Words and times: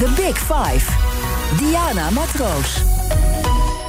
The 0.00 0.12
Big 0.16 0.38
Five. 0.38 0.90
Diana 1.58 2.10
Matroos. 2.10 2.82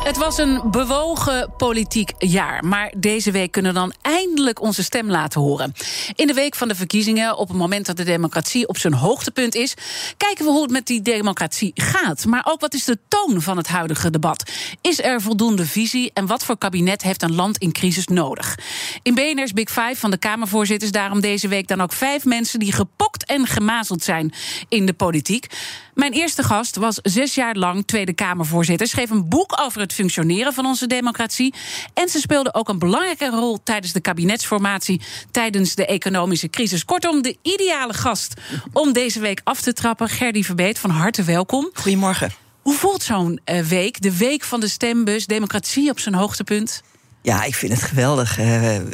Het 0.04 0.18
was 0.18 0.38
een 0.38 0.62
bewogen 0.72 1.54
politiek 1.58 2.12
jaar. 2.18 2.66
Maar 2.66 2.94
deze 2.98 3.32
week 3.32 3.52
kunnen 3.52 3.74
we 3.74 3.80
dan 3.80 3.94
eindelijk 4.02 4.62
onze 4.62 4.84
stem 4.84 5.10
laten 5.10 5.42
horen. 5.42 5.74
In 6.16 6.28
de 6.28 6.34
week 6.34 6.56
van 6.56 6.68
de 6.68 6.76
verkiezingen, 6.76 7.38
op 7.38 7.48
het 7.48 7.58
moment 7.58 7.86
dat 7.86 7.98
de 7.98 8.04
democratie 8.04 8.68
op 8.68 8.78
zijn 8.78 8.94
hoogtepunt 8.94 9.56
is, 9.56 9.74
kijken 10.18 10.46
we 10.46 10.52
hoe 10.52 10.62
het 10.62 10.72
met 10.72 10.86
die 10.86 11.02
democratie 11.02 11.72
gaat. 11.76 12.26
Maar 12.26 12.46
ook 12.48 12.60
wat 12.60 12.74
is 12.74 12.84
de 12.84 12.98
toon 13.08 13.42
van 13.42 13.58
het 13.58 13.68
huidige 13.68 14.10
debat? 14.10 14.52
Is 14.82 15.02
er 15.02 15.22
voldoende 15.22 15.66
visie 15.66 16.12
en 16.14 16.26
wat 16.26 16.46
voor 16.46 16.58
kabinet 16.58 17.02
heeft 17.02 17.24
een 17.24 17.36
land 17.36 17.58
in 17.58 17.72
crisis 17.72 18.08
nodig? 18.08 18.58
In 19.02 19.16
BNR's 19.16 19.54
Big 19.54 19.70
Five 19.70 19.96
van 19.96 20.12
de 20.12 20.18
Kamervoorzitters 20.18 20.92
daarom 20.92 21.22
deze 21.22 21.48
week 21.48 21.68
dan 21.68 21.82
ook 21.82 21.94
vijf 21.94 22.26
mensen 22.26 22.60
die 22.60 22.74
gepokt 22.74 23.26
en 23.26 23.48
gemazeld 23.48 24.04
zijn 24.04 24.34
in 24.70 24.86
de 24.86 24.94
politiek. 24.94 25.48
Mijn 25.94 26.14
eerste 26.14 26.44
gast 26.44 26.76
was 26.76 27.00
zes 27.04 27.36
jaar 27.36 27.56
lang 27.56 27.84
Tweede 27.86 28.14
Kamervoorzitter, 28.14 28.88
schreef 28.88 29.10
een 29.10 29.30
boek 29.30 29.62
over 29.62 29.82
het 29.82 29.94
functioneren 29.94 30.54
van 30.54 30.66
onze 30.66 30.88
democratie. 30.88 31.54
En 31.94 32.10
ze 32.10 32.20
speelde 32.20 32.54
ook 32.54 32.70
een 32.70 32.80
belangrijke 32.80 33.30
rol 33.30 33.64
tijdens 33.64 33.94
de 33.94 34.00
kabinetsformatie, 34.00 35.02
tijdens 35.32 35.76
de 35.76 35.86
economische 35.86 36.50
crisis. 36.50 36.86
Kortom, 36.86 37.22
de 37.22 37.38
ideale 37.42 37.94
gast 37.94 38.34
om 38.74 38.94
deze 38.94 39.20
week 39.20 39.42
af 39.44 39.62
te 39.62 39.74
trappen. 39.74 40.10
Gerdy 40.10 40.44
Verbeet, 40.44 40.80
van 40.80 40.90
harte 40.90 41.24
welkom. 41.24 41.70
Goedemorgen. 41.74 42.32
Hoe 42.62 42.74
voelt 42.74 43.04
zo'n 43.04 43.40
uh, 43.46 43.60
week, 43.60 44.02
de 44.02 44.18
week 44.18 44.44
van 44.44 44.60
de 44.60 44.68
stembus, 44.68 45.26
democratie 45.26 45.90
op 45.90 46.00
zijn 46.00 46.16
hoogtepunt? 46.16 46.82
Ja, 47.24 47.44
ik 47.44 47.56
vind 47.56 47.74
het 47.74 47.82
geweldig. 47.82 48.40
Uh, 48.40 48.46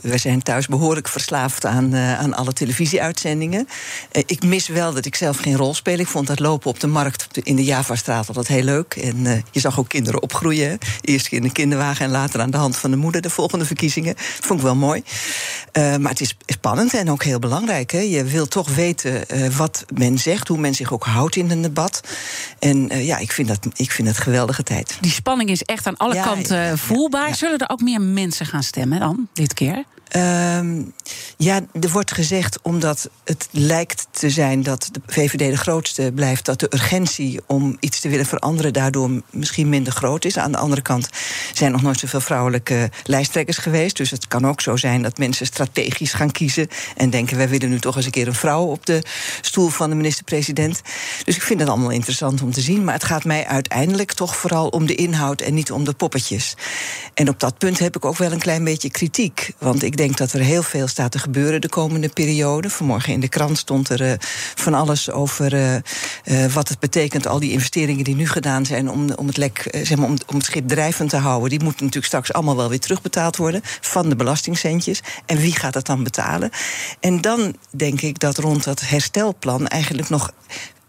we 0.01 0.17
zijn 0.17 0.41
thuis 0.41 0.67
behoorlijk 0.67 1.07
verslaafd 1.07 1.65
aan, 1.65 1.95
uh, 1.95 2.19
aan 2.19 2.33
alle 2.33 2.53
televisieuitzendingen. 2.53 3.67
Uh, 4.11 4.23
ik 4.25 4.43
mis 4.43 4.67
wel 4.67 4.93
dat 4.93 5.05
ik 5.05 5.15
zelf 5.15 5.37
geen 5.37 5.55
rol 5.55 5.73
speel. 5.73 5.99
Ik 5.99 6.07
vond 6.07 6.27
dat 6.27 6.39
lopen 6.39 6.69
op 6.69 6.79
de 6.79 6.87
markt 6.87 7.27
in 7.43 7.55
de 7.55 7.63
Javastraat 7.63 8.27
altijd 8.27 8.47
heel 8.47 8.63
leuk. 8.63 8.95
En 8.95 9.43
je 9.51 9.59
zag 9.59 9.79
ook 9.79 9.89
kinderen 9.89 10.21
opgroeien. 10.21 10.77
Eerst 11.01 11.27
in 11.27 11.41
de 11.41 11.51
kinderwagen 11.51 12.05
en 12.05 12.11
later 12.11 12.41
aan 12.41 12.51
de 12.51 12.57
hand 12.57 12.77
van 12.77 12.91
de 12.91 12.97
moeder 12.97 13.21
de 13.21 13.29
volgende 13.29 13.65
verkiezingen. 13.65 14.13
Dat 14.15 14.45
vond 14.45 14.59
ik 14.59 14.65
wel 14.65 14.75
mooi. 14.75 15.03
maar 15.73 16.09
het 16.09 16.21
is 16.21 16.37
spannend 16.45 16.93
en 16.93 17.11
ook 17.11 17.23
heel 17.23 17.39
belangrijk. 17.39 17.91
Hè? 17.91 17.99
Je 17.99 18.23
wil 18.23 18.47
toch 18.47 18.75
weten 18.75 19.23
wat 19.57 19.85
men 19.93 20.17
zegt, 20.17 20.47
hoe 20.47 20.57
men 20.57 20.75
zich 20.75 20.93
ook 20.93 21.05
houdt 21.05 21.35
in 21.35 21.51
een 21.51 21.61
debat. 21.61 22.01
En 22.59 23.03
ja, 23.05 23.17
ik 23.17 23.31
vind, 23.31 23.47
dat, 23.47 23.67
ik 23.75 23.91
vind 23.91 24.07
het 24.07 24.17
geweldige 24.17 24.63
tijd. 24.63 24.97
Die 25.01 25.11
spanning 25.11 25.49
is 25.49 25.63
echt 25.63 25.87
aan 25.87 25.97
alle 25.97 26.15
ja, 26.15 26.23
kanten 26.23 26.57
ja, 26.57 26.77
voelbaar. 26.77 27.27
Ja, 27.27 27.35
Zullen 27.35 27.57
er 27.57 27.69
ook 27.69 27.81
meer 27.81 28.01
mensen 28.19 28.45
gaan 28.45 28.63
stemmen 28.63 28.99
dan, 28.99 29.27
dit 29.33 29.53
keer? 29.53 29.83
Um, 30.15 30.93
ja, 31.37 31.61
er 31.81 31.89
wordt 31.89 32.11
gezegd, 32.11 32.59
omdat 32.61 33.09
het 33.23 33.47
lijkt 33.51 34.07
te 34.11 34.29
zijn 34.29 34.63
dat 34.63 34.89
de 34.91 35.01
VVD 35.05 35.39
de 35.39 35.57
grootste 35.57 36.11
blijft, 36.15 36.45
dat 36.45 36.59
de 36.59 36.67
urgentie 36.73 37.39
om 37.47 37.77
iets 37.79 37.99
te 37.99 38.09
willen 38.09 38.25
veranderen 38.25 38.73
daardoor 38.73 39.09
misschien 39.29 39.69
minder 39.69 39.93
groot 39.93 40.25
is. 40.25 40.37
Aan 40.37 40.51
de 40.51 40.57
andere 40.57 40.81
kant 40.81 41.09
zijn 41.53 41.71
nog 41.71 41.81
nooit 41.81 41.99
zoveel 41.99 42.21
vrouwelijke 42.21 42.89
lijsttrekkers 43.03 43.57
geweest. 43.57 43.97
Dus 43.97 44.11
het 44.11 44.27
kan 44.27 44.47
ook 44.47 44.61
zo 44.61 44.75
zijn 44.75 45.01
dat 45.01 45.17
mensen 45.17 45.45
strategisch 45.45 46.13
gaan 46.13 46.31
kiezen 46.31 46.67
en 46.95 47.09
denken: 47.09 47.37
wij 47.37 47.49
willen 47.49 47.69
nu 47.69 47.79
toch 47.79 47.95
eens 47.95 48.05
een 48.05 48.11
keer 48.11 48.27
een 48.27 48.33
vrouw 48.33 48.63
op 48.63 48.85
de 48.85 49.03
stoel 49.41 49.69
van 49.69 49.89
de 49.89 49.95
minister-president. 49.95 50.81
Dus 51.23 51.35
ik 51.35 51.41
vind 51.41 51.59
het 51.59 51.69
allemaal 51.69 51.89
interessant 51.89 52.41
om 52.41 52.51
te 52.51 52.61
zien. 52.61 52.83
Maar 52.83 52.93
het 52.93 53.03
gaat 53.03 53.23
mij 53.23 53.45
uiteindelijk 53.45 54.13
toch 54.13 54.35
vooral 54.35 54.67
om 54.67 54.85
de 54.85 54.95
inhoud 54.95 55.41
en 55.41 55.53
niet 55.53 55.71
om 55.71 55.83
de 55.83 55.93
poppetjes. 55.93 56.55
En 57.13 57.29
op 57.29 57.39
dat 57.39 57.57
punt 57.57 57.79
heb 57.79 57.95
ik 57.95 58.05
ook 58.05 58.17
wel 58.17 58.31
een 58.31 58.39
klein 58.39 58.63
beetje 58.63 58.89
kritiek. 58.89 59.51
Want 59.57 59.83
ik 59.83 59.96
denk 59.97 60.17
dat 60.17 60.33
er 60.33 60.39
heel 60.39 60.63
veel 60.63 60.87
staat 60.87 61.11
te 61.11 61.19
gebeuren 61.19 61.61
de 61.61 61.69
komende 61.69 62.09
periode. 62.09 62.69
Vanmorgen 62.69 63.13
in 63.13 63.19
de 63.19 63.27
krant 63.27 63.57
stond 63.57 63.89
er 63.89 64.01
uh, 64.01 64.11
van 64.55 64.73
alles 64.73 65.11
over 65.11 65.53
uh, 65.53 65.75
uh, 65.75 66.45
wat 66.45 66.69
het 66.69 66.79
betekent, 66.79 67.27
al 67.27 67.39
die 67.39 67.51
investeringen 67.51 68.03
die 68.03 68.15
nu 68.15 68.27
gedaan 68.27 68.65
zijn 68.65 68.89
om, 68.89 69.09
om 69.11 69.27
het 69.27 69.37
lek, 69.37 69.67
zeg 69.71 69.97
maar, 69.97 70.07
om, 70.07 70.17
om 70.27 70.35
het 70.35 70.45
schip 70.45 70.67
drijvend 70.67 71.09
te 71.09 71.17
houden. 71.17 71.49
Die 71.49 71.63
moeten 71.63 71.85
natuurlijk 71.85 72.05
straks 72.13 72.33
allemaal 72.33 72.55
wel 72.55 72.69
weer 72.69 72.79
terugbetaald 72.79 73.37
worden 73.37 73.61
van 73.81 74.09
de 74.09 74.15
belastingcentjes. 74.15 75.01
En 75.25 75.37
wie 75.37 75.55
gaat 75.55 75.73
dat 75.73 75.85
dan 75.85 76.03
betalen? 76.03 76.49
En 76.99 77.21
dan 77.21 77.55
denk 77.69 78.01
ik 78.01 78.19
dat 78.19 78.37
rond 78.37 78.63
dat 78.63 78.81
herstelplan 78.81 79.67
eigenlijk 79.67 80.09
nog 80.09 80.31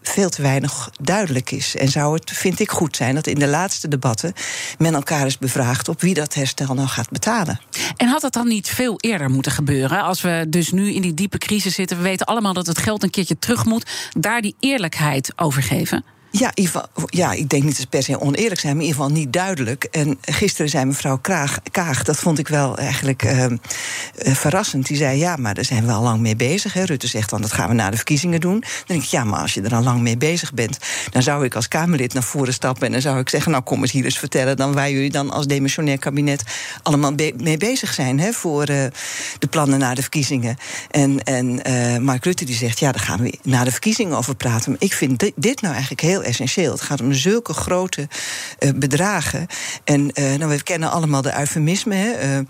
veel 0.03 0.29
te 0.29 0.43
weinig 0.43 0.91
duidelijk 1.01 1.51
is. 1.51 1.77
En 1.77 1.89
zou 1.89 2.15
het, 2.15 2.31
vind 2.31 2.61
ik, 2.61 2.71
goed 2.71 2.97
zijn 2.97 3.15
dat 3.15 3.27
in 3.27 3.39
de 3.39 3.47
laatste 3.47 3.89
debatten 3.89 4.33
men 4.79 4.95
elkaar 4.95 5.25
eens 5.25 5.39
bevraagt 5.39 5.89
op 5.89 6.01
wie 6.01 6.15
dat 6.15 6.35
herstel 6.35 6.75
nou 6.75 6.89
gaat 6.89 7.11
betalen. 7.11 7.61
En 7.97 8.09
had 8.09 8.21
dat 8.21 8.33
dan 8.33 8.49
niet 8.49 8.69
veel 8.69 8.95
eerder 8.97 9.31
moeten 9.31 9.53
gebeuren? 9.53 10.03
Als 10.03 10.21
we 10.21 10.47
dus 10.49 10.73
nu 10.73 10.93
in 10.93 11.03
die 11.03 11.15
diepe 11.15 11.39
crisis 11.39 11.75
zitten, 11.75 11.97
we 11.97 12.03
weten 12.03 12.27
allemaal 12.27 12.53
dat 12.53 12.67
het 12.67 12.79
geld 12.79 13.03
een 13.03 13.11
keertje 13.11 13.39
terug 13.39 13.65
moet, 13.65 13.91
daar 14.19 14.41
die 14.41 14.57
eerlijkheid 14.61 15.33
over 15.37 15.63
geven? 15.63 16.05
Ja, 16.31 16.53
ja, 17.07 17.33
ik 17.33 17.49
denk 17.49 17.63
niet 17.63 17.73
dat 17.73 17.81
ze 17.81 17.87
per 17.87 18.03
se 18.03 18.21
oneerlijk 18.21 18.61
zijn, 18.61 18.73
maar 18.73 18.83
in 18.85 18.89
ieder 18.89 19.03
geval 19.03 19.19
niet 19.19 19.33
duidelijk. 19.33 19.85
En 19.85 20.19
gisteren 20.21 20.71
zei 20.71 20.85
mevrouw 20.85 21.19
Kraag, 21.19 21.59
Kaag, 21.71 22.03
dat 22.03 22.17
vond 22.17 22.39
ik 22.39 22.49
wel 22.49 22.77
eigenlijk 22.77 23.23
uh, 23.23 23.47
verrassend. 24.15 24.87
Die 24.87 24.97
zei: 24.97 25.19
Ja, 25.19 25.37
maar 25.37 25.55
daar 25.55 25.65
zijn 25.65 25.87
we 25.87 25.93
al 25.93 26.03
lang 26.03 26.21
mee 26.21 26.37
bezig. 26.37 26.73
Hè. 26.73 26.85
Rutte 26.85 27.07
zegt 27.07 27.31
dan: 27.31 27.41
Dat 27.41 27.53
gaan 27.53 27.69
we 27.69 27.75
na 27.75 27.91
de 27.91 27.97
verkiezingen 27.97 28.41
doen. 28.41 28.61
Dan 28.61 28.85
denk 28.87 29.03
ik: 29.03 29.09
Ja, 29.09 29.25
maar 29.25 29.41
als 29.41 29.55
je 29.55 29.63
er 29.63 29.75
al 29.75 29.83
lang 29.83 30.01
mee 30.01 30.17
bezig 30.17 30.55
bent, 30.55 30.79
dan 31.11 31.23
zou 31.23 31.45
ik 31.45 31.55
als 31.55 31.69
Kamerlid 31.69 32.15
naar 32.15 32.23
voren 32.23 32.53
stappen 32.53 32.87
en 32.87 32.93
dan 32.93 33.01
zou 33.01 33.19
ik 33.19 33.29
zeggen: 33.29 33.51
Nou, 33.51 33.65
kom 33.65 33.81
eens 33.81 33.93
hier 33.93 34.05
eens 34.05 34.19
vertellen 34.19 34.57
dan 34.57 34.73
waar 34.73 34.91
jullie 34.91 35.11
dan 35.11 35.31
als 35.31 35.47
demissionair 35.47 35.99
kabinet 35.99 36.43
allemaal 36.83 37.13
mee 37.37 37.57
bezig 37.57 37.95
zijn 37.95 38.21
hè, 38.21 38.33
voor 38.33 38.71
uh, 38.71 38.85
de 39.39 39.47
plannen 39.51 39.79
na 39.79 39.95
de 39.95 40.01
verkiezingen. 40.01 40.57
En, 40.91 41.23
en 41.23 41.63
Mark 42.05 42.25
Rutte 42.25 42.45
die 42.45 42.57
zegt: 42.57 42.79
Ja, 42.79 42.93
daar 42.93 43.03
gaan 43.03 43.23
we 43.23 43.39
na 43.43 43.65
de 43.65 43.71
verkiezingen 43.71 44.17
over 44.17 44.35
praten. 44.35 44.71
Maar 44.71 44.81
ik 44.81 44.93
vind 44.93 45.31
dit 45.37 45.61
nou 45.61 45.73
eigenlijk 45.73 46.03
heel 46.03 46.18
essentieel. 46.23 46.73
Het 46.73 46.81
gaat 46.81 47.01
om 47.01 47.13
zulke 47.13 47.53
grote 47.53 48.09
uh, 48.59 48.71
bedragen. 48.75 49.47
En 49.85 50.11
uh, 50.15 50.35
nou, 50.35 50.51
we 50.51 50.63
kennen 50.63 50.91
allemaal 50.91 51.23
de 51.23 51.39
eufemismen. 51.39 52.47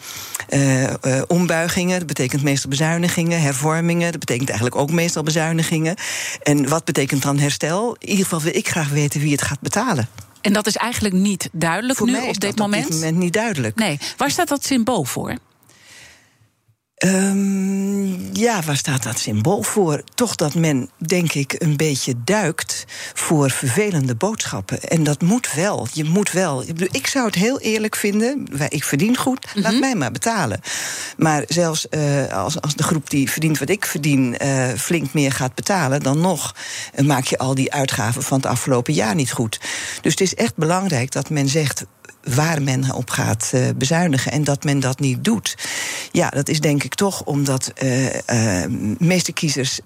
Uh, 0.50 1.22
ombuigingen, 1.26 1.98
dat 1.98 2.06
betekent 2.06 2.42
meestal 2.42 2.70
bezuinigingen. 2.70 3.40
Hervormingen, 3.40 4.10
dat 4.10 4.20
betekent 4.20 4.48
eigenlijk 4.48 4.80
ook 4.80 4.90
meestal 4.90 5.22
bezuinigingen. 5.22 5.96
En 6.42 6.68
wat 6.68 6.84
betekent 6.84 7.22
dan 7.22 7.38
herstel? 7.38 7.96
In 7.98 8.08
ieder 8.08 8.24
geval 8.24 8.42
wil 8.42 8.54
ik 8.56 8.68
graag 8.68 8.88
weten 8.88 9.20
wie 9.20 9.32
het 9.32 9.42
gaat 9.42 9.60
betalen. 9.60 10.08
En 10.40 10.52
dat 10.52 10.66
is 10.66 10.76
eigenlijk 10.76 11.14
niet 11.14 11.48
duidelijk 11.52 11.98
voor 11.98 12.06
nu 12.06 12.12
mij 12.12 12.28
op 12.28 12.40
dit 12.40 12.58
moment? 12.58 12.84
Op 12.84 12.90
dit 12.90 13.00
moment 13.00 13.18
niet 13.18 13.32
duidelijk. 13.32 13.76
Nee. 13.76 13.98
Waar 14.16 14.30
staat 14.30 14.48
dat 14.48 14.64
symbool 14.64 15.04
voor? 15.04 15.36
Um, 17.04 17.87
ja, 18.38 18.62
waar 18.62 18.76
staat 18.76 19.02
dat 19.02 19.18
symbool 19.18 19.62
voor? 19.62 20.02
Toch 20.14 20.34
dat 20.34 20.54
men, 20.54 20.90
denk 20.96 21.32
ik, 21.32 21.54
een 21.58 21.76
beetje 21.76 22.14
duikt 22.24 22.84
voor 23.14 23.50
vervelende 23.50 24.14
boodschappen. 24.14 24.82
En 24.82 25.02
dat 25.02 25.22
moet 25.22 25.52
wel. 25.52 25.86
Je 25.92 26.04
moet 26.04 26.32
wel. 26.32 26.64
Ik 26.90 27.06
zou 27.06 27.26
het 27.26 27.34
heel 27.34 27.60
eerlijk 27.60 27.96
vinden. 27.96 28.46
Ik 28.68 28.84
verdien 28.84 29.16
goed, 29.16 29.46
mm 29.46 29.52
-hmm. 29.52 29.62
laat 29.62 29.80
mij 29.80 29.94
maar 29.94 30.12
betalen. 30.12 30.60
Maar 31.16 31.44
zelfs 31.46 31.86
uh, 31.90 32.32
als, 32.32 32.60
als 32.60 32.74
de 32.74 32.82
groep 32.82 33.10
die 33.10 33.30
verdient 33.30 33.58
wat 33.58 33.68
ik 33.68 33.84
verdien 33.84 34.36
uh, 34.42 34.68
flink 34.68 35.12
meer 35.12 35.32
gaat 35.32 35.54
betalen, 35.54 36.02
dan 36.02 36.20
nog 36.20 36.54
uh, 36.94 37.06
maak 37.06 37.24
je 37.24 37.38
al 37.38 37.54
die 37.54 37.72
uitgaven 37.72 38.22
van 38.22 38.36
het 38.36 38.46
afgelopen 38.46 38.94
jaar 38.94 39.14
niet 39.14 39.32
goed. 39.32 39.60
Dus 40.00 40.12
het 40.12 40.20
is 40.20 40.34
echt 40.34 40.56
belangrijk 40.56 41.12
dat 41.12 41.30
men 41.30 41.48
zegt 41.48 41.84
waar 42.34 42.62
men 42.62 42.94
op 42.94 43.10
gaat 43.10 43.50
uh, 43.54 43.68
bezuinigen 43.76 44.32
en 44.32 44.44
dat 44.44 44.64
men 44.64 44.80
dat 44.80 45.00
niet 45.00 45.24
doet. 45.24 45.56
Ja, 46.12 46.28
dat 46.28 46.48
is 46.48 46.60
denk 46.60 46.82
ik 46.82 46.94
toch 46.94 47.22
omdat 47.22 47.72
uh, 47.82 48.04
uh, 48.04 48.10
meeste 48.98 49.32
kiezers 49.32 49.80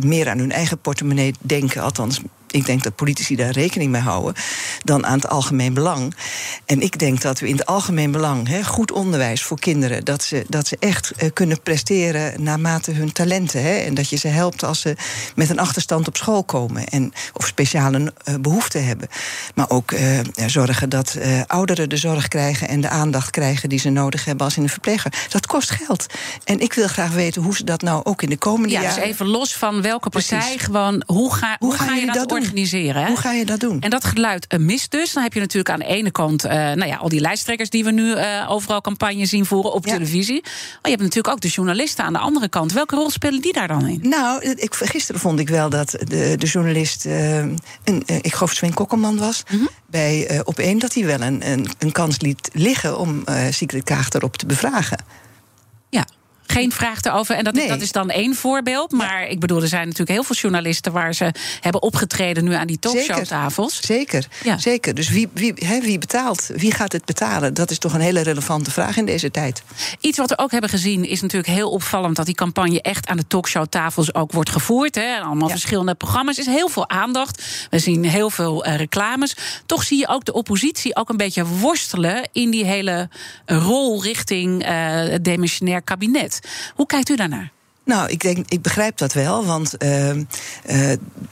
meer 0.00 0.28
aan 0.28 0.38
hun 0.38 0.52
eigen 0.52 0.78
portemonnee 0.78 1.34
denken, 1.40 1.82
althans 1.82 2.20
ik 2.56 2.66
denk 2.66 2.82
dat 2.82 2.96
politici 2.96 3.36
daar 3.36 3.50
rekening 3.50 3.90
mee 3.90 4.00
houden, 4.00 4.34
dan 4.84 5.06
aan 5.06 5.16
het 5.16 5.28
algemeen 5.28 5.74
belang. 5.74 6.14
En 6.64 6.80
ik 6.80 6.98
denk 6.98 7.22
dat 7.22 7.40
we 7.40 7.48
in 7.48 7.56
het 7.56 7.66
algemeen 7.66 8.10
belang, 8.10 8.66
goed 8.66 8.92
onderwijs 8.92 9.42
voor 9.42 9.58
kinderen, 9.58 10.04
dat 10.04 10.22
ze, 10.22 10.44
dat 10.48 10.66
ze 10.66 10.76
echt 10.80 11.12
uh, 11.22 11.28
kunnen 11.32 11.62
presteren 11.62 12.42
naarmate 12.42 12.92
hun 12.92 13.12
talenten. 13.12 13.84
En 13.84 13.94
dat 13.94 14.08
je 14.08 14.16
ze 14.16 14.28
helpt 14.28 14.64
als 14.64 14.80
ze 14.80 14.96
met 15.34 15.50
een 15.50 15.58
achterstand 15.58 16.08
op 16.08 16.16
school 16.16 16.44
komen 16.44 16.86
en, 16.86 17.12
of 17.32 17.46
speciale 17.46 18.12
uh, 18.28 18.34
behoeften 18.40 18.86
hebben. 18.86 19.08
Maar 19.54 19.70
ook 19.70 19.92
uh, 19.92 20.20
zorgen 20.46 20.88
dat 20.88 21.18
ouderen 21.46 21.88
de 21.88 21.96
zorg 21.96 22.28
krijgen 22.28 22.68
en 22.68 22.80
de 22.80 22.88
aandacht 22.88 23.30
krijgen 23.30 23.68
die 23.68 23.78
ze 23.78 23.90
nodig 23.90 24.24
hebben 24.24 24.44
als 24.44 24.56
in 24.56 24.62
een 24.62 24.68
verpleger. 24.68 25.12
Dat 25.28 25.46
kost 25.46 25.70
geld. 25.70 26.06
En 26.44 26.60
ik 26.60 26.72
wil 26.72 26.88
graag 26.88 27.12
weten 27.12 27.42
hoe 27.42 27.56
ze 27.56 27.64
dat 27.64 27.82
nou 27.82 28.04
ook 28.04 28.22
in 28.22 28.28
de 28.28 28.38
komende 28.38 28.74
ja, 28.74 28.82
jaren. 28.82 29.00
Dus 29.00 29.04
even 29.04 29.26
los 29.26 29.56
van 29.56 29.82
welke 29.82 30.10
partij, 30.10 30.38
Precies. 30.38 30.62
gewoon 30.62 31.02
hoe 31.06 31.34
ga, 31.34 31.56
hoe, 31.58 31.68
hoe 31.68 31.78
ga, 31.78 31.94
je, 31.94 32.00
je 32.00 32.12
dat 32.12 32.28
doen? 32.28 32.45
Organiseren. 32.46 33.02
Hè? 33.02 33.08
Hoe 33.08 33.16
ga 33.16 33.32
je 33.32 33.44
dat 33.44 33.60
doen? 33.60 33.80
En 33.80 33.90
dat 33.90 34.04
geluid 34.04 34.46
uh, 34.48 34.60
mist 34.60 34.90
dus. 34.90 35.12
Dan 35.12 35.22
heb 35.22 35.32
je 35.32 35.40
natuurlijk 35.40 35.70
aan 35.70 35.78
de 35.78 35.86
ene 35.86 36.10
kant 36.10 36.44
uh, 36.44 36.52
nou 36.52 36.86
ja, 36.86 36.96
al 36.96 37.08
die 37.08 37.20
lijsttrekkers 37.20 37.70
die 37.70 37.84
we 37.84 37.90
nu 37.90 38.16
uh, 38.16 38.46
overal 38.48 38.80
campagne 38.80 39.26
zien 39.26 39.46
voeren 39.46 39.72
op 39.72 39.86
ja. 39.86 39.92
televisie. 39.92 40.40
Maar 40.42 40.80
je 40.82 40.90
hebt 40.90 41.02
natuurlijk 41.02 41.34
ook 41.34 41.40
de 41.40 41.48
journalisten 41.48 42.04
aan 42.04 42.12
de 42.12 42.18
andere 42.18 42.48
kant. 42.48 42.72
Welke 42.72 42.94
rol 42.94 43.10
spelen 43.10 43.40
die 43.40 43.52
daar 43.52 43.68
dan 43.68 43.86
in? 43.86 44.00
Nou, 44.02 44.42
ik, 44.42 44.74
gisteren 44.74 45.20
vond 45.20 45.40
ik 45.40 45.48
wel 45.48 45.70
dat 45.70 45.90
de, 45.90 46.34
de 46.38 46.46
journalist, 46.46 47.04
een, 47.04 48.02
ik 48.06 48.34
geloof 48.34 48.52
Sven 48.52 48.74
Kokkelman 48.74 49.18
was, 49.18 49.42
mm 49.50 49.58
-hmm. 49.58 49.68
bij 49.86 50.40
op 50.44 50.58
één 50.58 50.78
dat 50.78 50.94
hij 50.94 51.04
wel 51.04 51.20
een, 51.20 51.50
een, 51.50 51.68
een 51.78 51.92
kans 51.92 52.20
liet 52.20 52.50
liggen 52.52 52.98
om 52.98 53.24
Sigrid 53.50 53.84
Kaag 53.84 54.10
erop 54.10 54.36
te 54.36 54.46
bevragen. 54.46 54.98
Geen 56.56 56.72
vraag 56.72 57.02
erover. 57.02 57.36
En 57.36 57.44
dat, 57.44 57.54
nee. 57.54 57.68
dat 57.68 57.80
is 57.80 57.92
dan 57.92 58.10
één 58.10 58.34
voorbeeld. 58.34 58.92
Maar 58.92 59.20
ja. 59.20 59.26
ik 59.26 59.40
bedoel, 59.40 59.62
er 59.62 59.68
zijn 59.68 59.82
natuurlijk 59.82 60.10
heel 60.10 60.22
veel 60.22 60.36
journalisten 60.36 60.92
waar 60.92 61.14
ze 61.14 61.34
hebben 61.60 61.82
opgetreden 61.82 62.44
nu 62.44 62.54
aan 62.54 62.66
die 62.66 62.78
talkshowtafels. 62.78 63.80
Zeker, 63.80 64.26
ja. 64.44 64.58
zeker. 64.58 64.94
Dus 64.94 65.08
wie, 65.08 65.28
wie, 65.32 65.52
he, 65.56 65.80
wie 65.80 65.98
betaalt? 65.98 66.50
Wie 66.54 66.72
gaat 66.72 66.92
het 66.92 67.04
betalen? 67.04 67.54
Dat 67.54 67.70
is 67.70 67.78
toch 67.78 67.94
een 67.94 68.00
hele 68.00 68.20
relevante 68.20 68.70
vraag 68.70 68.96
in 68.96 69.06
deze 69.06 69.30
tijd. 69.30 69.62
Iets 70.00 70.18
wat 70.18 70.30
we 70.30 70.38
ook 70.38 70.50
hebben 70.50 70.70
gezien 70.70 71.04
is 71.04 71.20
natuurlijk 71.20 71.52
heel 71.52 71.70
opvallend 71.70 72.16
dat 72.16 72.26
die 72.26 72.34
campagne 72.34 72.82
echt 72.82 73.06
aan 73.06 73.16
de 73.16 73.26
talkshowtafels 73.26 74.14
ook 74.14 74.32
wordt 74.32 74.50
gevoerd. 74.50 74.94
Hè. 74.94 75.14
En 75.16 75.22
allemaal 75.22 75.48
ja. 75.48 75.54
verschillende 75.54 75.94
programma's. 75.94 76.38
Er 76.38 76.46
is 76.46 76.54
heel 76.54 76.68
veel 76.68 76.88
aandacht. 76.88 77.66
We 77.70 77.78
zien 77.78 78.04
heel 78.04 78.30
veel 78.30 78.66
uh, 78.66 78.76
reclames. 78.76 79.36
Toch 79.66 79.82
zie 79.82 79.98
je 79.98 80.08
ook 80.08 80.24
de 80.24 80.32
oppositie 80.32 80.96
ook 80.96 81.08
een 81.08 81.16
beetje 81.16 81.46
worstelen 81.46 82.28
in 82.32 82.50
die 82.50 82.64
hele 82.64 83.08
rol 83.46 84.02
richting 84.02 84.62
uh, 84.62 84.68
het 84.92 85.24
demissionair 85.24 85.82
kabinet. 85.82 86.44
Hoe 86.74 86.86
kijkt 86.86 87.08
u 87.08 87.16
daarnaar? 87.16 87.50
Nou, 87.86 88.10
ik, 88.10 88.20
denk, 88.20 88.46
ik 88.48 88.62
begrijp 88.62 88.96
dat 88.96 89.12
wel, 89.12 89.44
want 89.44 89.74
uh, 89.78 90.14
uh, 90.14 90.22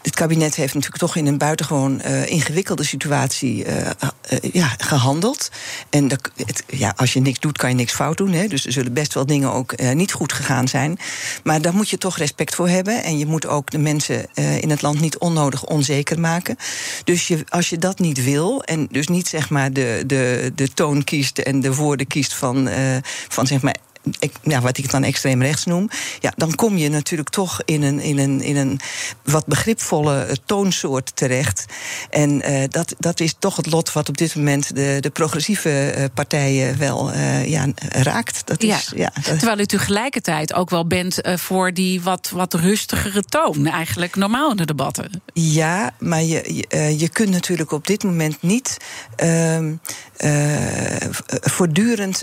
het 0.03 0.15
kabinet 0.15 0.55
heeft 0.55 0.75
natuurlijk 0.75 1.03
toch 1.03 1.17
in 1.17 1.27
een 1.27 1.39
buitengewoon 1.39 2.01
uh, 2.05 2.31
ingewikkelde 2.31 2.85
situatie 2.85 3.65
ja, 4.53 4.75
gehandeld. 4.79 5.51
En 5.91 6.11
ja, 6.67 6.93
als 6.97 7.13
je 7.13 7.21
niks 7.21 7.41
doet, 7.41 7.59
kan 7.59 7.69
je 7.69 7.75
niks 7.75 7.93
fout 7.93 8.17
doen. 8.17 8.33
Hè? 8.33 8.47
Dus 8.47 8.67
er 8.67 8.73
zullen 8.73 8.93
best 8.93 9.15
wel 9.15 9.27
dingen 9.27 9.53
ook 9.53 9.81
niet 9.95 10.13
goed 10.13 10.33
gegaan 10.33 10.69
zijn. 10.69 10.99
Maar 11.45 11.63
daar 11.63 11.75
moet 11.75 11.91
je 11.91 11.99
toch 11.99 12.19
respect 12.19 12.55
voor 12.55 12.69
hebben. 12.69 13.03
En 13.03 13.19
je 13.19 13.27
moet 13.27 13.47
ook 13.47 13.71
de 13.71 13.79
mensen 13.79 14.27
in 14.35 14.71
het 14.71 14.83
land 14.83 15.01
niet 15.01 15.19
onnodig 15.19 15.65
onzeker 15.65 16.21
maken. 16.21 16.57
Dus 17.05 17.29
je, 17.29 17.45
als 17.49 17.69
je 17.69 17.79
dat 17.79 17.99
niet 17.99 18.25
wil, 18.25 18.63
en 18.63 18.89
dus 18.91 19.09
niet 19.09 19.29
zeg 19.29 19.51
maar 19.51 19.73
de, 19.73 20.03
de, 20.07 20.53
de 20.55 20.73
toon 20.73 21.05
kiest 21.05 21.39
en 21.39 21.61
de 21.61 21.75
woorden 21.75 22.07
kiest 22.07 22.35
van, 22.35 22.69
van 23.29 23.47
zeg 23.47 23.63
maar 23.63 23.77
ik, 24.19 24.33
ja, 24.43 24.61
wat 24.61 24.77
ik 24.77 24.83
het 24.83 24.93
dan 24.93 25.05
extreem 25.05 25.43
rechts 25.43 25.65
noem, 25.65 25.89
ja, 26.21 26.33
dan 26.37 26.55
kom 26.55 26.77
je 26.77 26.89
natuurlijk 26.89 27.29
toch 27.29 27.61
in 27.65 27.83
een, 27.83 28.01
in 28.01 28.19
een, 28.19 28.41
in 28.41 28.57
een 28.57 28.81
wat 29.23 29.47
begripvolle 29.47 30.37
toonsoort 30.47 31.17
terecht. 31.17 31.65
En 32.11 32.51
uh, 32.51 32.65
dat, 32.69 32.95
dat 32.99 33.21
is 33.21 33.35
toch 33.39 33.57
het 33.57 33.71
lot 33.71 33.93
wat 33.93 34.09
op 34.09 34.17
dit 34.17 34.35
moment 34.35 34.75
de, 34.75 34.97
de 35.01 35.11
progressieve 35.11 35.95
uh, 35.99 36.05
partijen 36.15 36.79
wel 36.79 37.13
uh, 37.13 37.49
ja, 37.49 37.67
raakt. 37.89 38.47
Dat. 38.47 38.63
Is, 38.63 38.93
ja, 38.97 39.13
dat... 39.15 39.39
Terwijl 39.39 39.59
u 39.59 39.67
tegelijkertijd 39.67 40.55
ook 40.55 40.71
wel 40.71 40.87
bent 40.87 41.19
voor 41.23 41.73
die 41.73 42.03
wat, 42.03 42.31
wat 42.33 42.55
rustigere 42.55 43.23
toon, 43.23 43.67
eigenlijk 43.67 44.17
normaal 44.17 44.51
in 44.51 44.57
de 44.57 44.65
debatten. 44.65 45.23
Ja, 45.33 45.95
maar 45.99 46.23
je, 46.23 46.65
je, 46.69 46.99
je 46.99 47.09
kunt 47.09 47.31
natuurlijk 47.31 47.73
op 47.73 47.87
dit 47.87 48.03
moment 48.03 48.43
niet 48.43 48.77
ehm, 49.17 49.75
voortdurend 51.29 52.23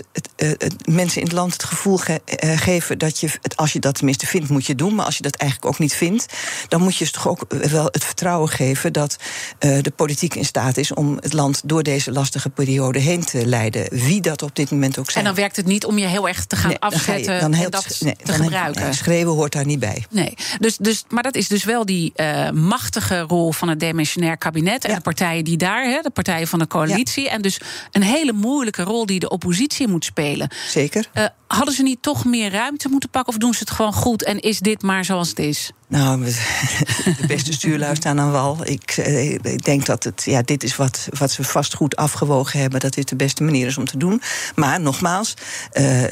mensen 0.84 1.20
in 1.20 1.26
het 1.26 1.36
land 1.36 1.52
het 1.52 1.64
gevoel 1.72 1.96
ge 1.96 2.20
uh, 2.44 2.58
geven 2.58 2.98
dat 2.98 3.18
je, 3.20 3.28
het, 3.42 3.56
als 3.56 3.72
je 3.72 3.78
dat 3.78 3.94
tenminste 3.94 4.26
vindt, 4.26 4.48
moet 4.48 4.66
je 4.66 4.74
doen. 4.74 4.94
Maar 4.94 5.04
als 5.06 5.16
je 5.16 5.22
dat 5.22 5.34
eigenlijk 5.34 5.72
ook 5.72 5.78
niet 5.78 5.94
vindt, 5.94 6.26
dan 6.68 6.82
moet 6.82 6.96
je 6.96 7.10
toch 7.10 7.28
ook 7.28 7.44
wel 7.48 7.84
het 7.84 8.04
vertrouwen 8.04 8.48
geven 8.48 8.92
dat 8.92 9.16
uh, 9.60 9.82
de 9.82 9.90
politiek 9.90 10.34
in 10.34 10.44
staat 10.44 10.76
is 10.76 10.94
om 10.94 11.16
het 11.20 11.32
land 11.32 11.60
door 11.64 11.82
deze 11.82 12.12
lastige 12.12 12.48
periode 12.48 12.98
heen 12.98 13.24
te 13.24 13.46
leiden. 13.46 13.86
Wie 13.90 14.20
dat 14.20 14.42
op 14.42 14.56
dit 14.56 14.70
moment 14.70 14.98
ook 14.98 15.10
zijn. 15.10 15.24
En 15.24 15.32
dan 15.32 15.40
werkt 15.40 15.56
het 15.56 15.66
niet 15.66 15.84
om 15.84 15.98
je 15.98 16.06
heel 16.06 16.28
erg 16.28 16.44
te 16.44 16.56
gaan 16.56 16.68
nee, 16.68 16.78
afzetten 16.78 17.24
dan 17.26 17.34
je, 17.34 17.40
dan 17.40 17.64
en 17.64 17.70
dat 17.70 17.98
nee, 18.00 18.16
te 18.24 18.32
gebruiken. 18.32 18.82
Nee, 18.82 18.92
schreeuwen 18.92 19.34
hoort 19.34 19.52
daar 19.52 19.66
niet 19.66 19.78
bij. 19.78 20.04
Nee, 20.10 20.34
dus, 20.58 20.76
dus, 20.76 21.04
maar 21.08 21.22
dat 21.22 21.34
is 21.34 21.48
dus 21.48 21.64
wel 21.64 21.86
die 21.86 22.12
uh, 22.16 22.50
machtige 22.50 23.20
rol 23.20 23.52
van 23.52 23.68
het 23.68 23.80
demissionair 23.80 24.36
kabinet 24.36 24.84
en 24.84 24.90
Ja. 24.90 24.96
de 24.96 25.02
partijen 25.02 25.44
die 25.44 25.56
daar, 25.56 25.84
hè, 25.84 26.00
de 26.00 26.10
partijen 26.10 26.46
van 26.46 26.58
de 26.58 26.66
coalitie. 26.66 27.28
En 27.28 27.42
dus 27.42 27.60
een 27.90 28.02
hele 28.02 28.32
moeilijke 28.32 28.82
rol 28.82 29.06
die 29.06 29.20
de 29.20 29.28
oppositie 29.28 29.88
moet 29.88 30.04
spelen. 30.04 30.50
Zeker. 30.68 31.06
Uh, 31.14 31.24
hadden 31.62 31.80
ze 31.80 31.90
niet 31.90 32.02
toch 32.02 32.24
meer 32.24 32.50
ruimte 32.50 32.88
moeten 32.88 33.10
pakken? 33.10 33.32
Of 33.32 33.38
doen 33.38 33.52
ze 33.52 33.58
het 33.58 33.70
gewoon 33.70 33.92
goed 33.92 34.24
en 34.24 34.40
is 34.40 34.58
dit 34.58 34.82
maar 34.82 35.04
zoals 35.04 35.28
het 35.28 35.38
is? 35.38 35.72
Nou, 35.88 36.24
de 37.20 37.26
beste 37.26 37.52
stuurlui 37.52 37.94
staan 37.96 38.20
aan 38.20 38.30
wal. 38.30 38.58
Ik, 38.64 38.90
eh, 38.90 39.32
ik, 39.32 39.64
denk 39.64 39.86
dat 39.86 40.04
het, 40.04 40.22
ja, 40.24 40.42
dit 40.42 40.62
is 40.62 40.76
wat, 40.76 41.08
wat 41.18 41.30
ze 41.30 41.44
vast 41.44 41.74
goed 41.74 41.96
afgewogen 41.96 42.60
hebben. 42.60 42.80
Dat 42.80 42.94
dit 42.94 43.08
de 43.08 43.16
beste 43.16 43.42
manier 43.42 43.66
is 43.66 43.78
om 43.78 43.84
te 43.84 43.96
doen. 43.96 44.22
Maar 44.54 44.80
nogmaals, 44.80 45.34
uh, 45.72 46.02
uh, 46.02 46.08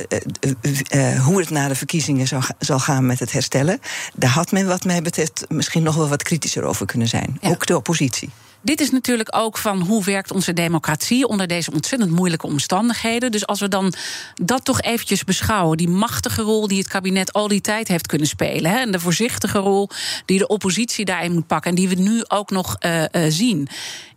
hoe 1.25 1.39
het 1.41 1.51
na 1.51 1.69
de 1.69 1.75
verkiezingen 1.75 2.27
zal, 2.27 2.43
zal, 2.59 2.79
gaan 2.79 3.07
met 3.07 3.19
het 3.19 3.33
herstellen. 3.33 3.81
Daar 4.15 4.31
had 4.31 4.53
men, 4.53 4.67
wat 4.67 4.85
mij 4.85 5.03
betreft, 5.03 5.45
misschien 5.49 5.83
nog 5.83 5.95
wel 5.95 6.09
wat 6.09 6.23
kritischer 6.23 6.63
over 6.63 6.87
kunnen 6.87 7.09
zijn. 7.09 7.39
Ja. 7.41 7.49
Ook 7.49 7.67
de 7.67 7.77
oppositie. 7.77 8.31
Dit 8.63 8.81
is 8.81 8.91
natuurlijk 8.91 9.37
ook 9.37 9.59
van 9.59 9.81
hoe 9.81 10.05
werkt 10.05 10.31
onze 10.31 10.53
democratie 10.53 11.27
onder 11.27 11.47
deze 11.47 11.73
ontzettend 11.73 12.11
moeilijke 12.11 12.47
omstandigheden. 12.47 13.31
Dus 13.31 13.47
als 13.47 13.61
we 13.61 13.69
dan 13.69 13.93
dat 14.35 14.65
toch 14.65 14.81
eventjes 14.81 15.25
beschouwen, 15.25 15.77
die 15.77 15.89
machtige 15.89 16.43
rol 16.43 16.69
die 16.69 16.79
het 16.79 16.89
kabinet 16.89 17.33
al 17.33 17.49
die 17.49 17.61
tijd 17.61 17.89
heeft 17.89 18.07
kunnen 18.07 18.27
spelen, 18.27 18.71
hè, 18.71 18.79
en 18.79 18.91
de 18.91 19.01
voorzichtige 19.01 19.59
rol 19.59 19.89
die 20.25 20.39
de 20.39 20.47
oppositie 20.47 21.05
daarin 21.05 21.33
moet 21.33 21.47
pakken 21.47 21.71
en 21.71 21.77
die 21.77 21.89
we 21.89 21.95
nu 21.95 22.25
ook 22.29 22.51
nog 22.51 22.77
uh, 22.81 23.03
uh, 23.03 23.07
zien. 23.29 23.69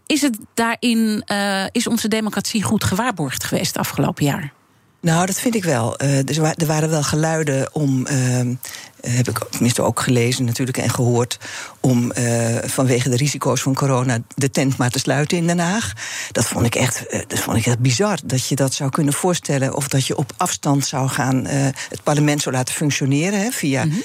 Is 0.06 0.22
het 0.22 0.38
daarin, 0.54 1.24
uh, 1.32 1.64
is 1.72 1.88
onze 1.88 2.08
democratie 2.08 2.64
goed 2.64 2.84
gewaarborgd 2.84 3.44
geweest 3.44 3.78
afgelopen 3.78 4.26
jaar? 4.26 4.54
Nou, 5.04 5.26
dat 5.26 5.40
vind 5.40 5.56
ik 5.56 5.64
wel. 5.64 6.04
Uh, 6.04 6.20
dus 6.26 6.38
er 6.38 6.66
waren 6.66 6.90
wel 6.90 7.04
geluiden 7.04 7.76
om. 7.76 8.08
Uh, 8.12 8.56
heb 9.02 9.30
ik 9.30 9.40
tenminste 9.50 9.82
ook 9.82 10.00
gelezen 10.00 10.46
natuurlijk 10.46 10.78
en 10.78 10.90
gehoord. 10.90 11.40
om 11.80 12.12
uh, 12.18 12.58
vanwege 12.64 13.10
de 13.10 13.16
risico's 13.16 13.62
van 13.62 13.74
corona 13.74 14.20
de 14.36 14.50
tent 14.50 14.78
maar 14.78 14.90
te 14.90 15.00
sluiten 15.00 15.38
in 15.38 15.48
Den 15.48 15.60
Haag. 15.60 15.94
Dat 16.32 16.46
vond 16.46 16.66
ik 16.66 16.76
echt, 16.76 17.06
dat 17.28 17.40
vond 17.40 17.58
ik 17.58 17.66
echt 17.66 17.80
bizar. 17.80 18.20
Dat 18.26 18.48
je 18.48 18.56
dat 18.56 18.74
zou 18.74 18.90
kunnen 18.90 19.14
voorstellen. 19.14 19.76
Of 19.76 19.88
dat 19.88 20.08
je 20.08 20.18
op 20.18 20.34
afstand 20.38 20.86
zou 20.86 21.10
gaan. 21.10 21.46
het 21.46 22.04
parlement 22.04 22.42
zou 22.42 22.56
laten 22.56 22.74
functioneren 22.74 23.40
hè, 23.40 23.52
via. 23.52 23.86
Mm-hmm. 23.86 24.04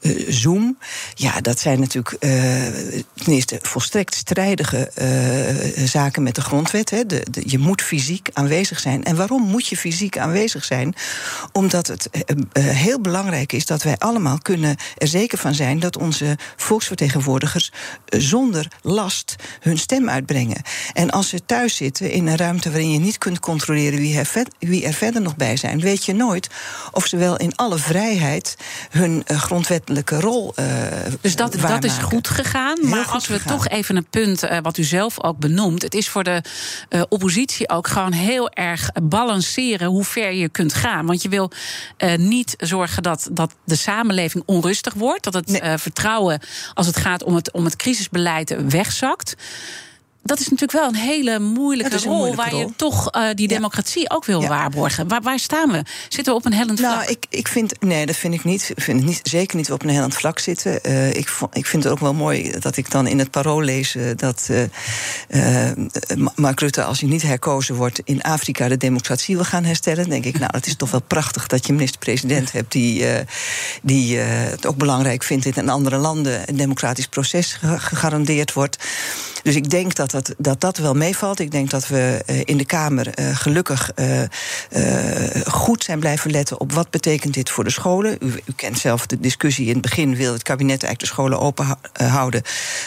Uh, 0.00 0.26
Zoom. 0.28 0.78
Ja, 1.14 1.40
dat 1.40 1.58
zijn 1.58 1.80
natuurlijk 1.80 2.16
uh, 2.20 2.30
ten 3.14 3.32
eerste 3.32 3.58
volstrekt 3.62 4.14
strijdige 4.14 4.90
uh, 4.98 5.86
zaken 5.86 6.22
met 6.22 6.34
de 6.34 6.40
grondwet. 6.40 6.90
Hè. 6.90 7.06
De, 7.06 7.24
je 7.46 7.58
moet 7.58 7.82
fysiek 7.82 8.28
aanwezig 8.32 8.80
zijn. 8.80 9.04
En 9.04 9.16
waarom 9.16 9.42
moet 9.42 9.66
je 9.66 9.76
fysiek 9.76 10.18
aanwezig 10.18 10.64
zijn? 10.64 10.94
Omdat 11.52 11.86
het 11.86 12.08
heel 12.52 13.00
belangrijk 13.00 13.52
is 13.52 13.66
dat 13.66 13.82
wij 13.82 13.96
allemaal 13.98 14.38
kunnen 14.38 14.76
er 14.96 15.08
zeker 15.08 15.38
van 15.38 15.54
zijn 15.54 15.78
dat 15.78 15.96
onze 15.96 16.38
volksvertegenwoordigers 16.56 17.72
zonder 18.06 18.68
last 18.82 19.36
hun 19.60 19.78
stem 19.78 20.08
uitbrengen. 20.08 20.62
En 20.92 21.10
als 21.10 21.28
ze 21.28 21.44
thuis 21.46 21.76
zitten 21.76 22.10
in 22.10 22.26
een 22.26 22.36
ruimte 22.36 22.70
waarin 22.70 22.92
je 22.92 22.98
niet 22.98 23.18
kunt 23.18 23.40
controleren 23.40 23.98
wie 23.98 24.18
er, 24.18 24.46
wie 24.58 24.84
er 24.84 24.92
verder 24.92 25.22
nog 25.22 25.36
bij 25.36 25.56
zijn, 25.56 25.80
weet 25.80 26.04
je 26.04 26.14
nooit 26.14 26.48
of 26.92 27.06
ze 27.06 27.16
wel 27.16 27.36
in 27.36 27.56
alle 27.56 27.78
vrijheid 27.78 28.56
hun 28.90 29.22
grondwet 29.26 29.75
rol. 30.04 30.52
Uh, 30.58 30.66
dus 31.20 31.36
dat, 31.36 31.56
dat 31.60 31.84
is 31.84 31.92
goed 31.92 32.28
gegaan. 32.28 32.78
Heel 32.80 32.88
maar 32.88 33.04
goed 33.04 33.14
als 33.14 33.26
we 33.26 33.38
gegaan. 33.38 33.56
toch 33.56 33.68
even 33.68 33.96
een 33.96 34.06
punt, 34.10 34.44
uh, 34.44 34.58
wat 34.62 34.76
u 34.76 34.82
zelf 34.82 35.22
ook 35.22 35.38
benoemt. 35.38 35.82
Het 35.82 35.94
is 35.94 36.08
voor 36.08 36.24
de 36.24 36.42
uh, 36.90 37.02
oppositie 37.08 37.68
ook 37.68 37.86
gewoon 37.86 38.12
heel 38.12 38.50
erg 38.50 38.90
balanceren 39.02 39.88
hoe 39.88 40.04
ver 40.04 40.32
je 40.32 40.48
kunt 40.48 40.74
gaan. 40.74 41.06
Want 41.06 41.22
je 41.22 41.28
wil 41.28 41.50
niet 42.16 42.54
zorgen 42.58 43.02
dat, 43.02 43.28
dat 43.32 43.54
de 43.64 43.76
samenleving 43.76 44.42
onrustig 44.46 44.94
wordt. 44.94 45.24
Dat 45.24 45.34
het 45.34 45.46
nee. 45.46 45.78
vertrouwen 45.78 46.40
als 46.74 46.86
het 46.86 46.96
gaat 46.96 47.24
om 47.24 47.34
het, 47.34 47.52
om 47.52 47.64
het 47.64 47.76
crisisbeleid 47.76 48.56
wegzakt 48.68 49.34
dat 50.26 50.40
is 50.40 50.48
natuurlijk 50.48 50.72
wel 50.78 50.88
een 50.88 50.94
hele 50.94 51.38
moeilijke 51.38 51.98
rol. 51.98 52.16
Moeilijke 52.16 52.36
waar 52.36 52.50
rol. 52.50 52.60
je 52.60 52.72
toch 52.76 53.16
uh, 53.16 53.28
die 53.34 53.48
democratie 53.48 54.02
ja. 54.02 54.08
ook 54.14 54.24
wil 54.24 54.40
ja. 54.40 54.48
waarborgen. 54.48 55.08
Waar, 55.08 55.22
waar, 55.22 55.38
staan 55.38 55.70
we? 55.70 55.82
Zitten 56.08 56.32
we 56.32 56.38
op 56.38 56.44
een 56.44 56.52
hellend 56.52 56.78
vlak? 56.78 56.94
Nou, 56.94 57.10
ik, 57.10 57.26
ik 57.28 57.48
vind, 57.48 57.80
nee, 57.80 58.06
dat 58.06 58.16
vind 58.16 58.34
ik 58.34 58.44
niet. 58.44 58.72
Ik 58.74 58.82
vind 58.82 58.98
het 58.98 59.08
niet, 59.08 59.20
zeker 59.22 59.56
niet 59.56 59.72
op 59.72 59.82
een 59.82 59.90
hellend 59.90 60.14
vlak 60.14 60.38
zitten. 60.38 60.78
Uh, 60.82 61.08
ik, 61.08 61.30
ik 61.52 61.66
vind 61.66 61.84
het 61.84 61.92
ook 61.92 61.98
wel 61.98 62.14
mooi 62.14 62.52
dat 62.58 62.76
ik 62.76 62.90
dan 62.90 63.06
in 63.06 63.18
het 63.18 63.30
parool 63.30 63.60
lees 63.60 63.94
uh, 63.94 64.10
dat 64.16 64.50
Mark 66.34 66.60
Rutte, 66.60 66.84
als 66.84 67.00
hij 67.00 67.08
niet 67.08 67.22
herkozen 67.22 67.74
wordt, 67.74 68.00
in 68.04 68.22
Afrika 68.22 68.68
de 68.68 68.76
democratie 68.76 69.34
wil 69.34 69.44
gaan 69.44 69.64
herstellen. 69.64 70.00
Dan 70.00 70.10
denk 70.10 70.24
ik, 70.24 70.38
nou, 70.38 70.50
het 70.54 70.66
is 70.66 70.76
toch 70.76 70.90
wel 70.90 71.02
prachtig 71.02 71.46
dat 71.46 71.66
je 71.66 71.72
minister-president 71.72 72.52
hebt 72.52 72.72
die, 72.72 73.06
die 73.82 74.18
het 74.18 74.66
ook 74.66 74.76
belangrijk 74.76 75.22
vindt 75.22 75.44
dat 75.44 75.56
in 75.56 75.68
andere 75.68 75.96
landen 75.96 76.48
een 76.48 76.56
democratisch 76.56 77.06
proces 77.06 77.58
gegarandeerd 77.62 78.52
wordt. 78.52 78.78
Dus 79.42 79.54
ik 79.54 79.70
denk 79.70 79.94
dat 79.94 80.10
dat, 80.22 80.34
dat 80.38 80.60
dat 80.60 80.76
wel 80.76 80.94
meevalt. 80.94 81.40
Ik 81.40 81.50
denk 81.50 81.70
dat 81.70 81.88
we 81.88 82.22
in 82.44 82.56
de 82.56 82.64
Kamer 82.64 83.12
gelukkig 83.34 83.90
goed 85.46 85.84
zijn 85.84 85.98
blijven 85.98 86.30
letten 86.30 86.60
op 86.60 86.72
wat 86.72 86.90
betekent 86.90 87.34
dit 87.34 87.50
voor 87.50 87.64
de 87.64 87.70
scholen. 87.70 88.16
U, 88.20 88.26
u, 88.26 88.52
kent 88.56 88.78
zelf 88.78 89.06
de 89.06 89.20
discussie 89.20 89.66
in 89.66 89.72
het 89.72 89.82
begin 89.82 90.16
wil 90.16 90.32
het 90.32 90.42
kabinet 90.42 90.82
eigenlijk 90.82 91.00
de 91.00 91.06
scholen 91.06 91.40
open 91.40 91.78
houden. 91.92 92.42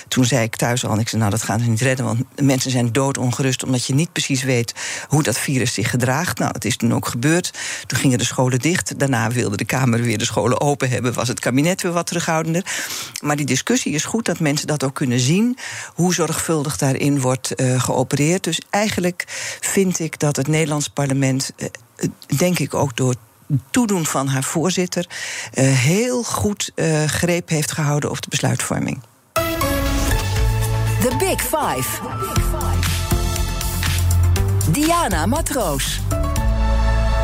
Toen 0.08 0.26
zei 0.26 0.44
ik 0.44 0.56
thuis 0.56 0.86
al, 0.86 1.00
ik 1.00 1.10
zei 1.10 1.22
nou 1.22 1.34
dat 1.34 1.44
gaan 1.44 1.60
ze 1.60 1.70
niet 1.70 1.82
redden, 1.82 2.06
want 2.06 2.42
mensen 2.42 2.72
zijn 2.72 2.92
doodongerust 2.92 3.64
omdat 3.64 3.86
je 3.86 3.94
niet 3.94 4.12
precies 4.12 4.44
weet 4.44 4.74
hoe 5.08 5.24
dat 5.24 5.38
virus 5.38 5.74
zich 5.74 5.90
gedraagt. 5.90 6.40
Nou, 6.40 6.52
dat 6.52 6.66
is 6.66 6.78
toen 6.78 6.94
ook 6.94 7.08
gebeurd. 7.08 7.54
Toen 7.86 8.00
gingen 8.00 8.18
de 8.18 8.26
scholen 8.26 8.60
dicht. 8.60 9.00
Daarna 9.00 9.30
wilde 9.30 9.58
de 9.58 9.66
Kamer 9.66 10.02
weer 10.02 10.18
de 10.18 10.26
scholen 10.26 10.62
open 10.62 10.90
hebben. 10.90 11.14
Was 11.14 11.28
het 11.28 11.40
kabinet 11.40 11.82
weer 11.82 11.92
wat 11.92 12.08
terughoudender. 12.08 12.64
Maar 13.22 13.36
die 13.36 13.46
discussie 13.46 13.94
is 13.94 14.06
goed 14.06 14.26
dat 14.26 14.40
mensen 14.40 14.68
dat 14.68 14.84
ook 14.84 14.96
kunnen 14.96 15.20
zien. 15.20 15.58
Hoe 15.94 16.14
zorgvuldig 16.14 16.78
daarin 16.78 17.19
wordt 17.22 17.62
uh, 17.62 17.82
geopereerd. 17.82 18.44
Dus 18.44 18.62
eigenlijk 18.70 19.24
vind 19.62 20.00
ik 20.00 20.20
dat 20.20 20.36
het 20.36 20.48
Nederlands 20.48 20.88
parlement, 20.88 21.52
uh, 21.58 21.68
denk 22.38 22.60
ik 22.60 22.74
ook 22.74 22.98
door 22.98 23.16
toedoen 23.70 24.06
van 24.06 24.28
haar 24.28 24.44
voorzitter, 24.44 25.06
uh, 25.54 25.78
heel 25.78 26.24
goed 26.24 26.72
greep 27.06 27.50
heeft 27.50 27.72
gehouden 27.72 28.10
op 28.10 28.22
de 28.22 28.30
besluitvorming. 28.30 29.02
The 31.00 31.16
Big 31.18 31.42
Five. 31.42 32.00
Diana 34.72 35.26
Matroos. 35.26 36.00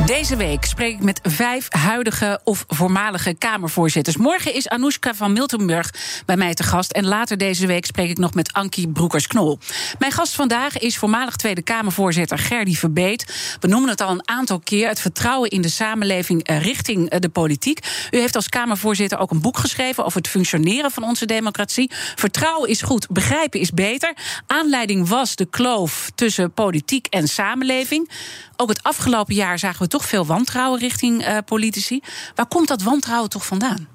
Deze 0.06 0.36
week 0.36 0.66
spreek 0.66 0.94
ik 0.94 1.04
met 1.04 1.20
vijf 1.24 1.68
huidige 1.70 2.40
of 2.44 2.66
voormalige 2.68 3.34
Kamervoorzitters. 3.34 4.18
Morgen 4.18 4.54
is 4.54 4.68
Anoushka 4.68 5.14
van 5.14 5.34
Miltenburg 5.34 5.94
bij 6.26 6.38
mij 6.38 6.54
te 6.54 6.64
gast. 6.64 6.92
En 6.92 7.06
later 7.06 7.38
deze 7.38 7.68
week 7.68 7.86
spreek 7.86 8.10
ik 8.10 8.18
nog 8.18 8.34
met 8.34 8.54
Ankie 8.54 8.88
Broekers-Knol. 8.88 9.60
Mijn 10.00 10.12
gast 10.12 10.36
vandaag 10.36 10.78
is 10.78 10.98
voormalig 10.98 11.36
Tweede 11.36 11.62
Kamervoorzitter 11.62 12.38
Gerdy 12.38 12.76
Verbeet. 12.76 13.58
We 13.60 13.68
noemen 13.68 13.90
het 13.90 14.02
al 14.02 14.10
een 14.10 14.30
aantal 14.30 14.60
keer. 14.60 14.88
Het 14.88 15.00
vertrouwen 15.00 15.50
in 15.50 15.62
de 15.62 15.70
samenleving 15.70 16.44
eh, 16.44 16.62
richting 16.62 17.10
eh, 17.10 17.20
de 17.20 17.30
politiek. 17.30 18.08
U 18.12 18.20
heeft 18.20 18.36
als 18.36 18.50
Kamervoorzitter 18.50 19.18
ook 19.20 19.32
een 19.32 19.42
boek 19.42 19.58
geschreven 19.58 20.06
over 20.06 20.18
het 20.18 20.28
functioneren 20.30 20.92
van 20.92 21.04
onze 21.04 21.26
democratie. 21.26 21.92
Vertrouwen 22.16 22.70
is 22.70 22.82
goed, 22.82 23.08
begrijpen 23.10 23.60
is 23.60 23.72
beter. 23.72 24.14
Aanleiding 24.48 25.08
was 25.08 25.36
de 25.36 25.46
kloof 25.46 26.12
tussen 26.16 26.52
politiek 26.52 27.08
en 27.08 27.28
samenleving. 27.28 28.10
Ook 28.58 28.70
het 28.70 28.84
afgelopen 28.84 29.36
jaar 29.36 29.60
zagen 29.60 29.82
we 29.82 29.88
toch 29.96 30.06
veel 30.06 30.26
wantrouwen 30.26 30.80
richting 30.80 31.28
uh, 31.28 31.38
politici. 31.46 32.02
Waar 32.36 32.46
komt 32.46 32.68
dat 32.68 32.82
wantrouwen 32.82 33.30
toch 33.30 33.46
vandaan? 33.46 33.88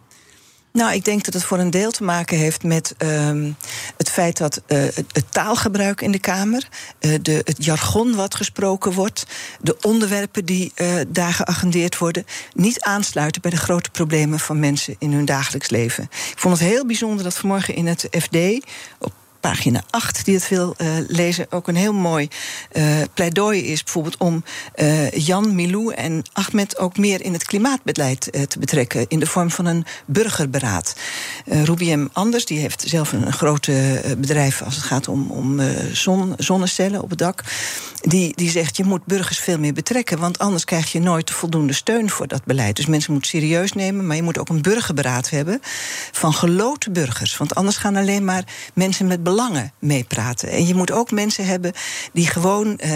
Nou, 0.72 0.92
ik 0.92 1.04
denk 1.04 1.24
dat 1.24 1.34
het 1.34 1.44
voor 1.44 1.58
een 1.58 1.70
deel 1.70 1.90
te 1.90 2.04
maken 2.04 2.38
heeft 2.38 2.62
met 2.62 2.94
uh, 2.98 3.30
het 3.96 4.10
feit 4.10 4.36
dat 4.36 4.62
uh, 4.66 4.82
het 4.92 5.24
taalgebruik 5.30 6.00
in 6.00 6.10
de 6.10 6.18
Kamer, 6.18 6.68
uh, 7.00 7.14
de, 7.22 7.40
het 7.44 7.64
jargon 7.64 8.14
wat 8.14 8.34
gesproken 8.34 8.92
wordt, 8.92 9.26
de 9.60 9.76
onderwerpen 9.80 10.44
die 10.44 10.72
daar 11.08 11.32
geagendeerd 11.32 11.98
worden, 11.98 12.24
niet 12.52 12.80
aansluiten 12.80 13.42
bij 13.42 13.50
de 13.50 13.56
grote 13.56 13.90
problemen 13.90 14.38
van 14.38 14.58
mensen 14.58 14.96
in 14.98 15.12
hun 15.12 15.24
dagelijks 15.24 15.70
leven. 15.70 16.04
Ik 16.04 16.38
vond 16.38 16.58
het 16.58 16.68
heel 16.68 16.86
bijzonder 16.86 17.24
dat 17.24 17.34
vanmorgen 17.36 17.74
in 17.74 17.86
het 17.86 18.08
FD 18.10 18.36
op 18.98 19.12
pagina 19.40 19.82
8, 19.90 20.24
die 20.24 20.34
het 20.34 20.48
wil 20.48 20.74
uh, 20.78 20.88
lezen, 21.08 21.46
ook 21.50 21.68
een 21.68 21.76
heel 21.76 21.92
mooi 21.92 22.28
uh, 22.72 22.84
pleidooi 23.14 23.66
is. 23.66 23.82
Bijvoorbeeld 23.82 24.16
om 24.16 24.44
uh, 24.76 25.10
Jan, 25.10 25.54
Milou 25.54 25.94
en 25.94 26.22
Ahmed 26.32 26.78
ook 26.78 26.96
meer 26.96 27.22
in 27.22 27.32
het 27.32 27.44
klimaatbeleid 27.44 28.20
te 28.48 28.58
betrekken. 28.58 29.04
In 29.08 29.18
de 29.18 29.26
vorm 29.26 29.50
van 29.50 29.66
een 29.66 29.84
burgerberaad. 30.06 30.96
Rubiem 31.44 32.08
Anders, 32.12 32.44
die 32.44 32.58
heeft 32.58 32.84
zelf 32.86 33.12
een, 33.12 33.26
een 33.26 33.32
grote 33.32 34.02
bedrijf 34.18 34.62
als 34.62 34.74
het 34.74 34.84
gaat 34.84 35.08
om, 35.08 35.30
om 35.30 35.60
zon, 35.92 36.34
zonnecellen 36.36 37.02
op 37.02 37.10
het 37.10 37.18
dak. 37.18 37.44
Die, 38.00 38.32
die 38.36 38.50
zegt 38.50 38.76
je 38.76 38.84
moet 38.84 39.04
burgers 39.04 39.38
veel 39.38 39.58
meer 39.58 39.72
betrekken. 39.72 40.18
Want 40.18 40.38
anders 40.38 40.64
krijg 40.64 40.92
je 40.92 41.00
nooit 41.00 41.30
voldoende 41.30 41.72
steun 41.72 42.10
voor 42.10 42.28
dat 42.28 42.44
beleid. 42.44 42.76
Dus 42.76 42.86
mensen 42.86 43.12
moeten 43.12 43.30
serieus 43.30 43.72
nemen. 43.72 44.06
Maar 44.06 44.16
je 44.16 44.22
moet 44.22 44.38
ook 44.38 44.48
een 44.48 44.62
burgerberaad 44.62 45.30
hebben 45.30 45.60
van 46.12 46.32
geloten 46.32 46.92
burgers. 46.92 47.36
Want 47.36 47.54
anders 47.54 47.76
gaan 47.76 47.96
alleen 47.96 48.24
maar 48.24 48.44
mensen 48.74 49.06
met 49.06 49.22
belangen 49.30 49.72
meepraten. 49.78 50.48
En 50.48 50.66
je 50.66 50.74
moet 50.74 50.90
ook 50.90 51.10
mensen 51.10 51.46
hebben 51.46 51.72
die 52.12 52.26
gewoon 52.26 52.80
uh, 52.84 52.94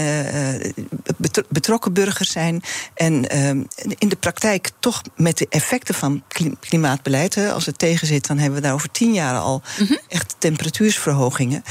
betrokken 1.49 1.93
burgers 1.93 2.31
zijn. 2.31 2.61
En 2.93 3.35
uh, 3.35 3.49
in 3.97 4.09
de 4.09 4.15
praktijk 4.19 4.71
toch 4.79 5.01
met 5.15 5.37
de 5.37 5.47
effecten 5.49 5.95
van 5.95 6.23
klimaatbeleid. 6.59 7.35
Hè, 7.35 7.51
als 7.51 7.65
het 7.65 7.77
tegenzit, 7.77 8.27
dan 8.27 8.37
hebben 8.37 8.59
we 8.59 8.65
daar 8.65 8.73
over 8.73 8.91
tien 8.91 9.13
jaar 9.13 9.37
al 9.37 9.61
mm 9.79 9.85
-hmm. 9.87 9.99
echt 10.07 10.35
temperatuursverhogingen 10.37 11.63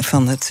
van, 0.00 0.28
het, 0.28 0.48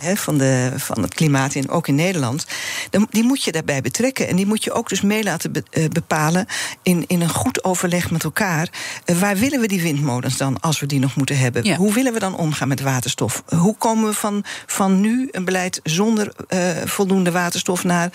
hè, 0.00 0.16
van, 0.16 0.38
de, 0.38 0.72
van 0.76 1.02
het 1.02 1.14
klimaat, 1.14 1.54
in, 1.54 1.68
ook 1.68 1.88
in 1.88 1.94
Nederland. 1.94 2.46
Dan, 2.90 3.06
die 3.10 3.24
moet 3.24 3.44
je 3.44 3.52
daarbij 3.52 3.80
betrekken. 3.80 4.28
En 4.28 4.36
die 4.36 4.46
moet 4.46 4.64
je 4.64 4.72
ook 4.72 4.88
dus 4.88 5.00
mee 5.00 5.22
laten 5.22 5.52
be, 5.52 5.88
bepalen 5.92 6.46
in, 6.82 7.04
in 7.06 7.20
een 7.20 7.28
goed 7.28 7.64
overleg 7.64 8.10
met 8.10 8.24
elkaar. 8.24 8.68
waar 9.04 9.36
willen 9.36 9.60
we 9.60 9.68
die 9.68 9.82
windmolens 9.82 10.36
dan, 10.36 10.60
als 10.60 10.80
we 10.80 10.86
die 10.86 11.00
nog 11.00 11.16
moeten 11.16 11.38
hebben? 11.38 11.64
Ja. 11.64 11.76
Hoe 11.76 11.94
willen 11.94 12.12
we 12.12 12.18
dan 12.18 12.36
omgaan? 12.36 12.67
Met 12.68 12.80
waterstof. 12.80 13.42
Hoe 13.46 13.76
komen 13.76 14.08
we 14.08 14.14
van, 14.14 14.44
van 14.66 15.00
nu 15.00 15.28
een 15.30 15.44
beleid 15.44 15.80
zonder 15.82 16.32
uh, 16.48 16.68
voldoende 16.84 17.30
waterstof 17.30 17.84
naar 17.84 18.10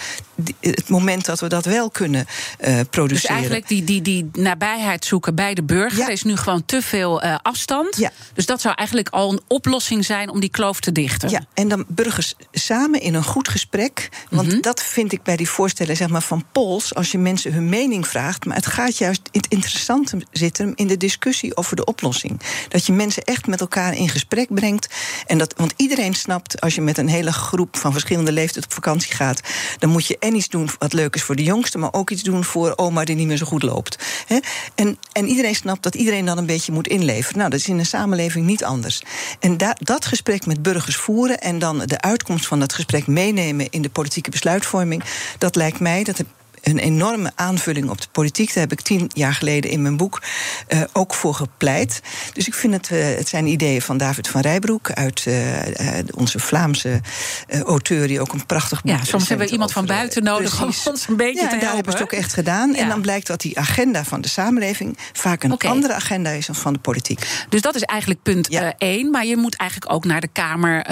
het 0.59 0.89
moment 0.89 1.25
dat 1.25 1.39
we 1.39 1.47
dat 1.47 1.65
wel 1.65 1.89
kunnen 1.89 2.25
uh, 2.25 2.79
produceren? 2.89 3.07
Dus 3.07 3.25
eigenlijk 3.25 3.67
die, 3.67 3.83
die, 3.83 4.01
die 4.01 4.29
nabijheid 4.33 5.05
zoeken 5.05 5.35
bij 5.35 5.53
de 5.53 5.63
burger. 5.63 5.97
Ja. 5.97 6.05
Er 6.05 6.11
is 6.11 6.23
nu 6.23 6.35
gewoon 6.35 6.65
te 6.65 6.81
veel 6.81 7.23
uh, 7.23 7.35
afstand. 7.41 7.97
Ja. 7.97 8.11
Dus 8.33 8.45
dat 8.45 8.61
zou 8.61 8.75
eigenlijk 8.75 9.09
al 9.09 9.31
een 9.31 9.41
oplossing 9.47 10.05
zijn 10.05 10.29
om 10.29 10.39
die 10.39 10.49
kloof 10.49 10.79
te 10.79 10.91
dichten. 10.91 11.29
Ja, 11.29 11.45
en 11.53 11.67
dan 11.67 11.85
burgers 11.87 12.35
samen 12.51 13.01
in 13.01 13.13
een 13.13 13.23
goed 13.23 13.47
gesprek. 13.47 14.09
Want 14.29 14.47
mm 14.47 14.51
-hmm. 14.51 14.61
dat 14.61 14.83
vind 14.83 15.11
ik 15.11 15.23
bij 15.23 15.35
die 15.35 15.49
voorstellen 15.49 15.95
zeg 15.95 16.09
maar, 16.09 16.21
van 16.21 16.45
Pols, 16.51 16.95
als 16.95 17.11
je 17.11 17.17
mensen 17.17 17.53
hun 17.53 17.69
mening 17.69 18.07
vraagt. 18.07 18.45
Maar 18.45 18.55
het 18.55 18.65
gaat 18.65 18.97
juist 18.97 19.21
in 19.31 19.39
het 19.41 19.51
interessante 19.51 20.21
zitten 20.31 20.71
in 20.75 20.87
de 20.87 20.97
discussie 20.97 21.57
over 21.57 21.75
de 21.75 21.85
oplossing. 21.85 22.41
Dat 22.67 22.85
je 22.85 22.93
mensen 22.93 23.23
echt 23.23 23.47
met 23.47 23.61
elkaar 23.61 23.95
in 23.95 24.09
gesprek 24.09 24.42
brengt. 24.49 24.87
En 25.25 25.37
dat, 25.37 25.53
want 25.57 25.73
iedereen 25.75 26.13
snapt, 26.13 26.61
als 26.61 26.75
je 26.75 26.81
met 26.81 26.97
een 26.97 27.07
hele 27.07 27.31
groep 27.31 27.77
van 27.77 27.91
verschillende 27.91 28.31
leeftijden 28.31 28.69
op 28.69 28.73
vakantie 28.73 29.13
gaat, 29.13 29.39
dan 29.79 29.89
moet 29.89 30.05
je 30.05 30.17
en 30.19 30.35
iets 30.35 30.47
doen 30.47 30.69
wat 30.77 30.93
leuk 30.93 31.15
is 31.15 31.23
voor 31.23 31.35
de 31.35 31.43
jongste, 31.43 31.77
maar 31.77 31.93
ook 31.93 32.09
iets 32.09 32.23
doen 32.23 32.43
voor 32.43 32.73
oma 32.75 33.03
die 33.03 33.15
niet 33.15 33.27
meer 33.27 33.37
zo 33.37 33.45
goed 33.45 33.63
loopt. 33.63 33.97
En, 34.75 34.97
en 35.11 35.27
iedereen 35.27 35.55
snapt 35.55 35.83
dat 35.83 35.95
iedereen 35.95 36.25
dan 36.25 36.37
een 36.37 36.45
beetje 36.45 36.71
moet 36.71 36.87
inleveren. 36.87 37.37
Nou, 37.37 37.49
dat 37.49 37.59
is 37.59 37.67
in 37.67 37.79
een 37.79 37.85
samenleving 37.85 38.45
niet 38.45 38.63
anders. 38.63 39.01
En 39.39 39.57
da, 39.57 39.75
dat 39.79 40.05
gesprek 40.05 40.45
met 40.45 40.61
burgers 40.61 40.95
voeren 40.95 41.41
en 41.41 41.59
dan 41.59 41.79
de 41.79 42.01
uitkomst 42.01 42.47
van 42.47 42.59
dat 42.59 42.73
gesprek 42.73 43.07
meenemen 43.07 43.69
in 43.69 43.81
de 43.81 43.89
politieke 43.89 44.29
besluitvorming, 44.29 45.03
dat 45.37 45.55
lijkt 45.55 45.79
mij, 45.79 46.03
dat 46.03 46.17
heb 46.17 46.27
een 46.63 46.77
enorme 46.77 47.31
aanvulling 47.35 47.89
op 47.89 48.01
de 48.01 48.07
politiek. 48.11 48.53
Daar 48.53 48.63
heb 48.63 48.71
ik 48.71 48.81
tien 48.81 49.11
jaar 49.13 49.33
geleden 49.33 49.71
in 49.71 49.81
mijn 49.81 49.97
boek 49.97 50.21
uh, 50.67 50.81
ook 50.93 51.13
voor 51.13 51.33
gepleit. 51.33 52.01
Dus 52.33 52.47
ik 52.47 52.53
vind 52.53 52.73
het, 52.73 52.89
uh, 52.89 53.15
het 53.15 53.27
zijn 53.27 53.47
ideeën 53.47 53.81
van 53.81 53.97
David 53.97 54.27
van 54.27 54.41
Rijbroek 54.41 54.91
uit 54.91 55.25
uh, 55.27 55.35
onze 56.15 56.39
Vlaamse 56.39 57.01
auteur, 57.65 58.07
die 58.07 58.21
ook 58.21 58.33
een 58.33 58.45
prachtig 58.45 58.81
boek 58.81 58.95
Ja, 58.95 59.03
soms 59.03 59.27
hebben 59.27 59.45
we 59.45 59.51
iemand 59.51 59.71
van 59.71 59.85
buiten 59.85 60.23
nodig 60.23 60.61
om 60.61 60.71
ons 60.85 61.07
een 61.07 61.15
beetje 61.15 61.41
ja, 61.41 61.47
te 61.47 61.53
en 61.53 61.59
daar 61.59 61.73
hebben 61.73 61.91
ze 61.91 61.97
het 61.97 62.07
ook 62.07 62.19
echt 62.19 62.33
gedaan. 62.33 62.71
Ja. 62.71 62.77
En 62.77 62.87
dan 62.87 63.01
blijkt 63.01 63.27
dat 63.27 63.41
die 63.41 63.59
agenda 63.59 64.03
van 64.03 64.21
de 64.21 64.27
samenleving 64.27 64.97
vaak 65.13 65.43
een 65.43 65.51
okay. 65.51 65.71
andere 65.71 65.93
agenda 65.93 66.29
is 66.29 66.45
dan 66.45 66.55
van 66.55 66.73
de 66.73 66.79
politiek. 66.79 67.45
Dus 67.49 67.61
dat 67.61 67.75
is 67.75 67.81
eigenlijk 67.81 68.21
punt 68.21 68.47
ja. 68.49 68.73
één. 68.77 69.11
Maar 69.11 69.25
je 69.25 69.37
moet 69.37 69.55
eigenlijk 69.55 69.91
ook 69.91 70.05
naar 70.05 70.21
de 70.21 70.27
Kamer, 70.27 70.85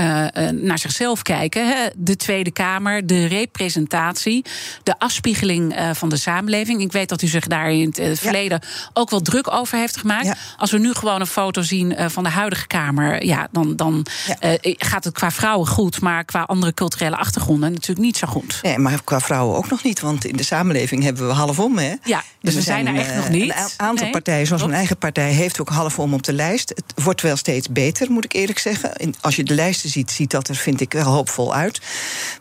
naar 0.54 0.80
zichzelf 0.80 1.22
kijken. 1.22 1.68
Hè? 1.68 1.88
De 1.98 2.16
Tweede 2.16 2.52
Kamer, 2.52 3.08
de 3.08 3.26
representatie, 3.26 4.46
de 4.84 5.00
afspiegeling 5.00 5.61
uh, 5.70 5.90
van 5.94 6.10
de 6.10 6.18
samenleving. 6.18 6.82
Ik 6.82 6.92
weet 6.92 7.10
dat 7.10 7.22
u 7.22 7.28
zich 7.28 7.48
daar 7.48 7.72
in 7.72 7.88
het 7.88 8.00
uh, 8.00 8.16
verleden 8.16 8.60
ja. 8.62 8.90
ook 8.94 9.10
wel 9.10 9.22
druk 9.22 9.52
over 9.52 9.78
heeft 9.78 9.98
gemaakt. 9.98 10.26
Ja. 10.26 10.36
Als 10.58 10.72
we 10.72 10.78
nu 10.78 10.94
gewoon 10.94 11.22
een 11.22 11.28
foto 11.28 11.62
zien 11.62 11.92
uh, 11.92 12.06
van 12.10 12.24
de 12.24 12.30
huidige 12.30 12.68
Kamer, 12.68 13.26
ja, 13.26 13.48
dan, 13.52 13.76
dan 13.76 14.06
ja. 14.28 14.58
gaat 14.62 15.04
het 15.04 15.14
qua 15.14 15.32
vrouwen 15.32 15.68
goed, 15.68 16.02
maar 16.02 16.24
qua 16.24 16.42
andere 16.42 16.74
culturele 16.74 17.16
achtergronden 17.16 17.72
natuurlijk 17.72 18.06
niet 18.06 18.18
zo 18.18 18.28
goed. 18.28 18.60
Nee, 18.62 18.78
maar 18.78 19.04
qua 19.04 19.20
vrouwen 19.20 19.58
ook 19.58 19.70
nog 19.70 19.84
niet, 19.84 20.00
want 20.00 20.26
in 20.26 20.36
de 20.36 20.44
samenleving 20.44 21.04
hebben 21.04 21.28
we 21.28 21.34
halfom, 21.34 21.78
hè? 21.78 21.94
Ja, 22.04 22.24
dus 22.42 22.56
we 22.56 22.62
zijn, 22.62 22.88
er 22.88 22.96
echt 22.96 23.16
nog 23.16 23.30
niet. 23.30 23.50
Een 23.56 23.56
aantal 23.78 24.04
nee, 24.04 24.12
partijen, 24.12 24.48
zoals 24.48 24.62
mijn 24.62 24.74
eigen 24.74 24.98
partij, 24.98 25.32
heeft 25.32 25.60
ook 25.60 25.70
halfom 25.70 26.14
op 26.14 26.24
de 26.24 26.34
lijst. 26.34 26.70
Het 26.70 27.04
wordt 27.04 27.22
wel 27.22 27.36
steeds 27.36 27.70
beter, 27.70 28.12
moet 28.12 28.26
ik 28.26 28.34
eerlijk 28.34 28.60
zeggen. 28.60 28.94
Als 29.22 29.36
je 29.36 29.44
de 29.44 29.54
lijsten 29.54 29.90
ziet, 29.90 30.12
ziet 30.12 30.32
dat 30.32 30.48
er, 30.48 30.56
vind 30.56 30.82
ik, 30.82 30.94
wel 30.94 31.04
hoopvol 31.04 31.54
uit. 31.54 31.82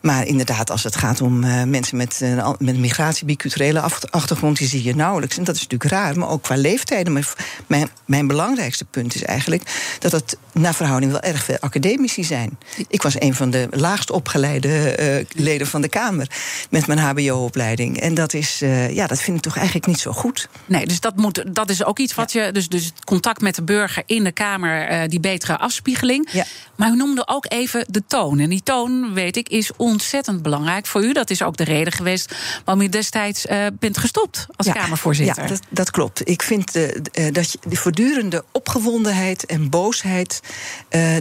Maar 0.01 0.25
inderdaad, 0.25 0.71
als 0.71 0.83
het 0.83 0.95
gaat 0.95 1.21
om 1.21 1.39
mensen 1.69 1.97
met, 1.97 2.21
met 2.57 2.77
migratie 2.77 3.10
biculturele 3.19 3.81
achtergrond, 4.09 4.57
die 4.57 4.67
zie 4.67 4.83
je 4.83 4.95
nauwelijks. 4.95 5.37
En 5.37 5.43
dat 5.43 5.55
is 5.55 5.61
natuurlijk 5.61 5.91
raar, 5.91 6.17
maar 6.17 6.29
ook 6.29 6.43
qua 6.43 6.55
leeftijden. 6.55 7.13
Maar 7.13 7.33
mijn, 7.67 7.89
mijn 8.05 8.27
belangrijkste 8.27 8.85
punt 8.85 9.15
is 9.15 9.23
eigenlijk 9.23 9.95
dat 9.99 10.11
het 10.11 10.37
naar 10.53 10.73
verhouding 10.73 11.11
wel 11.11 11.21
erg 11.21 11.43
veel 11.43 11.57
academici 11.59 12.23
zijn. 12.23 12.57
Ik 12.87 13.01
was 13.01 13.21
een 13.21 13.35
van 13.35 13.49
de 13.49 13.67
laagst 13.71 14.11
opgeleide 14.11 14.97
uh, 14.99 15.43
leden 15.43 15.67
van 15.67 15.81
de 15.81 15.89
Kamer 15.89 16.27
met 16.69 16.87
mijn 16.87 16.99
HBO-opleiding. 16.99 17.99
En 17.99 18.13
dat 18.13 18.33
is, 18.33 18.61
uh, 18.61 18.93
ja, 18.95 19.07
dat 19.07 19.21
vind 19.21 19.37
ik 19.37 19.43
toch 19.43 19.55
eigenlijk 19.55 19.87
niet 19.87 19.99
zo 19.99 20.11
goed. 20.11 20.49
Nee, 20.65 20.85
dus 20.85 20.99
dat, 20.99 21.15
moet, 21.15 21.43
dat 21.55 21.69
is 21.69 21.83
ook 21.83 21.99
iets 21.99 22.15
wat 22.15 22.31
je. 22.31 22.49
Dus, 22.51 22.69
dus 22.69 22.85
het 22.85 23.05
contact 23.05 23.41
met 23.41 23.55
de 23.55 23.63
burger 23.63 24.03
in 24.05 24.23
de 24.23 24.31
Kamer, 24.31 24.91
uh, 24.91 25.01
die 25.07 25.19
betere 25.19 25.57
afspiegeling. 25.57 26.27
Ja. 26.31 26.45
Maar 26.75 26.91
u 26.91 26.95
noemde 26.95 27.27
ook 27.27 27.45
even 27.47 27.85
de 27.89 28.03
toon. 28.07 28.39
En 28.39 28.49
die 28.49 28.63
toon, 28.63 29.13
weet 29.13 29.37
ik, 29.37 29.49
is 29.49 29.71
ontzettend 29.77 30.41
belangrijk 30.41 30.85
voor 30.85 31.03
u. 31.03 31.13
Dat 31.13 31.29
is 31.29 31.41
ook 31.41 31.57
de 31.57 31.63
reden 31.63 31.93
geweest 31.93 32.35
waarom 32.65 32.83
u 32.83 32.89
destijds 33.01 33.45
uh, 33.45 33.67
bent 33.79 33.97
gestopt 33.97 34.45
als 34.55 34.67
ja, 34.67 34.73
Kamervoorzitter. 34.73 35.43
Ja, 35.43 35.49
dat, 35.49 35.61
dat 35.69 35.91
klopt. 35.91 36.29
Ik 36.29 36.41
vind 36.41 36.75
uh, 36.75 36.87
dat 37.31 37.51
je 37.51 37.57
die 37.67 37.79
voortdurende 37.79 38.43
opgewondenheid 38.51 39.45
en 39.45 39.69
boosheid. 39.69 40.39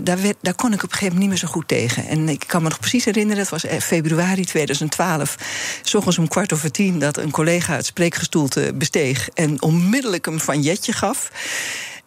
daar, 0.02 0.22
werd, 0.22 0.36
daar 0.40 0.54
kon 0.54 0.72
ik 0.72 0.82
op 0.82 0.82
een 0.82 0.98
gegeven 0.98 1.14
moment 1.14 1.18
niet 1.18 1.28
meer 1.28 1.38
zo 1.38 1.48
goed 1.48 1.68
tegen. 1.68 2.06
En 2.06 2.28
ik 2.28 2.44
kan 2.46 2.62
me 2.62 2.68
nog 2.68 2.78
precies 2.78 3.04
herinneren, 3.04 3.42
het 3.42 3.50
was 3.50 3.64
februari 3.78 4.44
2012. 4.44 5.36
S 5.82 5.94
ochtends 5.94 6.18
om 6.18 6.28
kwart 6.28 6.52
over 6.52 6.70
tien 6.70 6.98
dat 6.98 7.16
een 7.16 7.30
collega 7.30 7.74
het 7.74 7.86
spreekgestoelte 7.86 8.72
besteeg. 8.74 9.28
en 9.34 9.62
onmiddellijk 9.62 10.26
een 10.26 10.40
van 10.40 10.62
jetje 10.62 10.92
gaf. 10.92 11.30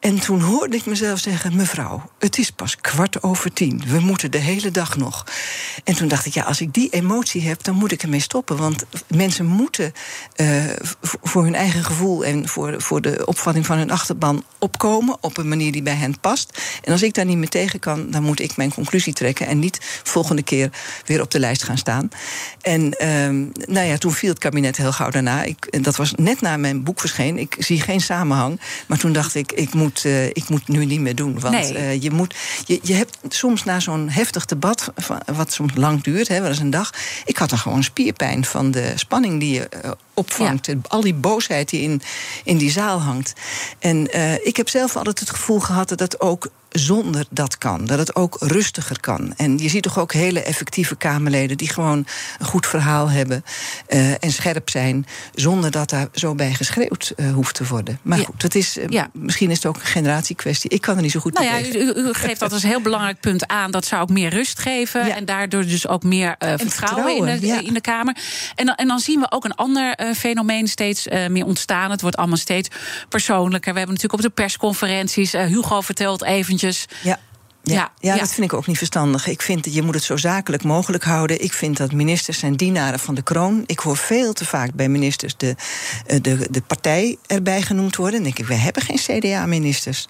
En 0.04 0.20
toen 0.20 0.42
hoorde 0.42 0.78
ik 0.78 0.86
mezelf 0.86 1.20
zeggen: 1.20 1.56
Mevrouw, 1.56 2.10
het 2.20 2.38
is 2.38 2.52
pas 2.52 2.78
kwart 2.78 3.24
over 3.24 3.54
tien. 3.54 3.84
We 3.88 4.00
moeten 4.00 4.32
de 4.32 4.38
hele 4.38 4.72
dag 4.72 4.98
nog. 4.98 5.26
En 5.84 5.96
toen 5.96 6.08
dacht 6.08 6.26
ik: 6.26 6.34
Ja, 6.34 6.44
als 6.44 6.62
ik 6.62 6.74
die 6.74 6.90
emotie 6.90 7.42
heb, 7.42 7.64
dan 7.64 7.76
moet 7.76 7.92
ik 7.92 8.04
ermee 8.04 8.20
stoppen. 8.20 8.58
Want 8.58 8.86
mensen 9.08 9.46
moeten 9.46 9.94
uh, 10.36 10.64
voor 11.02 11.44
hun 11.44 11.56
eigen 11.56 11.84
gevoel 11.84 12.26
en 12.26 12.48
voor, 12.48 12.82
voor 12.82 13.02
de 13.02 13.26
opvatting 13.26 13.66
van 13.66 13.78
hun 13.78 13.92
achterban 13.92 14.44
opkomen. 14.60 15.18
op 15.22 15.38
een 15.38 15.48
manier 15.48 15.72
die 15.72 15.84
bij 15.84 15.96
hen 15.96 16.20
past. 16.20 16.62
En 16.84 16.92
als 16.92 17.04
ik 17.04 17.14
daar 17.14 17.26
niet 17.26 17.38
meer 17.38 17.50
tegen 17.50 17.80
kan, 17.80 18.12
dan 18.12 18.24
moet 18.24 18.40
ik 18.40 18.58
mijn 18.58 18.74
conclusie 18.74 19.14
trekken. 19.14 19.48
en 19.48 19.60
niet 19.60 20.02
volgende 20.04 20.44
keer 20.44 20.70
weer 21.06 21.22
op 21.22 21.32
de 21.32 21.40
lijst 21.40 21.64
gaan 21.64 21.78
staan. 21.78 22.10
En 22.62 22.82
uh, 22.84 22.98
nou 23.66 23.88
ja, 23.88 23.98
toen 23.98 24.14
viel 24.14 24.30
het 24.30 24.40
kabinet 24.40 24.78
heel 24.78 24.92
gauw 24.92 25.10
daarna. 25.10 25.44
Ik, 25.44 25.84
dat 25.84 25.96
was 25.96 26.14
net 26.16 26.42
na 26.42 26.58
mijn 26.58 26.84
boek 26.84 27.00
verscheen. 27.00 27.38
Ik 27.38 27.56
zie 27.60 27.82
geen 27.82 28.02
samenhang. 28.02 28.60
Maar 28.88 28.98
toen 28.98 29.14
dacht 29.14 29.36
ik: 29.36 29.52
Ik 29.52 29.74
moet 29.74 29.92
moet, 29.94 30.04
uh, 30.06 30.26
ik 30.26 30.50
moet 30.50 30.68
nu 30.68 30.86
niet 30.86 31.00
meer 31.00 31.16
doen. 31.16 31.40
Want 31.40 31.54
nee. 31.54 31.74
uh, 31.74 32.02
je, 32.02 32.12
moet, 32.12 32.36
je, 32.66 32.80
je 32.82 32.94
hebt 32.94 33.18
soms 33.30 33.64
na 33.64 33.80
zo'n 33.80 34.10
heftig 34.10 34.46
debat, 34.46 34.92
wat 35.34 35.52
soms 35.52 35.76
lang 35.76 36.04
duurt, 36.04 36.28
hè, 36.28 36.40
wel 36.40 36.50
eens 36.50 36.60
een 36.60 36.70
dag. 36.70 36.94
Ik 37.26 37.38
had 37.38 37.52
er 37.52 37.58
gewoon 37.58 37.84
spierpijn 37.84 38.46
van 38.46 38.72
de 38.72 38.92
spanning 38.96 39.40
die 39.40 39.54
je 39.54 39.70
uh, 39.86 39.92
opvangt. 40.14 40.66
Ja. 40.66 40.74
Al 40.88 41.02
die 41.02 41.14
boosheid 41.14 41.70
die 41.70 41.82
in, 41.82 42.02
in 42.44 42.58
die 42.58 42.72
zaal 42.72 43.02
hangt. 43.02 43.34
En 43.80 44.08
ik 44.46 44.58
heb 44.58 44.70
zelf 44.70 44.96
altijd 44.96 45.20
het 45.20 45.30
gevoel 45.30 45.60
gehad 45.60 45.90
dat 45.90 45.98
dat 45.98 46.20
ook 46.20 46.50
zonder 46.74 47.26
dat 47.30 47.58
kan. 47.58 47.86
Dat 47.86 47.98
het 47.98 48.16
ook 48.16 48.38
rustiger 48.40 49.00
kan. 49.00 49.34
En 49.38 49.58
je 49.58 49.70
ziet 49.70 49.84
toch 49.84 50.00
ook 50.00 50.14
hele 50.14 50.44
effectieve 50.44 50.96
Kamerleden 50.96 51.58
die 51.58 51.70
gewoon 51.70 52.06
een 52.40 52.46
goed 52.46 52.68
verhaal 52.68 53.10
hebben 53.10 53.44
uh, 53.90 54.24
en 54.24 54.32
scherp 54.32 54.70
zijn, 54.70 55.06
zonder 55.34 55.72
dat 55.72 55.90
daar 55.90 56.08
zo 56.14 56.36
bij 56.36 56.54
geschreeuwd 56.54 57.14
uh, 57.16 57.34
hoeft 57.34 57.56
te 57.56 57.68
worden. 57.68 58.00
Maar 58.02 58.18
ja. 58.18 58.24
goed, 58.24 58.42
dat 58.42 58.56
is, 58.56 58.78
uh, 58.78 58.84
ja. 58.88 59.10
misschien 59.14 59.50
is 59.50 59.56
het 59.56 59.66
ook 59.66 59.76
een 59.76 59.82
generatiekwestie. 59.82 60.70
Ik 60.70 60.82
kan 60.82 60.96
er 60.96 61.02
niet 61.02 61.12
zo 61.12 61.20
goed 61.20 61.34
nou 61.34 61.46
ja, 61.46 61.60
u, 61.60 61.94
u, 61.96 62.14
geeft 62.14 62.40
dat 62.40 62.52
als 62.54 62.64
een 62.64 62.70
heel 62.70 62.82
belangrijk 62.82 63.20
punt 63.20 63.48
aan. 63.48 63.72
Dat 63.72 63.86
zou 63.86 64.02
ook 64.02 64.10
meer 64.10 64.30
rust 64.30 64.60
geven 64.60 65.06
ja. 65.06 65.16
en 65.16 65.26
daardoor 65.26 65.66
dus 65.66 65.88
ook 65.88 66.04
meer 66.04 66.36
vertrouwen, 66.40 66.72
vertrouwen, 66.72 67.28
in, 67.28 67.40
de, 67.40 67.64
in 67.64 67.74
de 67.74 67.82
Kamer. 67.82 68.18
En 68.56 68.66
dan, 68.66 68.76
en 68.76 68.88
dan 68.88 69.00
zien 69.00 69.20
we 69.20 69.32
ook 69.32 69.46
een 69.46 69.56
ander 69.56 69.98
fenomeen 70.16 70.68
steeds 70.68 71.08
meer 71.28 71.46
ontstaan. 71.46 71.92
Het 71.92 72.02
wordt 72.02 72.18
allemaal 72.18 72.38
steeds 72.38 72.70
persoonlijker. 73.10 73.72
We 73.72 73.78
hebben 73.78 73.96
natuurlijk 73.96 74.24
op 74.24 74.36
de 74.36 74.42
persconferenties, 74.42 75.32
Hugo 75.32 75.82
vertelt 75.82 76.24
eventjes 76.24 76.63
ja. 77.04 77.20
Ja, 77.66 77.92
ja, 78.00 78.14
ja, 78.14 78.20
dat 78.20 78.34
vind 78.34 78.52
ik 78.52 78.58
ook 78.58 78.68
niet 78.68 78.78
verstandig. 78.78 79.28
Ik 79.28 79.42
vind 79.42 79.64
dat 79.64 79.74
je 79.74 79.82
moet 79.82 79.94
het 79.94 80.04
zo 80.04 80.18
zakelijk 80.18 80.64
mogelijk 80.64 81.04
houden. 81.04 81.44
Ik 81.44 81.54
vind 81.54 81.78
dat 81.78 81.92
ministers 81.92 82.40
zijn 82.40 82.56
dienaren 82.56 83.00
van 83.00 83.16
de 83.16 83.22
kroon. 83.22 83.64
Ik 83.66 83.80
hoor 83.80 83.98
veel 83.98 84.34
te 84.34 84.46
vaak 84.46 84.74
bij 84.74 84.90
ministers 84.90 85.38
de, 85.38 85.56
de, 86.22 86.48
de 86.50 86.62
partij 86.62 87.18
erbij 87.28 87.62
genoemd 87.62 87.96
worden. 87.96 88.14
Dan 88.16 88.24
denk 88.24 88.40
ik, 88.40 88.46
we 88.46 88.54
hebben 88.54 88.82
geen 88.82 89.20
CDA-ministers. 89.20 90.08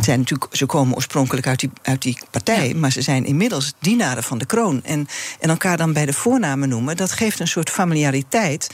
Zijn 0.00 0.18
natuurlijk, 0.18 0.56
ze 0.56 0.66
komen 0.66 0.94
oorspronkelijk 0.94 1.46
uit 1.46 1.60
die, 1.60 1.70
uit 1.82 2.02
die 2.02 2.18
partij, 2.30 2.68
ja. 2.68 2.76
maar 2.76 2.92
ze 2.92 3.02
zijn 3.02 3.24
inmiddels 3.24 3.72
dienaren 3.78 4.22
van 4.22 4.38
de 4.38 4.46
kroon. 4.46 4.84
En, 4.84 5.08
en 5.40 5.50
elkaar 5.50 5.76
dan 5.76 5.92
bij 5.92 6.06
de 6.06 6.12
voornamen 6.12 6.68
noemen, 6.68 6.96
dat 6.96 7.12
geeft 7.12 7.40
een 7.40 7.48
soort 7.48 7.70
familiariteit. 7.70 8.70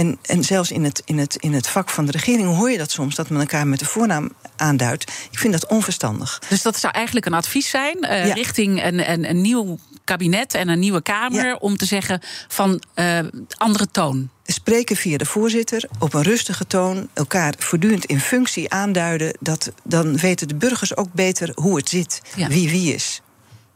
En, 0.00 0.18
en 0.22 0.44
zelfs 0.44 0.70
in 0.70 0.84
het, 0.84 1.02
in, 1.04 1.18
het, 1.18 1.36
in 1.36 1.52
het 1.52 1.68
vak 1.68 1.90
van 1.90 2.06
de 2.06 2.12
regering 2.12 2.56
hoor 2.56 2.70
je 2.70 2.78
dat 2.78 2.90
soms, 2.90 3.14
dat 3.14 3.28
men 3.28 3.40
elkaar 3.40 3.66
met 3.66 3.78
de 3.78 3.84
voornaam 3.84 4.32
aanduidt. 4.56 5.02
Ik 5.30 5.38
vind 5.38 5.52
dat 5.52 5.66
onverstandig. 5.66 6.42
Dus 6.48 6.62
dat 6.62 6.78
zou 6.78 6.92
eigenlijk 6.92 7.26
een 7.26 7.34
advies 7.34 7.68
zijn 7.68 7.96
uh, 8.00 8.26
ja. 8.26 8.34
richting 8.34 8.84
een, 8.84 9.10
een, 9.10 9.28
een 9.28 9.40
nieuw 9.40 9.78
kabinet 10.04 10.54
en 10.54 10.68
een 10.68 10.78
nieuwe 10.78 11.02
Kamer 11.02 11.46
ja. 11.46 11.54
om 11.54 11.76
te 11.76 11.84
zeggen 11.84 12.20
van 12.48 12.82
uh, 12.94 13.18
andere 13.56 13.90
toon. 13.90 14.30
Spreken 14.44 14.96
via 14.96 15.16
de 15.18 15.26
voorzitter 15.26 15.88
op 15.98 16.14
een 16.14 16.22
rustige 16.22 16.66
toon, 16.66 17.08
elkaar 17.14 17.54
voortdurend 17.58 18.04
in 18.04 18.20
functie 18.20 18.70
aanduiden. 18.70 19.36
Dat, 19.40 19.72
dan 19.84 20.16
weten 20.16 20.48
de 20.48 20.54
burgers 20.54 20.96
ook 20.96 21.12
beter 21.12 21.52
hoe 21.54 21.76
het 21.76 21.88
zit, 21.88 22.22
ja. 22.36 22.48
wie 22.48 22.70
wie 22.70 22.94
is. 22.94 23.20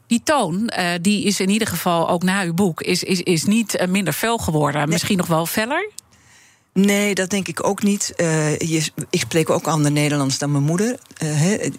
Die 0.07 0.21
toon, 0.25 0.73
uh, 0.79 0.91
die 1.01 1.25
is 1.25 1.41
in 1.41 1.49
ieder 1.49 1.69
geval 1.69 2.09
ook 2.09 2.23
na 2.23 2.43
uw 2.43 2.55
boek, 2.55 2.81
is, 2.83 3.03
is, 3.03 3.21
is 3.21 3.45
niet 3.45 3.87
minder 3.89 4.13
fel 4.13 4.39
geworden. 4.39 4.81
Nee. 4.81 4.91
Misschien 4.91 5.17
nog 5.17 5.27
wel 5.27 5.47
feller? 5.47 5.91
Nee, 6.75 7.15
dat 7.15 7.31
denk 7.31 7.49
ik 7.49 7.67
ook 7.67 7.83
niet. 7.83 8.13
Uh, 8.17 8.59
je, 8.59 8.91
ik 9.11 9.21
spreek 9.21 9.51
ook 9.51 9.67
ander 9.67 9.93
Nederlands 9.93 10.39
dan 10.39 10.53
mijn 10.53 10.65
moeder. 10.65 10.87
Uh, 11.23 11.31
he, 11.41 11.71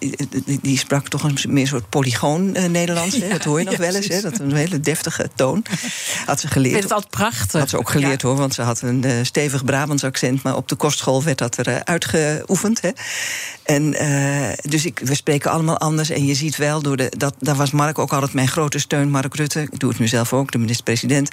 die, 0.45 0.59
die, 0.61 0.77
sprak 0.77 1.07
toch 1.07 1.23
een 1.23 1.37
meer 1.47 1.67
soort 1.67 1.89
polygoon 1.89 2.57
uh, 2.57 2.65
Nederlands. 2.65 3.15
Ja, 3.15 3.29
dat 3.29 3.43
hoor 3.43 3.59
je 3.59 3.65
nog 3.65 3.73
ja, 3.73 3.79
wel 3.79 3.95
eens. 3.95 4.07
He, 4.07 4.21
dat 4.21 4.39
een 4.39 4.53
hele 4.53 4.79
deftige 4.79 5.29
toon. 5.35 5.65
Had 6.25 6.39
ze 6.39 6.47
geleerd. 6.47 6.75
Ik 6.75 6.79
vind 6.79 6.83
het 6.83 6.93
altijd 6.93 7.11
prachtig. 7.11 7.59
Had 7.59 7.69
ze 7.69 7.77
ook 7.77 7.89
geleerd 7.89 8.21
ja. 8.21 8.27
hoor, 8.27 8.37
want 8.37 8.53
ze 8.53 8.61
had 8.61 8.81
een 8.81 9.25
stevig 9.25 9.65
Brabants 9.65 10.03
accent. 10.03 10.43
Maar 10.43 10.55
op 10.55 10.67
de 10.67 10.75
kostschool 10.75 11.23
werd 11.23 11.37
dat 11.37 11.57
er 11.57 11.83
uitgeoefend. 11.83 12.81
He. 12.81 12.89
En 13.63 13.95
dus 14.69 14.85
ik, 14.85 14.99
we 15.03 15.15
spreken 15.15 15.51
allemaal 15.51 15.77
anders. 15.77 16.09
En 16.09 16.25
je 16.25 16.35
ziet 16.35 16.55
wel, 16.55 16.81
door 16.81 16.97
de, 16.97 17.11
dat, 17.17 17.35
daar 17.39 17.55
was 17.55 17.71
Mark 17.71 17.99
ook 17.99 18.13
altijd 18.13 18.33
mijn 18.33 18.47
grote 18.47 18.79
steun. 18.79 19.09
Mark 19.09 19.35
Rutte, 19.35 19.61
ik 19.61 19.79
doe 19.79 19.89
het 19.89 19.99
nu 19.99 20.07
zelf 20.07 20.33
ook, 20.33 20.51
de 20.51 20.57
minister-president. 20.57 21.29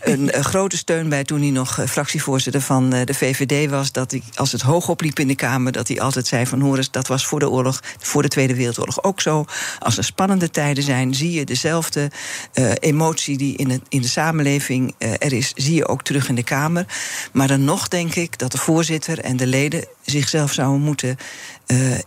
Een, 0.00 0.36
een 0.36 0.44
grote 0.44 0.76
steun 0.76 1.08
bij 1.08 1.24
toen 1.24 1.40
hij 1.40 1.50
nog 1.50 1.78
fractievoorzitter 1.86 2.60
van 2.60 3.01
de 3.04 3.14
VVD 3.14 3.70
was 3.70 3.92
dat 3.92 4.10
hij, 4.10 4.22
als 4.34 4.52
het 4.52 4.60
hoog 4.60 4.88
opliep 4.88 5.18
in 5.18 5.28
de 5.28 5.34
Kamer, 5.34 5.72
dat 5.72 5.88
hij 5.88 6.00
altijd 6.00 6.26
zei 6.26 6.46
van 6.46 6.60
hoor 6.60 6.76
eens, 6.76 6.90
dat 6.90 7.06
was 7.06 7.26
voor 7.26 7.40
de 7.40 7.50
oorlog, 7.50 7.80
voor 7.98 8.22
de 8.22 8.28
Tweede 8.28 8.54
Wereldoorlog 8.54 9.02
ook 9.02 9.20
zo. 9.20 9.44
Als 9.78 9.96
er 9.96 10.04
spannende 10.04 10.50
tijden 10.50 10.84
zijn, 10.84 11.14
zie 11.14 11.32
je 11.32 11.44
dezelfde 11.44 12.10
uh, 12.54 12.70
emotie 12.80 13.36
die 13.36 13.56
in, 13.56 13.70
het, 13.70 13.80
in 13.88 14.00
de 14.00 14.08
samenleving 14.08 14.94
uh, 14.98 15.12
er 15.12 15.32
is, 15.32 15.52
zie 15.54 15.74
je 15.74 15.88
ook 15.88 16.02
terug 16.02 16.28
in 16.28 16.34
de 16.34 16.42
Kamer. 16.42 16.86
Maar 17.32 17.48
dan 17.48 17.64
nog 17.64 17.88
denk 17.88 18.14
ik 18.14 18.38
dat 18.38 18.52
de 18.52 18.58
voorzitter 18.58 19.18
en 19.18 19.36
de 19.36 19.46
leden 19.46 19.84
zichzelf 20.04 20.52
zouden 20.52 20.80
moeten 20.80 21.16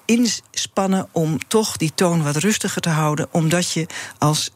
inspannen 0.05 1.07
om 1.11 1.37
toch 1.47 1.77
die 1.77 1.91
toon 1.95 2.23
wat 2.23 2.35
rustiger 2.35 2.81
te 2.81 2.89
houden. 2.89 3.27
Omdat 3.31 3.71
je 3.71 3.85
als 4.17 4.51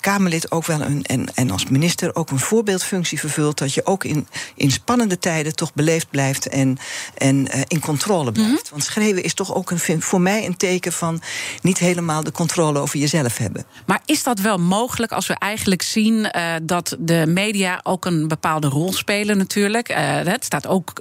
Kamerlid 0.00 0.50
ook 0.50 0.66
wel 0.66 0.80
een, 0.80 1.04
en, 1.04 1.34
en 1.34 1.50
als 1.50 1.66
minister 1.66 2.14
ook 2.14 2.30
een 2.30 2.38
voorbeeldfunctie 2.38 3.18
vervult. 3.18 3.58
Dat 3.58 3.74
je 3.74 3.86
ook 3.86 4.04
in, 4.04 4.26
in 4.54 4.70
spannende 4.86 5.18
tijden 5.18 5.54
toch 5.54 5.74
beleefd 5.74 6.10
blijft 6.10 6.48
en, 6.48 6.78
en 7.14 7.48
in 7.68 7.80
controle 7.80 8.32
blijft. 8.32 8.50
Mm 8.50 8.56
-hmm. 8.56 8.70
Want 8.70 8.84
schreeuwen 8.84 9.22
is 9.22 9.34
toch 9.34 9.54
ook 9.54 9.70
een, 9.70 10.02
voor 10.02 10.20
mij 10.20 10.46
een 10.46 10.56
teken 10.56 10.92
van 10.92 11.20
niet 11.62 11.78
helemaal 11.78 12.22
de 12.22 12.32
controle 12.32 12.78
over 12.78 12.98
jezelf 12.98 13.36
hebben. 13.38 13.64
Maar 13.86 14.00
is 14.04 14.22
dat 14.22 14.38
wel 14.38 14.58
mogelijk 14.58 15.12
als 15.12 15.26
we 15.26 15.34
eigenlijk 15.34 15.82
zien 15.82 16.28
dat 16.62 16.96
de 16.98 17.24
media 17.26 17.80
ook 17.82 18.04
een 18.04 18.28
bepaalde 18.28 18.68
rol 18.68 18.92
spelen 18.92 19.38
natuurlijk? 19.38 19.88
het 20.24 20.44
staat 20.44 20.66
ook 20.66 20.92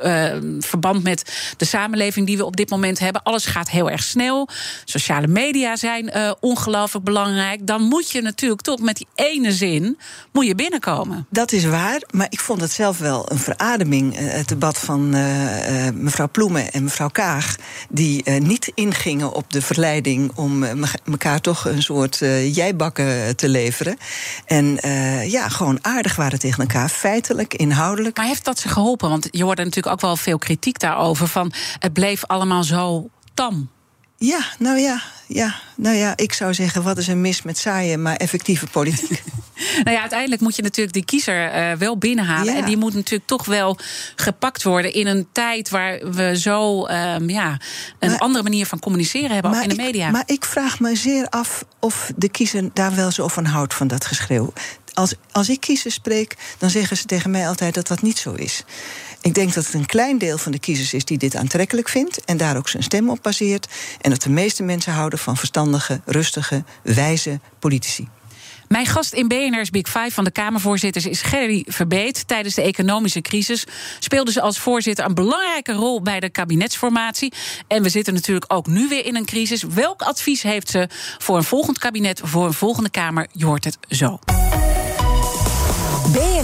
verband 0.60 1.04
met 1.04 1.54
de 1.58 1.66
samenleving 1.66 2.28
die 2.28 2.38
we 2.38 2.46
op 2.46 2.56
dit 2.56 2.70
moment 2.70 3.00
hebben. 3.00 3.24
Alles 3.24 3.46
gaat 3.46 3.70
heel 3.70 3.90
erg 3.90 4.04
snel. 4.04 4.50
Sociale 4.86 5.28
media 5.28 5.76
zijn 5.76 6.18
uh, 6.18 6.32
ongelooflijk 6.40 7.06
belangrijk. 7.06 7.68
Dan 7.68 7.82
moet 7.82 8.12
je 8.12 8.22
natuurlijk 8.22 8.62
toch 8.62 8.80
met 8.80 8.96
die 8.96 9.08
ene 9.16 9.52
zin 9.52 9.98
moet 10.32 10.46
je 10.46 10.56
binnenkomen. 10.56 11.26
Dat 11.30 11.52
is 11.52 11.66
waar, 11.66 12.02
maar 12.12 12.28
ik 12.30 12.40
vond 12.40 12.62
het 12.62 12.72
zelf 12.72 12.98
wel 12.98 13.32
een 13.32 13.38
verademing. 13.38 13.75
Uh, 13.80 14.12
het 14.14 14.48
debat 14.48 14.78
van 14.78 15.16
uh, 15.16 15.88
mevrouw 15.94 16.30
Ploemen 16.30 16.72
en 16.72 16.84
mevrouw 16.84 17.08
Kaag... 17.08 17.56
die 17.90 18.30
niet 18.30 18.72
ingingen 18.74 19.34
op 19.34 19.54
de 19.54 19.62
verleiding 19.62 20.32
om 20.36 20.64
elkaar 21.06 21.42
toch 21.42 21.66
een 21.66 21.84
soort 21.84 22.18
jijbakken 22.52 23.36
te 23.36 23.50
leveren. 23.50 23.98
En 24.46 24.80
ja, 25.28 25.50
gewoon 25.50 25.80
aardig 25.82 26.16
waren 26.16 26.40
tegen 26.40 26.62
elkaar, 26.62 26.90
feitelijk, 26.90 27.54
inhoudelijk. 27.54 28.18
Maar 28.18 28.26
heeft 28.26 28.46
dat 28.46 28.60
ze 28.60 28.70
geholpen? 28.70 29.10
Want 29.10 29.28
je 29.32 29.44
hoorde 29.44 29.64
natuurlijk 29.64 29.94
ook 29.94 30.02
wel 30.02 30.16
veel 30.16 30.38
kritiek 30.38 30.80
daarover... 30.80 31.28
van 31.28 31.52
het 31.80 31.94
bleef 31.94 32.26
allemaal 32.26 32.64
zo 32.64 33.10
tam. 33.34 33.70
Ja, 34.26 34.40
nou 34.60 34.78
ja, 34.80 35.02
ja, 35.28 35.56
nou 35.76 35.96
ja, 35.96 36.14
ik 36.16 36.34
zou 36.34 36.54
zeggen, 36.54 36.84
wat 36.84 36.98
is 36.98 37.08
er 37.08 37.18
mis 37.18 37.42
met 37.42 37.58
saaie, 37.58 37.98
maar 37.98 38.16
effectieve 38.16 38.68
politiek? 38.68 39.24
Nou 39.84 39.96
ja, 39.96 40.00
uiteindelijk 40.02 40.42
moet 40.42 40.56
je 40.56 40.62
natuurlijk 40.62 40.94
die 40.96 41.06
kiezer 41.06 41.56
uh, 41.56 41.78
wel 41.78 41.98
binnenhalen. 41.98 42.54
Ja. 42.54 42.60
En 42.60 42.66
die 42.66 42.78
moet 42.78 42.94
natuurlijk 42.94 43.28
toch 43.30 43.46
wel 43.46 43.78
gepakt 44.16 44.64
worden 44.64 44.94
in 44.94 45.08
een 45.08 45.28
tijd 45.32 45.70
waar 45.70 46.12
we 46.12 46.40
zo 46.40 46.88
um, 46.88 47.30
ja, 47.30 47.58
een 48.00 48.10
Maar- 48.10 48.20
andere 48.20 48.44
manier 48.44 48.66
van 48.66 48.80
communiceren 48.80 49.32
hebben, 49.32 49.62
in 49.62 49.70
de 49.70 49.76
ik- 49.76 49.82
media. 49.82 50.10
maar 50.10 50.24
ik 50.26 50.46
vraag 50.46 50.80
me 50.80 50.96
zeer 50.96 51.30
af 51.30 51.66
of 51.80 52.12
de 52.16 52.30
kiezer 52.30 52.70
daar 52.74 52.96
wel 52.96 53.12
zo 53.12 53.28
van 53.28 53.46
houdt, 53.46 53.74
van 53.74 53.88
dat 53.88 54.06
geschreeuw. 54.06 54.54
Als, 54.96 55.14
als 55.32 55.50
ik 55.50 55.60
kiezers 55.60 55.94
spreek, 55.94 56.36
dan 56.58 56.70
zeggen 56.70 56.98
ze 56.98 57.06
tegen 57.06 57.32
mij 57.32 57.48
altijd 57.48 57.74
dat 57.74 57.88
dat 57.88 58.02
niet 58.02 58.18
zo 58.18 58.34
is. 58.34 58.64
Ik 59.22 59.34
denk 59.34 59.54
dat 59.54 59.66
het 59.66 59.74
een 59.74 59.86
klein 59.86 60.18
deel 60.18 60.38
van 60.38 60.52
de 60.52 60.60
kiezers 60.60 60.94
is 60.94 61.06
die 61.06 61.18
dit 61.18 61.36
aantrekkelijk 61.36 61.90
vindt 61.90 62.26
en 62.26 62.38
daar 62.38 62.58
ook 62.58 62.70
zijn 62.70 62.84
stem 62.84 63.10
op 63.10 63.20
baseert. 63.22 63.68
En 64.02 64.10
dat 64.10 64.22
de 64.22 64.30
meeste 64.30 64.64
mensen 64.64 64.94
houden 64.94 65.20
van 65.20 65.38
verstandige, 65.38 66.02
rustige, 66.06 66.64
wijze 66.84 67.40
politici. 67.60 68.08
Mijn 68.68 68.86
gast 68.86 69.14
in 69.14 69.28
BNR's 69.28 69.70
Big 69.70 69.88
Five 69.88 70.12
van 70.12 70.24
de 70.24 70.32
Kamervoorzitters 70.32 71.06
is 71.06 71.22
Gerry 71.22 71.66
Verbeet. 71.68 72.28
Tijdens 72.28 72.56
de 72.56 72.62
economische 72.62 73.22
crisis 73.22 73.66
speelde 74.00 74.32
ze 74.32 74.42
als 74.42 74.60
voorzitter 74.60 75.06
een 75.06 75.14
belangrijke 75.14 75.74
rol 75.74 76.02
bij 76.02 76.20
de 76.20 76.30
kabinetsformatie. 76.30 77.34
En 77.68 77.84
we 77.84 77.90
zitten 77.90 78.14
natuurlijk 78.14 78.54
ook 78.54 78.68
nu 78.68 78.88
weer 78.88 79.06
in 79.06 79.16
een 79.16 79.26
crisis. 79.26 79.64
Welk 79.64 80.02
advies 80.02 80.42
heeft 80.42 80.70
ze 80.70 80.90
voor 81.18 81.38
een 81.38 81.44
volgend 81.44 81.78
kabinet, 81.78 82.22
voor 82.24 82.46
een 82.46 82.54
volgende 82.54 82.90
Kamer? 82.90 83.28
Je 83.32 83.46
hoort 83.46 83.64
het 83.64 83.78
zo. 83.90 84.20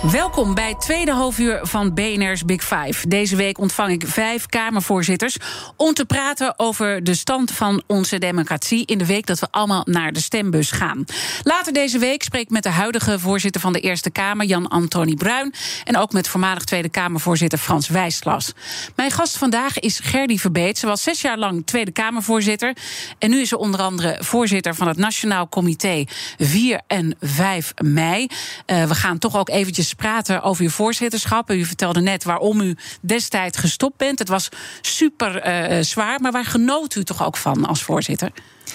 Welkom 0.00 0.54
bij 0.54 0.68
het 0.68 0.80
tweede 0.80 1.12
halfuur 1.12 1.58
van 1.62 1.94
BNR's 1.94 2.44
Big 2.44 2.64
Five. 2.64 3.08
Deze 3.08 3.36
week 3.36 3.58
ontvang 3.58 3.90
ik 3.90 4.06
vijf 4.06 4.46
Kamervoorzitters 4.46 5.36
om 5.76 5.94
te 5.94 6.04
praten 6.04 6.58
over 6.58 7.04
de 7.04 7.14
stand 7.14 7.50
van 7.50 7.82
onze 7.86 8.18
democratie 8.18 8.86
in 8.86 8.98
de 8.98 9.06
week 9.06 9.26
dat 9.26 9.38
we 9.38 9.46
allemaal 9.50 9.82
naar 9.84 10.12
de 10.12 10.20
stembus 10.20 10.70
gaan. 10.70 11.04
Later 11.42 11.72
deze 11.72 11.98
week 11.98 12.22
spreek 12.22 12.42
ik 12.42 12.50
met 12.50 12.62
de 12.62 12.68
huidige 12.68 13.18
voorzitter 13.18 13.60
van 13.60 13.72
de 13.72 13.80
Eerste 13.80 14.10
Kamer, 14.10 14.46
Jan-Antoni 14.46 15.14
Bruin, 15.14 15.54
en 15.84 15.96
ook 15.96 16.12
met 16.12 16.28
voormalig 16.28 16.64
Tweede 16.64 16.88
Kamervoorzitter 16.88 17.58
Frans 17.58 17.88
Wijsglas. 17.88 18.52
Mijn 18.96 19.10
gast 19.10 19.38
vandaag 19.38 19.78
is 19.78 20.00
Gerdy 20.02 20.38
Verbeet. 20.38 20.78
Ze 20.78 20.86
was 20.86 21.02
zes 21.02 21.20
jaar 21.20 21.38
lang 21.38 21.66
Tweede 21.66 21.90
Kamervoorzitter 21.90 22.76
en 23.18 23.30
nu 23.30 23.40
is 23.40 23.48
ze 23.48 23.58
onder 23.58 23.80
andere 23.80 24.16
voorzitter 24.20 24.74
van 24.74 24.88
het 24.88 24.96
Nationaal 24.96 25.48
Comité 25.48 26.04
4 26.38 26.80
en 26.86 27.16
5 27.20 27.74
mei. 27.82 28.26
Uh, 28.66 28.84
we 28.84 28.94
gaan 28.94 29.18
toch 29.18 29.36
ook 29.36 29.48
eventjes 29.48 29.88
praten 29.94 30.42
over 30.42 30.64
uw 30.64 30.70
voorzitterschap. 30.70 31.50
U 31.50 31.64
vertelde 31.64 32.00
net 32.00 32.24
waarom 32.24 32.60
u 32.60 32.76
destijds 33.00 33.58
gestopt 33.58 33.96
bent. 33.96 34.18
Het 34.18 34.28
was 34.28 34.48
super 34.80 35.46
uh, 35.46 35.82
zwaar, 35.82 36.20
maar 36.20 36.32
waar 36.32 36.44
genoot 36.44 36.94
u 36.94 37.04
toch 37.04 37.24
ook 37.24 37.36
van 37.36 37.64
als 37.64 37.82
voorzitter? 37.82 38.30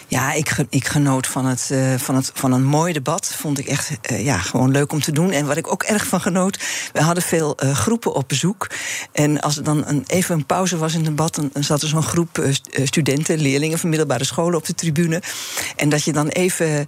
Ja, 0.08 0.34
ik, 0.34 0.56
ik 0.70 0.88
genoot 0.88 1.28
van, 1.28 1.46
het, 1.46 1.70
uh, 1.72 1.94
van, 1.98 2.16
het, 2.16 2.32
van 2.34 2.52
een 2.52 2.64
mooi 2.64 2.94
debat. 2.94 3.36
Vond 3.38 3.60
ik 3.60 3.68
echt 3.68 3.92
uh, 4.12 4.26
ja, 4.26 4.38
gewoon 4.38 4.72
leuk 4.72 4.92
om 4.92 5.02
te 5.02 5.12
doen. 5.12 5.32
En 5.32 5.46
wat 5.46 5.58
ik 5.58 5.72
ook 5.72 5.84
erg 5.84 6.08
van 6.08 6.22
genoot, 6.22 6.60
we 6.94 7.02
hadden 7.02 7.24
veel 7.24 7.58
uh, 7.64 7.76
groepen 7.76 8.14
op 8.14 8.28
bezoek. 8.28 8.68
En 9.12 9.42
als 9.42 9.58
er 9.58 9.64
dan 9.64 9.84
een, 9.86 10.04
even 10.08 10.36
een 10.36 10.46
pauze 10.46 10.78
was 10.78 10.94
in 10.94 11.00
het 11.00 11.08
debat, 11.08 11.36
dan, 11.36 11.64
zat 11.64 11.82
er 11.82 11.88
zo'n 11.88 12.04
groep 12.04 12.44
studenten, 12.84 13.40
leerlingen 13.40 13.80
van 13.80 13.90
middelbare 13.90 14.24
scholen 14.24 14.58
op 14.58 14.66
de 14.66 14.74
tribune. 14.74 15.22
En 15.76 15.90
dat 15.90 16.04
je 16.04 16.14
dan 16.14 16.28
even 16.28 16.88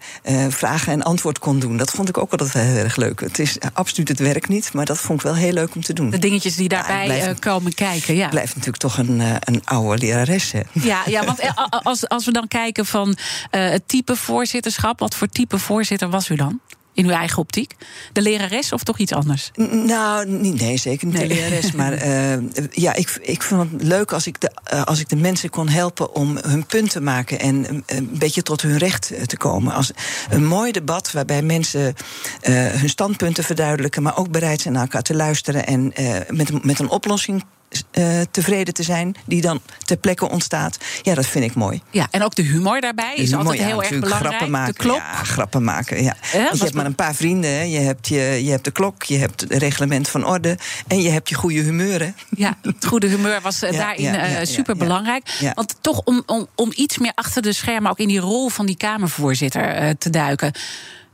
vragen 0.50 0.94
en 0.94 1.04
antwoord 1.04 1.40
kon 1.40 1.60
doen. 1.60 1.78
Dat 1.78 1.92
vond 1.92 2.10
ik 2.10 2.18
ook 2.18 2.32
altijd 2.32 2.54
heel 2.54 2.84
erg 2.84 2.96
leuk. 2.96 3.20
Het 3.20 3.40
is 3.40 3.58
absoluut 3.74 4.08
het 4.08 4.20
werk 4.20 4.48
niet, 4.48 4.74
maar 4.74 4.86
dat 4.86 4.98
vond 4.98 5.20
ik 5.20 5.26
wel 5.26 5.36
heel 5.36 5.54
leuk 5.54 5.76
om 5.76 5.82
te 5.82 5.94
doen. 5.94 6.10
De 6.10 6.20
dingetjes 6.20 6.56
die 6.56 6.68
daarbij 6.68 7.00
ja, 7.00 7.06
blijft, 7.06 7.40
komen 7.40 7.74
kijken. 7.74 8.16
Ja. 8.16 8.28
Blijft 8.28 8.56
natuurlijk 8.56 8.84
toch 8.84 8.98
een, 8.98 9.22
een 9.40 9.62
oude 9.64 10.06
lerares. 10.06 10.52
Hè? 10.52 10.62
Ja, 10.72 11.02
ja, 11.06 11.26
want 11.26 11.40
als, 11.70 12.10
als 12.10 12.26
we 12.26 12.32
dan 12.32 12.48
kijken 12.48 12.86
van 12.86 12.97
van 12.98 13.10
uh, 13.10 13.70
het 13.70 13.88
type 13.88 14.16
voorzitterschap. 14.16 15.00
Wat 15.00 15.16
voor 15.16 15.28
type 15.28 15.58
voorzitter 15.60 16.10
was 16.10 16.30
u 16.30 16.36
dan? 16.36 16.60
In 16.94 17.06
uw 17.06 17.12
eigen 17.12 17.38
optiek? 17.38 17.76
De 18.14 18.22
lerares 18.22 18.72
of 18.72 18.84
toch 18.84 18.98
iets 18.98 19.14
anders? 19.14 19.52
Nou, 19.56 20.30
nee, 20.30 20.78
zeker 20.78 21.08
niet 21.08 21.16
nee. 21.16 21.28
de 21.28 21.34
lerares. 21.34 21.72
Maar 21.72 21.94
uh, 21.94 22.38
ja, 22.86 22.94
ik, 22.94 23.20
ik 23.22 23.42
vond 23.42 23.72
het 23.72 23.84
leuk 23.84 24.12
als 24.12 24.28
ik, 24.28 24.42
de, 24.42 24.52
uh, 24.74 24.84
als 24.84 25.00
ik 25.00 25.10
de 25.10 25.16
mensen 25.16 25.50
kon 25.50 25.68
helpen 25.68 26.16
om 26.16 26.38
hun 26.42 26.66
punt 26.66 26.90
te 26.90 27.02
maken 27.02 27.40
en 27.40 27.56
uh, 27.56 27.82
een 27.86 28.10
beetje 28.18 28.42
tot 28.42 28.62
hun 28.62 28.78
recht 28.78 29.14
te 29.26 29.38
komen. 29.38 29.74
Als 29.74 29.92
een 30.30 30.46
mooi 30.46 30.72
debat 30.72 31.12
waarbij 31.12 31.42
mensen 31.42 31.96
hun 32.42 32.90
standpunten 32.90 33.44
verduidelijken, 33.44 34.04
maar 34.04 34.18
ook 34.18 34.32
bereid 34.32 34.62
zijn 34.62 34.74
naar 34.74 34.84
elkaar 34.84 35.02
te 35.02 35.16
luisteren 35.16 35.66
en 35.66 35.94
met, 36.30 36.64
met 36.64 36.80
een 36.80 36.90
oplossing 36.90 37.44
uh, 37.92 38.22
tevreden 38.32 38.74
te 38.74 38.84
zijn, 38.84 39.16
die 39.26 39.42
dan 39.42 39.62
ter 39.86 39.98
plekke 39.98 40.30
ontstaat. 40.30 40.78
Ja, 41.02 41.14
dat 41.14 41.26
vind 41.26 41.46
ik 41.46 41.56
mooi. 41.56 41.82
Ja, 41.92 42.08
en 42.12 42.24
ook 42.24 42.36
de 42.36 42.42
humor 42.42 42.82
daarbij 42.82 43.16
is 43.16 43.30
humor, 43.30 43.38
altijd 43.38 43.60
ja, 43.60 43.66
heel 43.66 43.84
erg 43.84 44.00
belangrijk. 44.00 44.26
Grappen 44.26 44.52
maken, 44.52 44.74
de 44.74 44.80
klok. 44.80 44.96
Ja, 44.96 45.24
grappen 45.24 45.64
maken. 45.64 46.04
Ja. 46.04 46.16
je 46.32 46.58
hebt 46.58 46.74
maar 46.74 46.86
een 46.86 46.96
paar 46.96 47.16
vrienden. 47.16 47.52
Hè. 47.52 47.62
Je, 47.62 47.80
hebt 47.80 48.08
je, 48.08 48.40
je 48.44 48.52
hebt 48.52 48.64
de 48.64 48.72
klok, 48.72 49.04
je 49.04 49.18
hebt 49.18 49.42
het 49.42 49.52
reglement 49.52 50.10
van 50.10 50.26
orde 50.26 50.58
en 50.88 51.02
je 51.02 51.10
hebt 51.10 51.30
je 51.30 51.36
goede 51.36 51.60
humeur. 51.60 52.02
Hè. 52.02 52.12
Ja, 52.30 52.58
het 52.62 52.86
goede 52.86 53.08
humeur 53.08 53.42
was 53.42 53.60
ja, 53.60 53.72
daarin 53.72 54.14
uh, 54.14 54.38
super 54.44 54.78
belangrijk. 54.78 55.54
Want 55.54 55.76
toch 55.82 56.02
om, 56.04 56.24
om, 56.26 56.48
om 56.56 56.72
iets 56.76 56.98
meer 56.98 57.12
achter 57.16 57.42
de 57.42 57.54
schermen, 57.54 57.92
ook 57.92 58.00
in 58.00 58.08
die 58.08 58.20
rol 58.20 58.50
van 58.50 58.66
die 58.66 58.78
Kamervoorzitter 58.78 59.98
te 59.98 60.10
duiken 60.10 60.54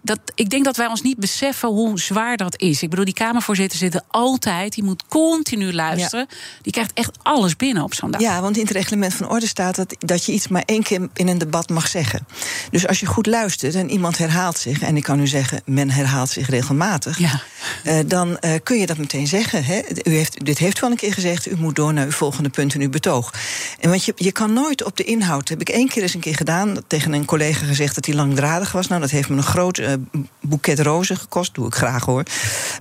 dat, 0.04 0.20
ik 0.36 0.50
denk 0.50 0.66
dat 0.66 0.78
wij 0.78 0.88
ons 0.88 1.02
niet 1.02 1.18
beseffen 1.18 1.70
hoe 1.70 2.00
zwaar 2.00 2.38
dat 2.38 2.62
is. 2.62 2.82
Ik 2.82 2.90
bedoel, 2.90 3.06
die 3.06 3.14
Kamervoorzitter 3.14 3.78
zitten 3.78 4.04
altijd, 4.08 4.74
die 4.74 4.84
moet 4.84 5.04
continu 5.08 5.74
luisteren. 5.74 6.26
Ja. 6.30 6.36
Die 6.62 6.72
krijgt 6.72 6.92
echt 6.94 7.18
alles 7.22 7.56
binnen 7.56 7.84
op 7.84 7.94
zo'n 7.94 8.12
dag. 8.12 8.22
Ja, 8.22 8.42
want 8.42 8.58
in 8.58 8.64
het 8.64 8.72
reglement 8.72 9.14
van 9.14 9.30
orde 9.30 9.48
staat 9.48 9.76
dat, 9.76 9.96
dat 10.00 10.26
je 10.26 10.32
iets 10.32 10.48
maar 10.48 10.64
één 10.66 10.84
keer 10.84 11.10
in 11.14 11.28
een 11.28 11.38
debat 11.38 11.70
mag 11.70 11.88
zeggen. 11.88 12.28
Dus 12.72 12.88
als 12.88 13.00
je 13.00 13.06
goed 13.06 13.26
luistert 13.26 13.76
en 13.76 13.90
iemand 13.90 14.18
herhaalt 14.18 14.58
zich, 14.58 14.82
en 14.82 14.98
ik 14.98 15.04
kan 15.04 15.20
u 15.20 15.28
zeggen, 15.28 15.62
men 15.66 15.90
herhaalt 15.90 16.30
zich 16.30 16.50
regelmatig, 16.50 17.20
ja. 17.20 17.42
uh, 17.84 18.00
dan 18.06 18.30
uh, 18.30 18.54
kun 18.64 18.80
je 18.80 18.86
dat 18.86 18.98
meteen 18.98 19.28
zeggen. 19.28 19.64
Hè? 19.64 19.82
U 20.04 20.12
heeft, 20.12 20.46
dit 20.46 20.58
heeft 20.58 20.80
u 20.80 20.82
al 20.82 20.92
een 20.92 20.98
keer 20.98 21.14
gezegd, 21.14 21.52
u 21.52 21.56
moet 21.58 21.76
door 21.76 21.94
naar 21.94 22.06
uw 22.06 22.12
volgende 22.12 22.50
punt 22.50 22.74
in 22.74 22.82
uw 22.82 22.90
betoog. 22.90 23.34
En 23.80 23.90
want 23.90 24.06
je, 24.06 24.14
je 24.16 24.32
kan 24.32 24.54
nooit 24.54 24.84
op 24.84 24.98
de 24.98 25.04
inhoud, 25.04 25.50
heb 25.50 25.62
ik 25.62 25.70
één 25.70 25.88
keer 25.88 26.02
eens 26.02 26.14
een 26.14 26.20
keer 26.20 26.36
gedaan, 26.36 26.78
tegen 26.88 27.14
een 27.14 27.26
collega 27.26 27.66
gezegd 27.66 27.96
dat 27.96 28.06
hij 28.06 28.16
langdradig 28.16 28.72
was. 28.72 28.88
Nou, 28.88 29.02
dat 29.02 29.10
heeft 29.10 29.30
me 29.30 29.38
een 29.38 29.44
groot 29.44 29.78
uh, 29.78 29.93
boeket 30.42 30.80
rozen 30.80 31.18
gekost. 31.18 31.54
Doe 31.54 31.68
ik 31.68 31.76
graag 31.76 32.06
hoor. 32.06 32.24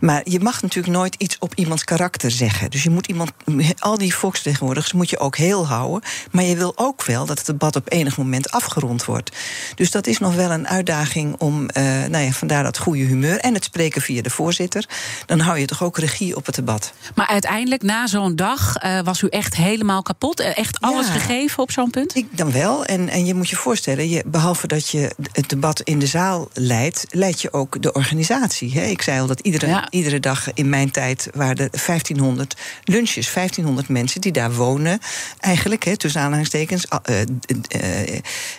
Maar 0.00 0.20
je 0.24 0.40
mag 0.40 0.62
natuurlijk 0.62 0.96
nooit 0.96 1.14
iets 1.14 1.36
op 1.38 1.54
iemands 1.54 1.84
karakter 1.84 2.30
zeggen. 2.30 2.70
Dus 2.70 2.82
je 2.82 2.90
moet 2.90 3.06
iemand, 3.06 3.32
al 3.78 3.98
die 3.98 4.14
volksvertegenwoordigers 4.14 4.92
moet 4.92 5.10
je 5.10 5.18
ook 5.18 5.36
heel 5.36 5.66
houden. 5.66 6.02
Maar 6.30 6.44
je 6.44 6.56
wil 6.56 6.72
ook 6.76 7.04
wel 7.04 7.26
dat 7.26 7.38
het 7.38 7.46
debat 7.46 7.76
op 7.76 7.92
enig 7.92 8.16
moment 8.16 8.50
afgerond 8.50 9.04
wordt. 9.04 9.36
Dus 9.74 9.90
dat 9.90 10.06
is 10.06 10.18
nog 10.18 10.34
wel 10.34 10.50
een 10.50 10.68
uitdaging 10.68 11.34
om, 11.38 11.62
uh, 11.62 11.82
nou 11.84 12.24
ja, 12.24 12.30
vandaar 12.30 12.62
dat 12.62 12.78
goede 12.78 13.02
humeur. 13.02 13.38
En 13.38 13.54
het 13.54 13.64
spreken 13.64 14.02
via 14.02 14.22
de 14.22 14.30
voorzitter. 14.30 14.88
Dan 15.26 15.40
hou 15.40 15.58
je 15.58 15.66
toch 15.66 15.82
ook 15.82 15.98
regie 15.98 16.36
op 16.36 16.46
het 16.46 16.54
debat. 16.54 16.92
Maar 17.14 17.26
uiteindelijk, 17.26 17.82
na 17.82 18.06
zo'n 18.06 18.36
dag, 18.36 18.82
uh, 18.84 19.00
was 19.00 19.22
u 19.22 19.28
echt 19.28 19.56
helemaal 19.56 20.02
kapot? 20.02 20.40
Echt 20.40 20.80
alles 20.80 21.06
ja, 21.06 21.12
gegeven 21.12 21.62
op 21.62 21.70
zo'n 21.70 21.90
punt? 21.90 22.16
Ik 22.16 22.26
dan 22.30 22.52
wel. 22.52 22.84
En, 22.84 23.08
en 23.08 23.26
je 23.26 23.34
moet 23.34 23.48
je 23.48 23.56
voorstellen, 23.56 24.08
je, 24.08 24.22
behalve 24.26 24.66
dat 24.66 24.88
je 24.88 25.14
het 25.32 25.48
debat 25.48 25.80
in 25.80 25.98
de 25.98 26.06
zaal 26.06 26.48
leidt, 26.52 27.01
leidt 27.10 27.40
je 27.40 27.52
ook 27.52 27.82
de 27.82 27.92
organisatie. 27.92 28.72
Hè? 28.72 28.84
Ik 28.84 29.02
zei 29.02 29.20
al 29.20 29.26
dat 29.26 29.40
iedere, 29.40 29.66
ja. 29.66 29.86
iedere 29.90 30.20
dag 30.20 30.52
in 30.54 30.68
mijn 30.68 30.90
tijd 30.90 31.28
waren 31.34 31.56
er 31.56 31.70
1500 31.86 32.56
lunches, 32.84 33.32
1500 33.32 33.88
mensen 33.88 34.20
die 34.20 34.32
daar 34.32 34.52
wonen. 34.54 34.98
Eigenlijk, 35.38 35.84
hè, 35.84 35.96
tussen 35.96 36.20
aanhalingstekens, 36.20 36.86
uh, 37.10 37.20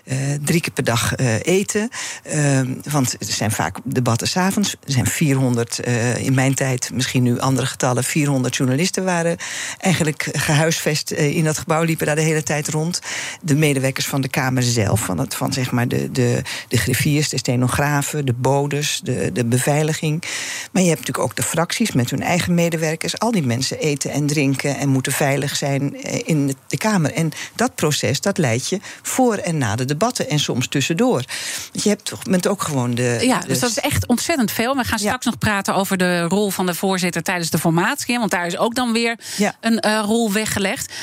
uh, 0.04 0.34
drie 0.44 0.62
keer 0.62 0.74
per 0.74 0.84
dag 0.84 1.16
eten. 1.42 1.90
Ehm, 2.24 2.74
want 2.90 3.14
er 3.14 3.34
zijn 3.34 3.52
vaak 3.52 3.78
debatten 3.84 4.28
s'avonds. 4.28 4.72
Er 4.72 4.92
zijn 4.92 5.08
400, 5.08 5.80
in 6.18 6.34
mijn 6.34 6.54
tijd, 6.54 6.90
misschien 6.94 7.24
nu 7.24 7.40
andere 7.40 7.68
getallen, 7.68 8.04
400 8.04 8.56
journalisten 8.56 9.04
waren 9.04 9.38
eigenlijk 9.78 10.30
gehuisvest 10.32 11.12
in 11.12 11.44
dat 11.44 11.58
gebouw, 11.58 11.84
liepen 11.84 12.06
daar 12.06 12.16
de 12.16 12.22
hele 12.22 12.44
tijd 12.44 12.68
rond. 12.68 13.02
De 13.42 13.56
medewerkers 13.56 14.08
van 14.08 14.22
de 14.22 14.28
Kamer 14.28 14.64
zelf, 14.64 15.00
van, 15.00 15.18
het, 15.18 15.36
van 15.36 15.54
zeg 15.54 15.72
maar 15.72 15.88
de, 15.88 16.12
de, 16.12 16.42
de 16.68 16.78
griffiers, 16.78 17.30
de 17.30 17.38
stenografen, 17.38 18.26
de 18.26 18.33
bodes, 18.34 19.00
de, 19.04 19.32
de 19.34 19.46
beveiliging. 19.46 20.24
Maar 20.72 20.82
je 20.82 20.89
hebt 20.89 21.00
natuurlijk 21.00 21.30
ook 21.30 21.36
de 21.36 21.43
fracties 21.43 21.91
met 21.91 22.10
hun 22.10 22.22
eigen 22.22 22.54
medewerkers. 22.54 23.19
Al 23.19 23.32
die 23.32 23.46
mensen 23.46 23.80
eten 23.80 24.12
en 24.12 24.28
drinken 24.28 24.78
en 24.78 24.89
moeten 24.89 25.12
veilig 25.12 25.56
zijn 25.56 26.04
in 26.26 26.56
de 26.67 26.78
Kamer. 26.78 27.13
En 27.13 27.32
dat 27.56 27.76
proces, 27.76 28.22
dat 28.22 28.38
leidt 28.38 28.69
je 28.69 28.80
voor 29.02 29.36
en 29.36 29.58
na 29.58 29.76
de 29.76 29.86
debatten 29.86 30.30
en 30.30 30.39
soms 30.39 30.67
tussendoor. 30.67 31.24
Je 31.72 31.89
hebt 31.89 32.06
toch, 32.06 32.24
bent 32.24 32.48
ook 32.48 32.62
gewoon 32.62 32.96
de. 32.96 33.19
Ja, 33.22 33.39
dus 33.39 33.60
dat 33.60 33.69
is 33.69 33.80
echt 33.80 34.08
ontzettend 34.08 34.52
veel. 34.52 34.76
We 34.76 34.84
gaan 34.84 35.00
straks 35.00 35.26
nog 35.26 35.38
praten 35.38 35.76
over 35.76 35.98
de 35.98 36.22
rol 36.22 36.50
van 36.50 36.65
de 36.65 36.76
voorzitter 36.76 37.24
tijdens 37.24 37.50
de 37.50 37.60
formatie. 37.60 38.19
Want 38.19 38.32
daar 38.32 38.46
is 38.46 38.58
ook 38.58 38.76
dan 38.76 38.93
weer 38.93 39.19
ja. 39.38 39.56
een 39.60 39.84
uh, 39.86 40.02
rol 40.06 40.32
weggelegd. 40.32 40.93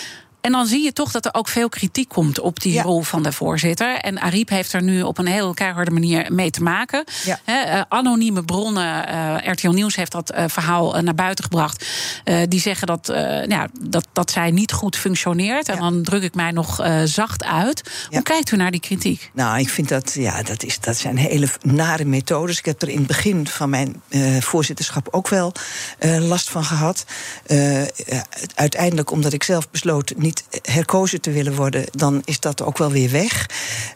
En 0.40 0.52
dan 0.52 0.66
zie 0.66 0.84
je 0.84 0.92
toch 0.92 1.10
dat 1.10 1.24
er 1.24 1.34
ook 1.34 1.48
veel 1.48 1.68
kritiek 1.68 2.08
komt 2.08 2.40
op 2.40 2.60
die 2.60 2.82
rol 2.82 3.02
van 3.02 3.22
de 3.22 3.32
voorzitter. 3.32 3.96
En 3.96 4.20
Ariep 4.20 4.48
heeft 4.48 4.72
er 4.72 4.82
nu 4.82 5.02
op 5.02 5.18
een 5.18 5.26
heel 5.26 5.54
keiharde 5.54 5.90
manier 5.90 6.32
mee 6.32 6.50
te 6.50 6.62
maken. 6.62 7.04
Eh, 7.44 7.80
anonieme 7.88 8.44
bronnen, 8.44 9.08
uh, 9.08 9.52
RTL 9.52 9.70
Nieuws 9.70 9.96
heeft 9.96 10.12
dat 10.12 10.32
verhaal 10.46 11.02
naar 11.02 11.14
buiten 11.14 11.44
gebracht. 11.44 11.86
die 12.48 12.60
zeggen 12.60 12.86
dat, 12.86 13.06
ja, 13.48 13.68
dat, 13.80 14.06
dat 14.12 14.30
zij 14.30 14.50
niet 14.50 14.72
goed 14.72 14.96
functioneert. 14.96 15.68
En 15.68 15.78
dan 15.78 16.02
druk 16.02 16.22
ik 16.22 16.34
mij 16.34 16.50
nog 16.50 16.86
zacht 17.04 17.44
uit. 17.44 17.90
Hoe 18.10 18.22
kijkt 18.22 18.52
u 18.52 18.56
naar 18.56 18.70
die 18.70 18.80
kritiek? 18.80 19.30
Nou, 19.34 19.58
ik 19.58 19.68
vind 19.68 19.88
dat, 19.88 20.14
ja, 20.14 20.42
dat, 20.42 20.62
is, 20.62 20.80
dat 20.80 20.96
zijn 20.96 21.16
hele 21.16 21.48
nare 21.62 22.04
methodes. 22.04 22.58
Ik 22.58 22.64
heb 22.64 22.82
er 22.82 22.88
in 22.88 22.98
het 22.98 23.06
begin 23.06 23.46
van 23.46 23.70
mijn 23.70 24.02
voorzitterschap 24.40 25.08
ook 25.10 25.28
wel 25.28 25.52
last 26.20 26.50
van 26.50 26.64
gehad. 26.64 27.04
uiteindelijk, 28.54 29.10
omdat 29.10 29.32
ik 29.32 29.44
zelf 29.44 29.70
besloot 29.70 30.12
niet 30.16 30.29
herkozen 30.62 31.20
te 31.20 31.30
willen 31.30 31.54
worden, 31.54 31.84
dan 31.90 32.22
is 32.24 32.40
dat 32.40 32.62
ook 32.62 32.78
wel 32.78 32.90
weer 32.90 33.10
weg. 33.10 33.48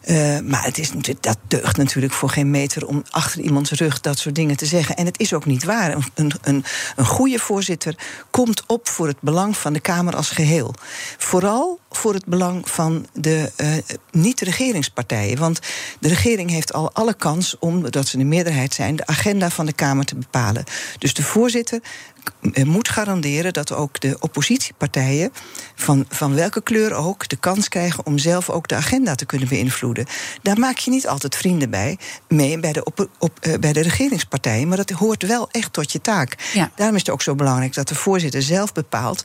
Uh, 0.05 0.39
maar 0.39 0.63
het 0.63 0.77
is, 0.77 0.91
dat 1.19 1.37
deugt 1.47 1.77
natuurlijk 1.77 2.13
voor 2.13 2.29
geen 2.29 2.49
meter 2.49 2.87
om 2.87 3.03
achter 3.09 3.41
iemands 3.41 3.71
rug 3.71 4.01
dat 4.01 4.19
soort 4.19 4.35
dingen 4.35 4.57
te 4.57 4.65
zeggen. 4.65 4.95
En 4.95 5.05
het 5.05 5.19
is 5.19 5.33
ook 5.33 5.45
niet 5.45 5.63
waar. 5.63 5.95
Een, 6.13 6.31
een, 6.43 6.63
een 6.95 7.05
goede 7.05 7.39
voorzitter 7.39 7.95
komt 8.31 8.63
op 8.67 8.87
voor 8.87 9.07
het 9.07 9.17
belang 9.19 9.57
van 9.57 9.73
de 9.73 9.79
Kamer 9.79 10.15
als 10.15 10.29
geheel. 10.29 10.73
Vooral 11.17 11.79
voor 11.89 12.13
het 12.13 12.25
belang 12.25 12.69
van 12.69 13.07
de 13.13 13.51
uh, 13.57 13.73
niet-regeringspartijen. 14.11 15.37
Want 15.37 15.59
de 15.99 16.07
regering 16.07 16.49
heeft 16.49 16.73
al 16.73 16.91
alle 16.93 17.13
kans 17.13 17.55
om, 17.59 17.91
dat 17.91 18.07
ze 18.07 18.17
de 18.17 18.23
meerderheid 18.23 18.73
zijn, 18.73 18.95
de 18.95 19.05
agenda 19.05 19.49
van 19.49 19.65
de 19.65 19.73
Kamer 19.73 20.05
te 20.05 20.15
bepalen. 20.15 20.63
Dus 20.97 21.13
de 21.13 21.23
voorzitter 21.23 21.81
eh, 21.81 22.14
moet 22.63 22.89
garanderen 22.89 23.53
dat 23.53 23.71
ook 23.71 23.99
de 23.99 24.17
oppositiepartijen, 24.19 25.31
van, 25.75 26.05
van 26.09 26.35
welke 26.35 26.61
kleur 26.61 26.93
ook, 26.93 27.27
de 27.27 27.35
kans 27.35 27.67
krijgen 27.67 28.05
om 28.05 28.17
zelf 28.17 28.49
ook 28.49 28.67
de 28.67 28.75
agenda 28.75 29.15
te 29.15 29.25
kunnen 29.25 29.47
beïnvloeden. 29.47 30.05
Daar 30.41 30.59
maak 30.59 30.77
je 30.77 30.91
niet 30.91 31.07
altijd 31.07 31.35
vrienden 31.35 31.69
bij, 31.69 31.97
mee 32.27 32.59
bij 32.59 32.73
de, 32.73 32.83
op, 32.83 33.09
op, 33.19 33.39
uh, 33.41 33.53
bij 33.59 33.73
de 33.73 33.81
regeringspartijen, 33.81 34.67
maar 34.67 34.77
dat 34.77 34.89
hoort 34.89 35.23
wel 35.25 35.49
echt 35.51 35.73
tot 35.73 35.91
je 35.91 36.01
taak. 36.01 36.51
Ja. 36.53 36.71
Daarom 36.75 36.95
is 36.95 37.01
het 37.01 37.11
ook 37.11 37.21
zo 37.21 37.35
belangrijk 37.35 37.73
dat 37.73 37.87
de 37.87 37.95
voorzitter 37.95 38.41
zelf 38.41 38.73
bepaalt 38.73 39.23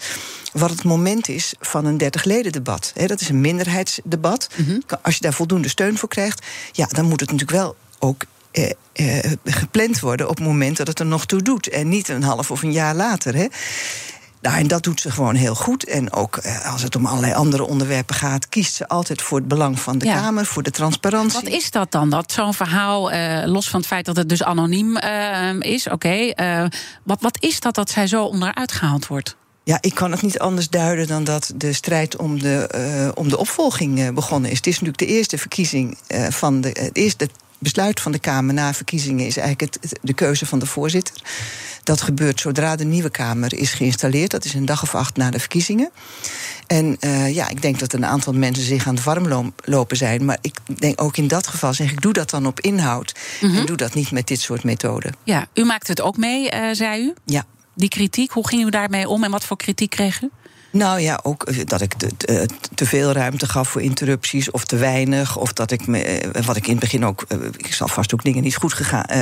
wat 0.52 0.70
het 0.70 0.84
moment 0.84 1.28
is 1.28 1.54
van 1.60 1.84
een 1.84 2.02
30-leden-debat. 2.02 2.92
Dat 3.06 3.20
is 3.20 3.28
een 3.28 3.40
minderheidsdebat. 3.40 4.48
Mm 4.56 4.82
Als 5.02 5.14
je 5.14 5.20
daar 5.20 5.32
voldoende 5.32 5.68
steun 5.68 5.98
voor 5.98 6.08
krijgt, 6.08 6.46
ja, 6.72 6.86
dan 6.86 7.04
moet 7.04 7.20
het 7.20 7.30
natuurlijk 7.30 7.58
wel 7.58 7.76
ook 7.98 8.24
eh, 8.50 8.70
eh, 8.92 9.32
gepland 9.44 10.00
worden 10.00 10.28
op 10.28 10.36
het 10.36 10.46
moment 10.46 10.76
dat 10.76 10.86
het 10.86 10.98
er 10.98 11.06
nog 11.06 11.26
toe 11.26 11.42
doet. 11.42 11.68
En 11.68 11.88
niet 11.88 12.08
een 12.08 12.22
half 12.22 12.50
of 12.50 12.62
een 12.62 12.72
jaar 12.72 12.94
later. 12.94 13.34
Hè. 13.34 13.46
Nou, 14.40 14.56
en 14.56 14.68
dat 14.68 14.82
doet 14.82 15.00
ze 15.00 15.10
gewoon 15.10 15.34
heel 15.34 15.54
goed. 15.54 15.84
En 15.84 16.12
ook 16.12 16.36
eh, 16.36 16.72
als 16.72 16.82
het 16.82 16.96
om 16.96 17.06
allerlei 17.06 17.32
andere 17.32 17.66
onderwerpen 17.66 18.14
gaat, 18.14 18.48
kiest 18.48 18.74
ze 18.74 18.88
altijd 18.88 19.22
voor 19.22 19.38
het 19.38 19.48
belang 19.48 19.80
van 19.80 19.98
de 19.98 20.04
Kamer, 20.04 20.46
voor 20.46 20.62
de 20.62 20.70
transparantie. 20.70 21.40
Wat 21.42 21.52
is 21.52 21.70
dat 21.70 21.92
dan? 21.92 22.10
Dat 22.10 22.32
zo'n 22.32 22.54
verhaal, 22.54 23.10
eh, 23.10 23.46
los 23.46 23.68
van 23.68 23.80
het 23.80 23.88
feit 23.88 24.04
dat 24.04 24.16
het 24.16 24.28
dus 24.28 24.42
anoniem 24.42 24.96
uh, 24.96 25.60
is, 25.60 25.86
oké. 25.86 25.94
Okay, 26.34 26.70
wat, 27.04 27.20
wat 27.20 27.36
is 27.42 27.60
dat 27.60 27.74
dat 27.74 27.90
zij 27.90 28.06
zo 28.06 28.24
onderuit 28.24 28.72
gehaald 28.72 29.06
wordt? 29.06 29.36
Ja, 29.64 29.78
ik 29.80 29.94
kan 29.94 30.10
het 30.10 30.22
niet 30.22 30.38
anders 30.38 30.68
duiden 30.68 31.06
dan 31.06 31.24
dat 31.24 31.52
de 31.56 31.72
strijd 31.72 32.16
om 32.16 32.40
de, 32.40 33.12
om 33.14 33.28
de 33.28 33.38
opvolging 33.38 34.14
begonnen 34.14 34.50
is. 34.50 34.56
Het 34.56 34.66
is 34.66 34.80
natuurlijk 34.80 34.98
de 34.98 35.16
eerste 35.16 35.38
verkiezing 35.38 35.98
van 36.28 36.60
de. 36.60 36.68
Het 36.68 36.96
eerste 36.96 37.28
besluit 37.60 38.00
van 38.00 38.12
de 38.12 38.18
Kamer 38.18 38.54
na 38.54 38.74
verkiezingen 38.74 39.26
is 39.26 39.36
eigenlijk 39.36 39.74
het, 39.74 39.98
de 40.02 40.14
keuze 40.14 40.46
van 40.46 40.58
de 40.58 40.66
voorzitter. 40.66 41.14
Dat 41.82 42.00
gebeurt 42.00 42.40
zodra 42.40 42.76
de 42.76 42.84
nieuwe 42.84 43.10
Kamer 43.10 43.54
is 43.54 43.72
geïnstalleerd. 43.72 44.30
Dat 44.30 44.44
is 44.44 44.54
een 44.54 44.64
dag 44.64 44.82
of 44.82 44.94
acht 44.94 45.16
na 45.16 45.30
de 45.30 45.38
verkiezingen. 45.38 45.90
En 46.66 46.96
uh, 47.00 47.34
ja, 47.34 47.48
ik 47.48 47.62
denk 47.62 47.78
dat 47.78 47.92
een 47.92 48.06
aantal 48.06 48.32
mensen 48.32 48.64
zich 48.64 48.86
aan 48.86 48.94
het 48.94 49.04
warm 49.04 49.52
lopen 49.64 49.96
zijn. 49.96 50.24
Maar 50.24 50.38
ik 50.40 50.58
denk 50.78 51.02
ook 51.02 51.16
in 51.16 51.28
dat 51.28 51.46
geval 51.46 51.74
zeg 51.74 51.92
ik, 51.92 52.00
doe 52.00 52.12
dat 52.12 52.30
dan 52.30 52.46
op 52.46 52.60
inhoud. 52.60 53.14
En 53.40 53.50
mhm. 53.50 53.66
doe 53.66 53.76
dat 53.76 53.94
niet 53.94 54.10
met 54.10 54.26
dit 54.26 54.40
soort 54.40 54.64
methoden. 54.64 55.14
Ja, 55.24 55.46
u 55.54 55.64
maakt 55.64 55.88
het 55.88 56.00
ook 56.00 56.16
mee, 56.16 56.54
uh, 56.54 56.68
zei 56.72 57.02
u? 57.02 57.14
Ja. 57.24 57.44
Die 57.74 57.88
kritiek, 57.88 58.30
hoe 58.30 58.48
ging 58.48 58.66
u 58.66 58.70
daarmee 58.70 59.08
om 59.08 59.24
en 59.24 59.30
wat 59.30 59.44
voor 59.44 59.56
kritiek 59.56 59.90
kreeg 59.90 60.22
u? 60.22 60.30
Nou 60.70 61.00
ja, 61.00 61.20
ook 61.22 61.42
eh, 61.42 61.56
dat 61.64 61.80
ik 61.80 61.94
te, 61.94 62.46
te, 62.74 62.86
veel 62.86 63.12
ruimte 63.12 63.46
gaf 63.46 63.68
voor 63.68 63.82
interrupties 63.82 64.50
of 64.50 64.64
te 64.64 64.76
weinig. 64.76 65.36
Of 65.36 65.52
dat 65.52 65.70
ik 65.70 65.86
me, 65.86 66.02
eh, 66.02 66.44
wat 66.44 66.56
ik 66.56 66.64
in 66.64 66.70
het 66.70 66.80
begin 66.80 67.04
ook. 67.04 67.24
Eh, 67.28 67.38
ik 67.56 67.74
zal 67.74 67.88
vast 67.88 68.14
ook 68.14 68.24
dingen 68.24 68.42
niet 68.42 68.56
goed 68.56 68.72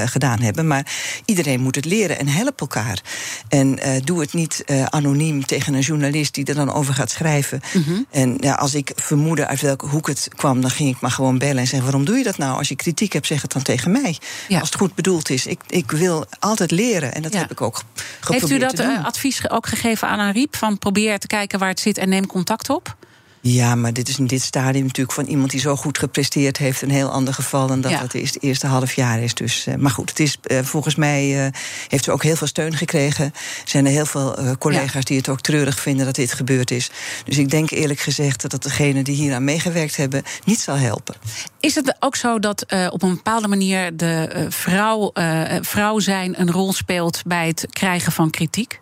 gedaan 0.05 0.41
hebben. 0.41 0.67
Maar 0.67 0.87
iedereen 1.25 1.61
moet 1.61 1.75
het 1.75 1.85
leren 1.85 2.19
en 2.19 2.29
help 2.29 2.61
elkaar. 2.61 3.01
En 3.49 3.79
doe 4.05 4.21
het 4.21 4.33
niet 4.33 4.65
anoniem 4.89 5.47
tegen 5.47 5.75
een 5.75 5.81
journalist 5.81 6.35
die 6.35 6.45
er 6.45 6.55
dan 6.55 6.73
over 6.73 6.95
gaat 6.95 7.11
schrijven. 7.11 7.61
Mhm. 7.75 8.03
En 8.11 8.37
ja, 8.41 8.55
als 8.55 8.75
ik 8.75 8.93
vermoedde 8.95 9.47
uit 9.47 9.61
welke 9.61 9.87
hoek 9.87 10.07
het 10.07 10.29
kwam, 10.37 10.61
dan 10.61 10.71
ging 10.71 10.95
ik 10.95 11.01
maar 11.01 11.11
gewoon 11.11 11.39
bellen 11.39 11.59
en 11.59 11.67
zeggen: 11.67 11.83
waarom 11.83 12.05
doe 12.05 12.17
je 12.17 12.25
dat 12.25 12.39
nou? 12.39 12.59
Als 12.59 12.69
je 12.69 12.77
kritiek 12.77 13.13
hebt, 13.13 13.27
zeg 13.27 13.43
het 13.43 13.53
dan 13.53 13.63
tegen 13.63 13.91
mij. 13.91 14.19
Als 14.49 14.69
het 14.69 14.75
goed 14.75 14.95
bedoeld 14.95 15.31
is. 15.31 15.47
Ik, 15.47 15.61
ik 15.67 15.91
wil 15.91 16.27
altijd 16.39 16.71
leren 16.71 17.15
en 17.15 17.23
dat 17.23 17.35
heb 17.35 17.51
ik 17.51 17.61
ook 17.61 17.83
geprobeerd. 18.21 18.63
Heeft 18.63 18.81
u 18.81 18.87
dat 18.87 19.05
advies 19.05 19.51
ook 19.51 19.67
gegeven 19.67 20.09
aan 20.09 20.19
Ariep? 20.19 20.57
Van 20.57 20.79
probeer 20.79 21.19
te 21.19 21.27
kijken 21.27 21.38
kijken 21.39 21.59
waar 21.59 21.69
het 21.69 21.81
zit 21.81 21.99
en 21.99 22.09
neem 22.09 22.27
contact 22.27 22.71
op? 22.71 22.97
Ja, 23.41 23.75
maar 23.75 23.93
dit 23.93 24.09
is 24.09 24.19
in 24.19 24.27
dit 24.27 24.43
stadium 24.43 24.85
natuurlijk 24.85 25.15
van 25.15 25.27
iemand 25.27 25.51
die 25.51 25.61
zo 25.61 25.77
goed 25.77 25.99
gepresteerd 25.99 26.57
heeft 26.57 26.83
een 26.83 26.91
heel 26.91 27.11
ander 27.11 27.35
geval 27.35 27.67
dan 27.67 27.81
dat 27.81 27.93
het 27.93 28.15
eerste, 28.15 28.39
eerste 28.39 28.67
half 28.67 28.93
jaar 28.93 29.23
is. 29.23 29.35
Dus, 29.35 29.67
uh, 29.67 29.75
maar 29.75 29.91
goed, 29.91 30.09
het 30.09 30.21
is, 30.21 30.39
uh, 30.47 30.59
volgens 30.63 30.95
mij 30.95 31.47
uh, 31.47 31.53
heeft 31.89 32.05
ze 32.05 32.13
ook 32.13 32.23
heel 32.23 32.37
veel 32.37 32.47
steun 32.47 32.77
gekregen. 32.77 33.25
Er 33.25 33.33
zijn 33.65 33.87
er 33.87 33.91
heel 33.91 34.07
veel 34.07 34.57
collega's 34.59 35.05
die 35.05 35.17
het 35.17 35.29
ook 35.29 35.41
treurig 35.41 35.81
vinden 35.81 36.07
dat 36.07 36.15
dit 36.15 36.33
gebeurd 36.33 36.71
is. 36.71 36.91
Dus 37.25 37.39
ik 37.39 37.51
denk 37.51 37.71
eerlijk 37.71 38.01
gezegd 38.01 38.43
dat 38.43 38.53
het 38.53 38.63
degenen 38.63 39.05
die 39.05 39.15
hier 39.15 39.35
aan 39.35 39.45
meegewerkt 39.45 39.97
hebben 39.97 40.23
niet 40.45 40.61
zal 40.61 40.77
helpen. 40.77 41.15
Is 41.61 41.75
het 41.75 41.97
ook 41.99 42.17
zo 42.17 42.39
dat 42.39 42.67
op 42.91 43.03
een 43.03 43.15
bepaalde 43.15 43.49
manier 43.49 43.97
de 43.97 44.47
vrouw, 44.49 45.13
vrouw 45.61 45.99
zijn 45.99 46.41
een 46.41 46.51
rol 46.51 46.73
speelt 46.73 47.23
bij 47.27 47.47
het 47.47 47.67
krijgen 47.71 48.13
van 48.13 48.31
kritiek? 48.31 48.81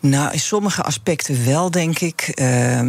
Nou, 0.00 0.32
in 0.32 0.40
sommige 0.40 0.82
aspecten 0.82 1.44
wel, 1.44 1.70
denk 1.70 1.98
ik. 1.98 2.32
Uh, 2.40 2.80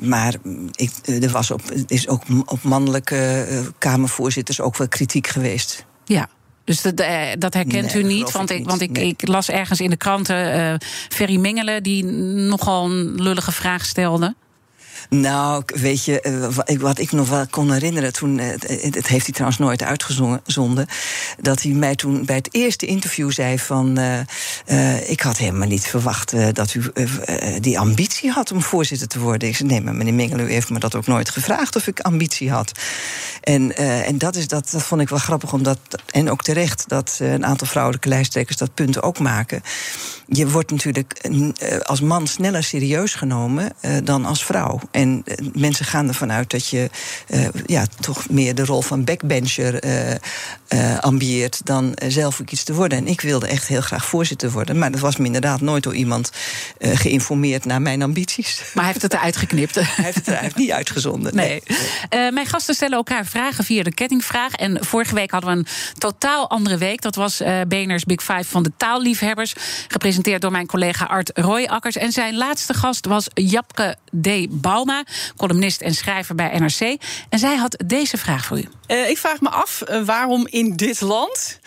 maar 0.00 0.34
ik, 0.72 0.90
er 1.22 1.30
was 1.30 1.50
op, 1.50 1.62
is 1.86 2.08
ook 2.08 2.22
op 2.44 2.62
mannelijke 2.62 3.46
uh, 3.50 3.60
Kamervoorzitters 3.78 4.60
ook 4.60 4.76
wel 4.76 4.88
kritiek 4.88 5.26
geweest. 5.26 5.84
Ja. 6.04 6.28
Dus 6.64 6.82
dat, 6.82 7.00
uh, 7.00 7.22
dat 7.38 7.54
herkent 7.54 7.94
u 7.94 8.02
niet, 8.02 8.30
want, 8.30 8.50
ik, 8.50 8.64
want 8.64 8.80
ik, 8.80 8.98
ik, 8.98 9.28
las 9.28 9.48
ergens 9.48 9.80
in 9.80 9.90
de 9.90 9.96
kranten 9.96 10.80
Ferry 11.08 11.36
Mengelen 11.36 11.82
die 11.82 12.04
nogal 12.04 12.90
een 12.90 13.22
lullige 13.22 13.52
vraag 13.52 13.84
stelde. 13.84 14.34
Nou, 15.10 15.62
weet 15.66 16.04
je, 16.04 16.20
eh, 16.20 16.76
wat 16.78 16.98
ik 16.98 17.12
nog 17.12 17.28
wel 17.28 17.46
kon 17.50 17.72
herinneren 17.72 18.12
toen, 18.12 18.38
eh, 18.38 18.48
het 18.80 19.06
heeft 19.06 19.24
hij 19.24 19.32
trouwens 19.32 19.58
nooit 19.58 19.82
uitgezonden, 19.82 20.86
dat 21.40 21.62
hij 21.62 21.72
mij 21.72 21.94
toen 21.94 22.24
bij 22.24 22.36
het 22.36 22.48
eerste 22.50 22.86
interview 22.86 23.30
zei 23.30 23.58
van, 23.58 23.98
uh, 23.98 25.10
ik 25.10 25.20
had 25.20 25.36
helemaal 25.36 25.68
niet 25.68 25.86
verwacht 25.86 26.34
dat 26.52 26.74
u 26.74 26.92
die 27.60 27.78
ambitie 27.78 28.30
had 28.30 28.52
om 28.52 28.62
voorzitter 28.62 29.08
te 29.08 29.18
worden. 29.18 29.48
Ik 29.48 29.56
zei, 29.56 29.68
nee, 29.68 29.80
maar 29.80 29.94
meneer 29.94 30.14
Mengelen, 30.14 30.46
u 30.46 30.52
heeft 30.52 30.70
me 30.70 30.78
dat 30.78 30.94
ook 30.94 31.06
nooit 31.06 31.30
gevraagd 31.30 31.76
of 31.76 31.86
ik 31.86 32.00
ambitie 32.00 32.50
had. 32.50 32.72
En, 33.40 33.76
en 33.76 34.18
dat, 34.18 34.36
is, 34.36 34.48
dat, 34.48 34.70
dat 34.70 34.82
vond 34.82 35.00
ik 35.00 35.08
wel 35.08 35.18
grappig, 35.18 35.52
omdat, 35.52 35.78
en 36.06 36.30
ook 36.30 36.42
terecht, 36.42 36.84
dat 36.88 37.18
een 37.20 37.46
aantal 37.46 37.66
vrouwelijke 37.66 38.08
lijsttrekkers 38.08 38.56
dat 38.56 38.74
punt 38.74 39.02
ook 39.02 39.18
maken. 39.18 39.62
Je 40.26 40.48
wordt 40.50 40.70
natuurlijk 40.70 41.28
als 41.82 42.00
man 42.00 42.26
sneller 42.26 42.62
serieus 42.62 43.14
genomen 43.14 43.72
dan 44.04 44.24
als 44.24 44.44
vrouw. 44.44 44.80
En 45.00 45.22
uh, 45.24 45.34
mensen 45.54 45.84
gaan 45.84 46.08
ervan 46.08 46.32
uit 46.32 46.50
dat 46.50 46.68
je 46.68 46.90
uh, 47.28 47.48
ja, 47.66 47.86
toch 48.00 48.28
meer 48.28 48.54
de 48.54 48.64
rol 48.64 48.82
van 48.82 49.04
backbencher 49.04 49.84
uh, 49.84 50.98
ambieert 50.98 51.60
dan 51.64 51.96
zelf 52.08 52.40
ook 52.40 52.50
iets 52.50 52.64
te 52.64 52.74
worden. 52.74 52.98
En 52.98 53.06
ik 53.06 53.20
wilde 53.20 53.46
echt 53.46 53.66
heel 53.66 53.80
graag 53.80 54.06
voorzitter 54.06 54.50
worden. 54.50 54.78
Maar 54.78 54.90
dat 54.90 55.00
was 55.00 55.16
me 55.16 55.26
inderdaad 55.26 55.60
nooit 55.60 55.82
door 55.82 55.94
iemand 55.94 56.30
geïnformeerd 56.80 57.64
naar 57.64 57.82
mijn 57.82 58.02
ambities. 58.02 58.62
Maar 58.74 58.84
hij 58.84 58.92
heeft 58.92 59.02
het 59.02 59.14
eruit 59.14 59.36
geknipt. 59.36 59.74
hij 59.80 59.84
heeft 60.04 60.16
het 60.16 60.28
eruit 60.28 60.56
niet 60.56 60.70
uitgezonden. 60.70 61.34
Nee. 61.34 61.62
nee. 62.10 62.32
mijn 62.32 62.46
gasten 62.46 62.74
stellen 62.74 62.96
elkaar 62.96 63.26
vragen 63.26 63.64
via 63.64 63.82
de 63.82 63.94
kettingvraag. 63.94 64.52
En 64.52 64.84
vorige 64.84 65.14
week 65.14 65.30
hadden 65.30 65.50
we 65.50 65.56
een 65.56 65.66
totaal 65.98 66.50
andere 66.50 66.78
week. 66.78 67.02
Dat 67.02 67.14
was 67.14 67.42
Beners 67.68 68.04
Big 68.04 68.22
Five 68.22 68.44
van 68.44 68.62
de 68.62 68.72
taalliefhebbers. 68.76 69.54
Gepresenteerd 69.88 70.40
door 70.40 70.52
mijn 70.52 70.66
collega 70.66 71.04
Art 71.04 71.30
Royakkers. 71.34 71.96
En 71.96 72.12
zijn 72.12 72.36
laatste 72.36 72.74
gast 72.74 73.06
was 73.06 73.28
Japke 73.34 73.96
D. 74.20 74.28
Columnist 75.36 75.80
en 75.80 75.94
schrijver 75.94 76.34
bij 76.34 76.58
NRC. 76.58 77.02
En 77.28 77.38
zij 77.38 77.56
had 77.56 77.82
deze 77.86 78.16
vraag 78.16 78.44
voor 78.44 78.58
u. 78.58 78.68
Uh, 78.86 79.08
ik 79.08 79.18
vraag 79.18 79.40
me 79.40 79.48
af 79.48 79.82
uh, 79.88 80.02
waarom 80.04 80.46
in 80.46 80.76
dit 80.76 81.00
land. 81.00 81.60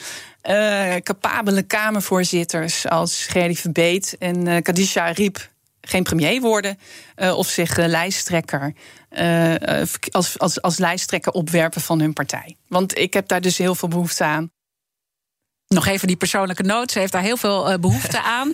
Uh, 0.50 0.96
capabele 0.96 1.62
Kamervoorzitters 1.62 2.88
als 2.88 3.26
Gerdy 3.26 3.56
Verbeet 3.56 4.16
en 4.20 4.48
uh, 4.48 4.62
Kadisha 4.62 5.06
Riep 5.06 5.52
geen 5.82 6.04
premier 6.04 6.42
worden 6.42 6.78
of 7.36 7.48
zich 7.48 7.78
lijsttrekker 7.78 8.74
als, 10.12 10.40
als, 10.40 10.62
als 10.62 10.78
lijsttrekker 10.78 11.32
opwerpen 11.32 11.82
van 11.82 12.00
hun 12.00 12.14
partij. 12.14 12.58
Want 12.68 12.98
ik 12.98 13.14
heb 13.14 13.28
daar 13.28 13.42
dus 13.42 13.58
heel 13.58 13.76
veel 13.76 13.88
behoefte 13.88 14.24
aan. 14.24 14.52
Nog 15.68 15.88
even 15.88 16.08
die 16.08 16.16
persoonlijke 16.16 16.64
noot. 16.64 16.92
Ze 16.92 17.00
heeft 17.00 17.12
daar 17.12 17.22
heel 17.22 17.38
veel 17.38 17.80
behoefte 17.80 18.22
aan. 18.40 18.52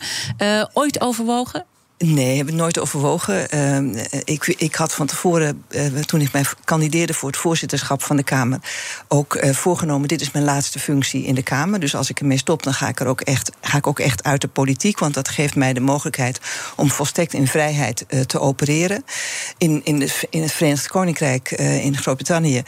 ooit 0.73 1.01
overwogen? 1.01 1.65
Nee, 2.05 2.38
heb 2.38 2.47
ik 2.47 2.53
nooit 2.53 2.79
overwogen. 2.79 3.55
Uh, 3.55 4.03
ik, 4.23 4.47
ik 4.47 4.75
had 4.75 4.93
van 4.93 5.07
tevoren, 5.07 5.63
uh, 5.69 5.85
toen 5.85 6.21
ik 6.21 6.31
mij 6.31 6.45
kandideerde 6.63 7.13
voor 7.13 7.29
het 7.29 7.38
voorzitterschap 7.38 8.03
van 8.03 8.15
de 8.15 8.23
Kamer, 8.23 8.59
ook 9.07 9.35
uh, 9.35 9.53
voorgenomen: 9.53 10.07
dit 10.07 10.21
is 10.21 10.31
mijn 10.31 10.45
laatste 10.45 10.79
functie 10.79 11.23
in 11.23 11.35
de 11.35 11.43
Kamer. 11.43 11.79
Dus 11.79 11.95
als 11.95 12.09
ik 12.09 12.19
ermee 12.19 12.38
stop, 12.38 12.63
dan 12.63 12.73
ga 12.73 12.88
ik 12.88 12.99
er 12.99 13.07
ook 13.07 13.21
echt, 13.21 13.51
ga 13.62 13.77
ik 13.77 13.88
ook 13.88 13.99
echt 13.99 14.23
uit 14.23 14.41
de 14.41 14.47
politiek. 14.47 14.99
Want 14.99 15.13
dat 15.13 15.29
geeft 15.29 15.55
mij 15.55 15.73
de 15.73 15.79
mogelijkheid 15.79 16.39
om 16.75 16.89
volstrekt 16.89 17.33
in 17.33 17.47
vrijheid 17.47 18.05
te 18.25 18.39
opereren. 18.39 19.03
In, 19.57 19.81
in, 19.83 19.99
de, 19.99 20.27
in 20.29 20.41
het 20.41 20.51
Verenigd 20.51 20.88
Koninkrijk, 20.88 21.51
in 21.51 21.97
Groot-Brittannië, 21.97 22.63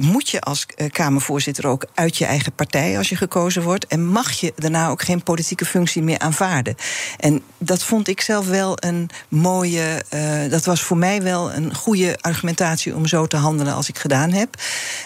moet 0.00 0.28
je 0.28 0.40
als 0.40 0.66
Kamervoorzitter 0.90 1.66
ook 1.66 1.86
uit 1.94 2.16
je 2.16 2.24
eigen 2.24 2.52
partij 2.52 2.98
als 2.98 3.08
je 3.08 3.16
gekozen 3.16 3.62
wordt. 3.62 3.86
En 3.86 4.06
mag 4.06 4.32
je 4.32 4.52
daarna 4.56 4.88
ook 4.88 5.02
geen 5.02 5.22
politieke 5.22 5.64
functie 5.64 6.02
meer 6.02 6.18
aanvaarden. 6.18 6.76
En 7.16 7.42
dat 7.58 7.82
vond 7.82 8.08
ik 8.08 8.20
zelf 8.20 8.46
wel 8.46 8.66
een 8.74 9.10
mooie. 9.28 10.04
Uh, 10.14 10.50
dat 10.50 10.64
was 10.64 10.82
voor 10.82 10.96
mij 10.96 11.22
wel 11.22 11.52
een 11.52 11.74
goede 11.74 12.18
argumentatie 12.20 12.94
om 12.94 13.06
zo 13.06 13.26
te 13.26 13.36
handelen 13.36 13.74
als 13.74 13.88
ik 13.88 13.98
gedaan 13.98 14.30
heb. 14.30 14.54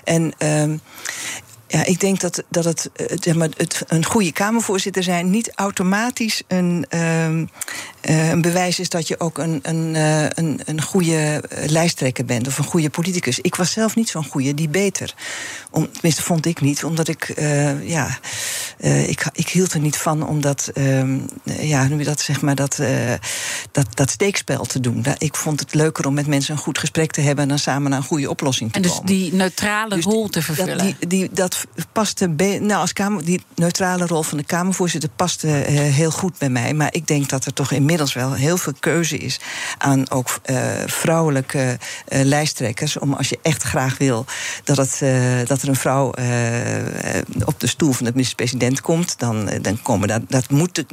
En. 0.05 0.33
Uh, 0.39 0.75
ja, 1.67 1.85
ik 1.85 2.01
denk 2.01 2.21
dat, 2.21 2.43
dat 2.49 2.65
het, 2.65 2.91
eh, 2.93 3.07
zeg 3.21 3.35
maar, 3.35 3.49
het 3.57 3.83
een 3.87 4.05
goede 4.05 4.33
Kamervoorzitter 4.33 5.03
zijn 5.03 5.31
niet 5.31 5.53
automatisch 5.55 6.43
een, 6.49 6.87
uh, 6.91 7.37
een 8.31 8.43
bewijs 8.43 8.79
is 8.79 8.89
dat 8.89 9.09
je 9.09 9.21
ook 9.21 9.39
een, 9.39 9.59
een, 9.63 9.95
een, 9.95 10.61
een 10.65 10.83
goede 10.83 11.43
lijsttrekker 11.67 12.25
bent 12.25 12.47
of 12.47 12.59
een 12.59 12.65
goede 12.65 12.91
politicus. 12.91 13.39
Ik 13.39 13.55
was 13.55 13.73
zelf 13.73 13.97
niet 13.97 14.09
zo'n 14.09 14.25
goede, 14.25 14.55
die 14.55 14.69
beter. 14.69 15.15
Om, 15.71 15.93
tenminste, 15.93 16.23
vond 16.23 16.47
ik 16.47 16.61
niet, 16.61 16.85
omdat 16.85 17.09
ik, 17.09 17.35
ja, 17.83 18.19
ik, 18.83 19.27
ik 19.33 19.49
hield 19.49 19.73
er 19.73 19.81
niet 19.81 19.97
van 19.97 20.27
om 20.27 20.41
dat, 20.41 20.71
ehm, 20.75 21.19
ja, 21.45 21.89
nu 21.89 22.03
dat 22.03 22.21
zeg 22.21 22.41
maar, 22.41 22.55
dat, 22.55 22.81
dat, 23.73 23.87
dat 23.95 24.11
steekspel 24.11 24.65
te 24.65 24.81
doen. 24.81 25.05
Ik 25.19 25.37
vond 25.37 25.61
het 25.61 25.75
leuker 25.75 26.07
om 26.07 26.15
met 26.15 26.27
mensen 26.27 26.55
een 26.55 26.61
goed 26.61 26.79
gesprek 26.79 27.13
te 27.13 27.21
hebben 27.21 27.43
en 27.43 27.49
dan 27.49 27.59
samen 27.59 27.91
naar 27.91 27.99
een 27.99 28.07
goede 28.07 28.31
oplossing 28.31 28.73
te 28.73 28.81
komen. 28.81 28.99
En 28.99 29.07
dus 29.07 29.17
die 29.17 29.35
neutrale 29.35 29.95
dus 29.95 30.05
rol 30.05 30.29
te 30.29 30.43
vervullen. 30.43 30.79
Dat, 30.79 30.87
die, 30.99 31.09
die, 31.09 31.29
dat 31.33 31.67
paste. 31.93 32.27
Nou, 32.27 32.73
als 32.73 32.93
kamer, 32.93 33.25
die 33.25 33.43
neutrale 33.55 34.07
rol 34.07 34.23
van 34.23 34.39
de 34.39 34.45
Kamervoorzitter 34.45 35.11
paste 35.17 35.47
uh, 35.47 35.81
heel 35.81 36.11
goed 36.11 36.39
bij 36.39 36.51
mij. 36.51 36.75
Maar 36.75 36.95
ik 36.95 37.07
denk 37.07 37.29
dat 37.29 37.45
er 37.45 37.53
toch 37.53 37.73
inmiddels 37.73 38.13
wel 38.13 38.33
heel 38.33 38.57
veel 38.57 38.73
keuze 38.81 39.17
is 39.17 39.41
aan 39.79 40.11
ook 40.11 40.41
vrouwelijke 40.87 41.79
lijsttrekkers. 42.09 42.99
Om 42.99 43.13
als 43.13 43.29
je 43.29 43.39
echt 43.43 43.63
graag 43.63 43.99
wil 43.99 44.25
dat, 44.65 44.77
het, 44.77 44.99
dat 45.49 45.63
er 45.63 45.69
een 45.69 45.77
vrouw 45.77 46.07
op 47.45 47.61
de 47.61 47.67
stoel 47.67 47.93
van 47.93 48.05
de 48.05 48.13
minister-president 48.13 48.72
komt, 48.81 49.19
dan, 49.19 49.51
dan 49.61 49.83
komen 49.83 50.09
dat. 50.09 50.23
Dat 50.29 50.51
moet 50.51 50.85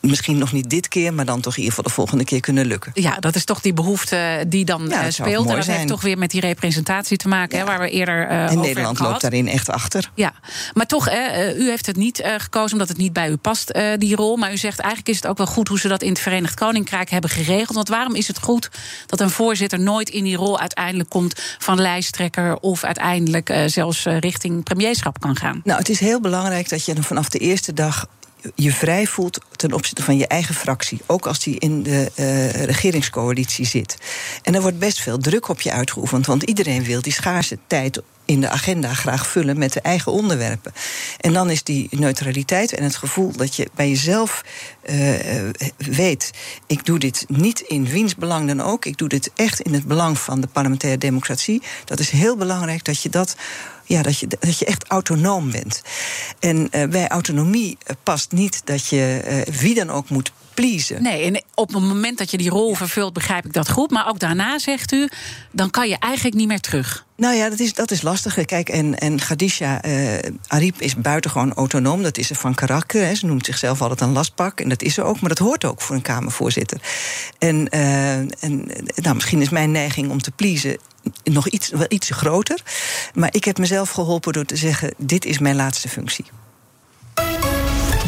misschien 0.00 0.38
nog 0.38 0.52
niet 0.52 0.70
dit 0.70 0.88
keer, 0.88 1.14
maar 1.14 1.24
dan 1.24 1.40
toch 1.40 1.52
in 1.52 1.62
ieder 1.62 1.74
geval 1.74 1.88
de 1.90 1.94
volgende 1.94 2.24
keer 2.24 2.40
kunnen 2.40 2.66
lukken. 2.66 2.92
Ja, 2.94 3.16
dat 3.16 3.34
is 3.34 3.44
toch 3.44 3.60
die 3.60 3.72
behoefte 3.72 4.44
die 4.48 4.64
dan 4.64 4.86
ja, 4.88 5.10
speelt. 5.10 5.48
En 5.48 5.54
dat 5.54 5.64
zijn. 5.64 5.76
heeft 5.76 5.88
toch 5.88 6.02
weer 6.02 6.18
met 6.18 6.30
die 6.30 6.40
representatie 6.40 7.16
te 7.16 7.28
maken, 7.28 7.58
ja. 7.58 7.64
hè, 7.64 7.70
waar 7.70 7.80
we 7.80 7.90
eerder. 7.90 8.30
Uh, 8.30 8.50
en 8.50 8.60
Nederland 8.60 8.98
loopt 8.98 9.20
daarin 9.20 9.48
echt 9.48 9.68
achter. 9.68 10.10
Ja, 10.14 10.32
maar 10.74 10.86
toch, 10.86 11.04
hè, 11.04 11.26
eh, 11.26 11.58
u 11.58 11.68
heeft 11.68 11.86
het 11.86 11.96
niet 11.96 12.20
uh, 12.20 12.34
gekozen 12.38 12.72
omdat 12.72 12.88
het 12.88 12.96
niet 12.96 13.12
bij 13.12 13.28
u 13.28 13.36
past, 13.36 13.72
uh, 13.76 13.82
die 13.98 14.16
rol. 14.16 14.36
Maar 14.36 14.52
u 14.52 14.56
zegt 14.56 14.78
eigenlijk 14.78 15.08
is 15.08 15.16
het 15.16 15.26
ook 15.26 15.38
wel 15.38 15.46
goed 15.46 15.68
hoe 15.68 15.78
ze 15.78 15.88
dat 15.88 16.02
in 16.02 16.08
het 16.08 16.20
Verenigd 16.20 16.54
Koninkrijk 16.54 17.10
hebben 17.10 17.30
geregeld. 17.30 17.76
Want 17.76 17.88
waarom 17.88 18.14
is 18.14 18.28
het 18.28 18.38
goed 18.38 18.70
dat 19.06 19.20
een 19.20 19.30
voorzitter 19.30 19.80
nooit 19.80 20.08
in 20.08 20.24
die 20.24 20.36
rol 20.36 20.60
uiteindelijk 20.60 21.10
komt 21.10 21.40
van 21.58 21.80
lijsttrekker 21.80 22.56
of 22.56 22.84
uiteindelijk 22.84 23.62
zelfs 23.66 24.04
richting 24.04 24.62
premierschap 24.62 25.20
kan 25.20 25.36
gaan? 25.36 25.60
Nou, 25.64 25.78
het 25.78 25.88
is 25.88 26.00
heel 26.00 26.20
belangrijk 26.20 26.68
dat 26.68 26.84
je 26.84 27.02
vanaf 27.02 27.28
de 27.28 27.38
eerste 27.38 27.72
dag 27.72 28.06
je 28.54 28.72
vrij 28.72 29.06
voelt 29.06 29.38
ten 29.56 29.72
opzichte 29.72 30.02
van 30.02 30.16
je 30.16 30.26
eigen 30.26 30.54
fractie. 30.54 31.00
Ook 31.06 31.26
als 31.26 31.38
die 31.38 31.58
in 31.58 31.82
de 31.82 32.10
uh, 32.16 32.50
regeringscoalitie 32.50 33.66
zit. 33.66 33.96
En 34.42 34.54
er 34.54 34.60
wordt 34.60 34.78
best 34.78 35.00
veel 35.00 35.18
druk 35.18 35.48
op 35.48 35.60
je 35.60 35.72
uitgeoefend. 35.72 36.26
Want 36.26 36.42
iedereen 36.42 36.84
wil 36.84 37.02
die 37.02 37.12
schaarse 37.12 37.58
tijd 37.66 38.02
in 38.30 38.40
de 38.40 38.48
agenda 38.48 38.94
graag 38.94 39.26
vullen 39.26 39.58
met 39.58 39.72
de 39.72 39.80
eigen 39.80 40.12
onderwerpen. 40.12 40.72
En 41.20 41.32
dan 41.32 41.50
is 41.50 41.62
die 41.62 41.88
neutraliteit 41.90 42.74
en 42.74 42.84
het 42.84 42.96
gevoel 42.96 43.32
dat 43.32 43.56
je 43.56 43.68
bij 43.74 43.88
jezelf 43.88 44.44
uh, 44.90 45.14
weet: 45.76 46.30
ik 46.66 46.84
doe 46.84 46.98
dit 46.98 47.24
niet 47.28 47.60
in 47.60 47.86
wiens 47.86 48.14
belang 48.14 48.46
dan 48.46 48.60
ook. 48.60 48.84
Ik 48.84 48.96
doe 48.96 49.08
dit 49.08 49.30
echt 49.34 49.60
in 49.60 49.74
het 49.74 49.84
belang 49.84 50.18
van 50.18 50.40
de 50.40 50.46
parlementaire 50.46 50.98
democratie. 50.98 51.62
Dat 51.84 51.98
is 51.98 52.10
heel 52.10 52.36
belangrijk 52.36 52.84
dat 52.84 53.02
je 53.02 53.08
dat 53.08 53.36
ja, 53.84 54.02
dat, 54.02 54.18
je, 54.18 54.26
dat 54.26 54.58
je 54.58 54.64
echt 54.64 54.84
autonoom 54.84 55.50
bent. 55.50 55.82
En 56.38 56.68
uh, 56.70 56.88
bij 56.88 57.08
autonomie 57.08 57.78
past 58.02 58.32
niet 58.32 58.62
dat 58.64 58.86
je 58.86 59.44
wie 59.60 59.74
dan 59.74 59.90
ook 59.90 60.08
moet 60.08 60.32
pleasen. 60.54 61.02
Nee, 61.02 61.24
en 61.24 61.42
op 61.54 61.72
het 61.72 61.82
moment 61.82 62.18
dat 62.18 62.30
je 62.30 62.38
die 62.38 62.50
rol 62.50 62.74
vervult, 62.74 63.12
begrijp 63.12 63.44
ik 63.44 63.52
dat 63.52 63.70
goed. 63.70 63.90
Maar 63.90 64.08
ook 64.08 64.18
daarna 64.18 64.58
zegt 64.58 64.92
u, 64.92 65.08
dan 65.50 65.70
kan 65.70 65.88
je 65.88 65.96
eigenlijk 65.98 66.36
niet 66.36 66.48
meer 66.48 66.60
terug. 66.60 67.06
Nou 67.16 67.34
ja, 67.34 67.48
dat 67.48 67.58
is, 67.58 67.74
dat 67.74 67.90
is 67.90 68.02
lastig. 68.02 68.44
Kijk, 68.44 68.68
en, 68.68 68.98
en 68.98 69.18
Khadija 69.18 69.84
uh, 69.84 70.18
Arip 70.46 70.80
is 70.80 70.96
buitengewoon 70.96 71.54
autonoom. 71.54 72.02
Dat 72.02 72.18
is 72.18 72.26
ze 72.26 72.34
van 72.34 72.54
karakter. 72.54 73.04
Hè. 73.04 73.14
Ze 73.14 73.26
noemt 73.26 73.46
zichzelf 73.46 73.82
altijd 73.82 74.00
een 74.00 74.12
lastpak. 74.12 74.60
En 74.60 74.68
dat 74.68 74.82
is 74.82 74.94
ze 74.94 75.02
ook, 75.02 75.20
maar 75.20 75.28
dat 75.28 75.38
hoort 75.38 75.64
ook 75.64 75.80
voor 75.80 75.96
een 75.96 76.02
Kamervoorzitter. 76.02 76.80
En, 77.38 77.68
uh, 77.74 78.14
en 78.18 78.66
nou, 78.94 79.14
misschien 79.14 79.40
is 79.40 79.48
mijn 79.48 79.70
neiging 79.70 80.10
om 80.10 80.22
te 80.22 80.30
pleasen 80.30 80.78
nog 81.24 81.48
iets, 81.48 81.68
wel 81.68 81.86
iets 81.88 82.10
groter. 82.10 82.62
Maar 83.14 83.34
ik 83.34 83.44
heb 83.44 83.58
mezelf 83.58 83.90
geholpen 83.90 84.32
door 84.32 84.44
te 84.44 84.56
zeggen: 84.56 84.94
dit 84.96 85.24
is 85.24 85.38
mijn 85.38 85.56
laatste 85.56 85.88
functie. 85.88 86.24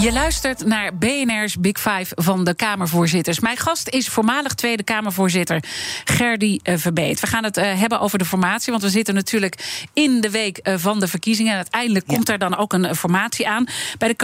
Je 0.00 0.12
luistert 0.12 0.64
naar 0.64 0.96
BNR's 0.96 1.56
Big 1.56 1.80
Five 1.80 2.06
van 2.14 2.44
de 2.44 2.54
Kamervoorzitters. 2.54 3.40
Mijn 3.40 3.56
gast 3.56 3.88
is 3.88 4.08
voormalig 4.08 4.54
Tweede 4.54 4.82
Kamervoorzitter 4.82 5.62
Gerdy 6.04 6.58
uh, 6.62 6.74
Verbeet. 6.76 7.20
We 7.20 7.26
gaan 7.26 7.44
het 7.44 7.56
uh, 7.56 7.64
hebben 7.78 8.00
over 8.00 8.18
de 8.18 8.24
formatie, 8.24 8.70
want 8.70 8.84
we 8.84 8.90
zitten 8.90 9.14
natuurlijk 9.14 9.86
in 9.92 10.20
de 10.20 10.30
week 10.30 10.60
uh, 10.62 10.74
van 10.78 11.00
de 11.00 11.08
verkiezingen. 11.08 11.50
En 11.50 11.56
uiteindelijk 11.56 12.04
ja. 12.08 12.14
komt 12.14 12.28
er 12.28 12.38
dan 12.38 12.56
ook 12.56 12.72
een 12.72 12.96
formatie 12.96 13.48
aan. 13.48 13.66
Bij 13.98 14.08
de 14.08 14.16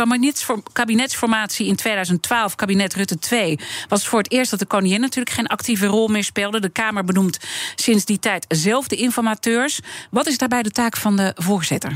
kabinetsformatie 0.73 1.67
in 1.67 1.77
2012, 1.77 2.55
kabinet 2.55 2.95
Rutte 2.95 3.19
2, 3.19 3.59
was 3.89 4.01
het 4.01 4.09
voor 4.09 4.19
het 4.19 4.33
eerst 4.33 4.51
dat 4.51 4.61
de 4.61 4.67
koningin 4.67 5.01
natuurlijk 5.01 5.37
geen 5.37 5.47
actieve 5.47 5.87
rol 5.87 6.09
meer 6.09 6.25
speelde. 6.25 6.61
De 6.61 6.69
Kamer 6.69 7.05
benoemt 7.05 7.39
sinds 7.75 8.05
die 8.05 8.19
tijd 8.19 8.45
zelf 8.49 8.89
de 8.89 8.97
informateurs. 8.97 9.81
Wat 10.11 10.27
is 10.27 10.39
daarbij 10.39 10.63
de 10.63 10.71
taak 10.71 10.97
van 10.97 11.17
de 11.17 11.33
voorzitter? 11.37 11.93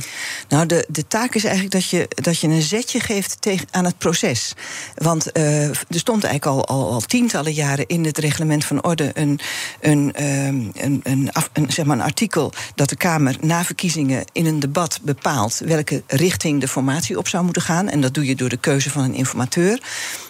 Nou, 0.49 0.67
de, 0.67 0.87
de 0.89 1.07
taak 1.07 1.35
is 1.35 1.45
eigenlijk 1.45 1.75
dat 1.75 1.91
je, 1.91 2.09
dat 2.09 2.41
je 2.41 2.49
een 2.49 2.63
zetje 2.63 3.01
geeft 3.01 3.41
tegen 3.41 3.66
aan 3.71 3.85
het 3.85 3.99
proces. 3.99 4.53
Want 4.95 5.27
uh, 5.33 5.69
er 5.69 5.85
stond 5.89 6.25
eigenlijk 6.25 6.57
al, 6.57 6.77
al, 6.77 6.93
al, 6.93 7.01
tientallen 7.01 7.53
jaren 7.53 7.87
in 7.87 8.05
het 8.05 8.19
reglement 8.19 8.65
van 8.65 8.85
orde 8.85 9.11
een, 9.15 9.41
een, 9.81 10.25
um, 10.25 10.71
een, 10.75 11.01
een, 11.03 11.31
zeg 11.69 11.85
maar 11.85 11.97
een 11.97 12.03
artikel 12.03 12.53
dat 12.75 12.89
de 12.89 12.97
Kamer 12.97 13.37
na 13.41 13.65
verkiezingen 13.65 14.25
in 14.33 14.47
een 14.47 14.61
debat 14.61 14.99
bepaalt 15.03 15.61
welke 15.65 16.03
richting 16.07 16.61
de 16.61 16.69
formatie 16.69 17.19
op 17.19 17.29
zou 17.29 17.45
moeten 17.45 17.63
gaan. 17.63 17.89
En 17.89 18.01
dat 18.01 18.15
doe 18.15 18.27
je 18.27 18.35
door 18.35 18.49
de 18.49 18.57
keuze 18.57 18.91
van 18.91 19.05
een 19.05 19.15
informateur. 19.15 19.81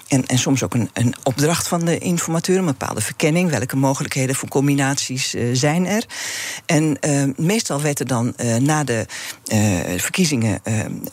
En, 0.09 0.27
en 0.27 0.39
soms 0.39 0.63
ook 0.63 0.75
een, 0.75 0.91
een 0.93 1.15
opdracht 1.23 1.69
van 1.69 1.85
de 1.85 1.99
informateur, 1.99 2.59
een 2.59 2.65
bepaalde 2.65 3.01
verkenning. 3.01 3.51
Welke 3.51 3.77
mogelijkheden 3.77 4.35
voor 4.35 4.49
combinaties 4.49 5.35
uh, 5.35 5.49
zijn 5.53 5.87
er? 5.87 6.05
En 6.67 6.99
uh, 7.01 7.25
meestal 7.37 7.81
werd 7.81 7.99
er 7.99 8.07
dan 8.07 8.35
uh, 8.37 8.57
na 8.57 8.85
de 8.85 9.07
verkiezingen 9.97 10.61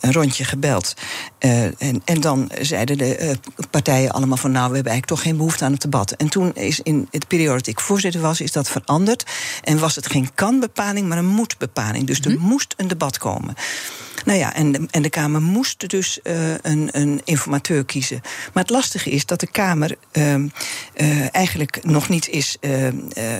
een 0.00 0.12
rondje 0.12 0.44
gebeld. 0.44 0.94
en, 1.38 2.02
en 2.04 2.20
dan 2.20 2.50
zeiden 2.60 2.98
de 2.98 3.38
partijen 3.70 4.10
allemaal 4.10 4.36
van... 4.36 4.50
nou, 4.50 4.68
we 4.68 4.74
hebben 4.74 4.92
eigenlijk 4.92 5.20
toch 5.20 5.30
geen 5.30 5.36
behoefte 5.36 5.64
aan 5.64 5.72
het 5.72 5.80
debat. 5.80 6.10
En 6.10 6.28
toen 6.28 6.54
is 6.54 6.80
in 6.80 7.08
de 7.10 7.26
periode 7.28 7.56
dat 7.56 7.66
ik 7.66 7.80
voorzitter 7.80 8.20
was, 8.20 8.40
is 8.40 8.52
dat 8.52 8.70
veranderd. 8.70 9.24
En 9.62 9.78
was 9.78 9.96
het 9.96 10.06
geen 10.06 10.34
kan-bepaling, 10.34 11.08
maar 11.08 11.18
een 11.18 11.26
moet-bepaling. 11.26 12.06
Dus 12.06 12.20
er 12.20 12.30
-hmm. 12.30 12.40
moest 12.40 12.74
een 12.76 12.88
debat 12.88 13.18
komen. 13.18 13.54
Nou 14.24 14.38
ja, 14.38 14.54
en 14.54 14.72
de, 14.72 14.86
en 14.90 15.02
de 15.02 15.08
Kamer 15.08 15.42
moest 15.42 15.88
dus 15.88 16.18
uh, 16.22 16.50
een, 16.62 16.88
een, 16.92 17.20
informateur 17.24 17.84
kiezen. 17.84 18.20
Maar 18.52 18.62
het 18.62 18.72
lastige 18.72 19.10
is 19.10 19.26
dat 19.26 19.40
de 19.40 19.46
Kamer 19.46 19.96
uh, 20.12 20.34
uh, 20.34 21.34
eigenlijk 21.34 21.84
nog 21.84 22.08
niet 22.08 22.28
is 22.28 22.58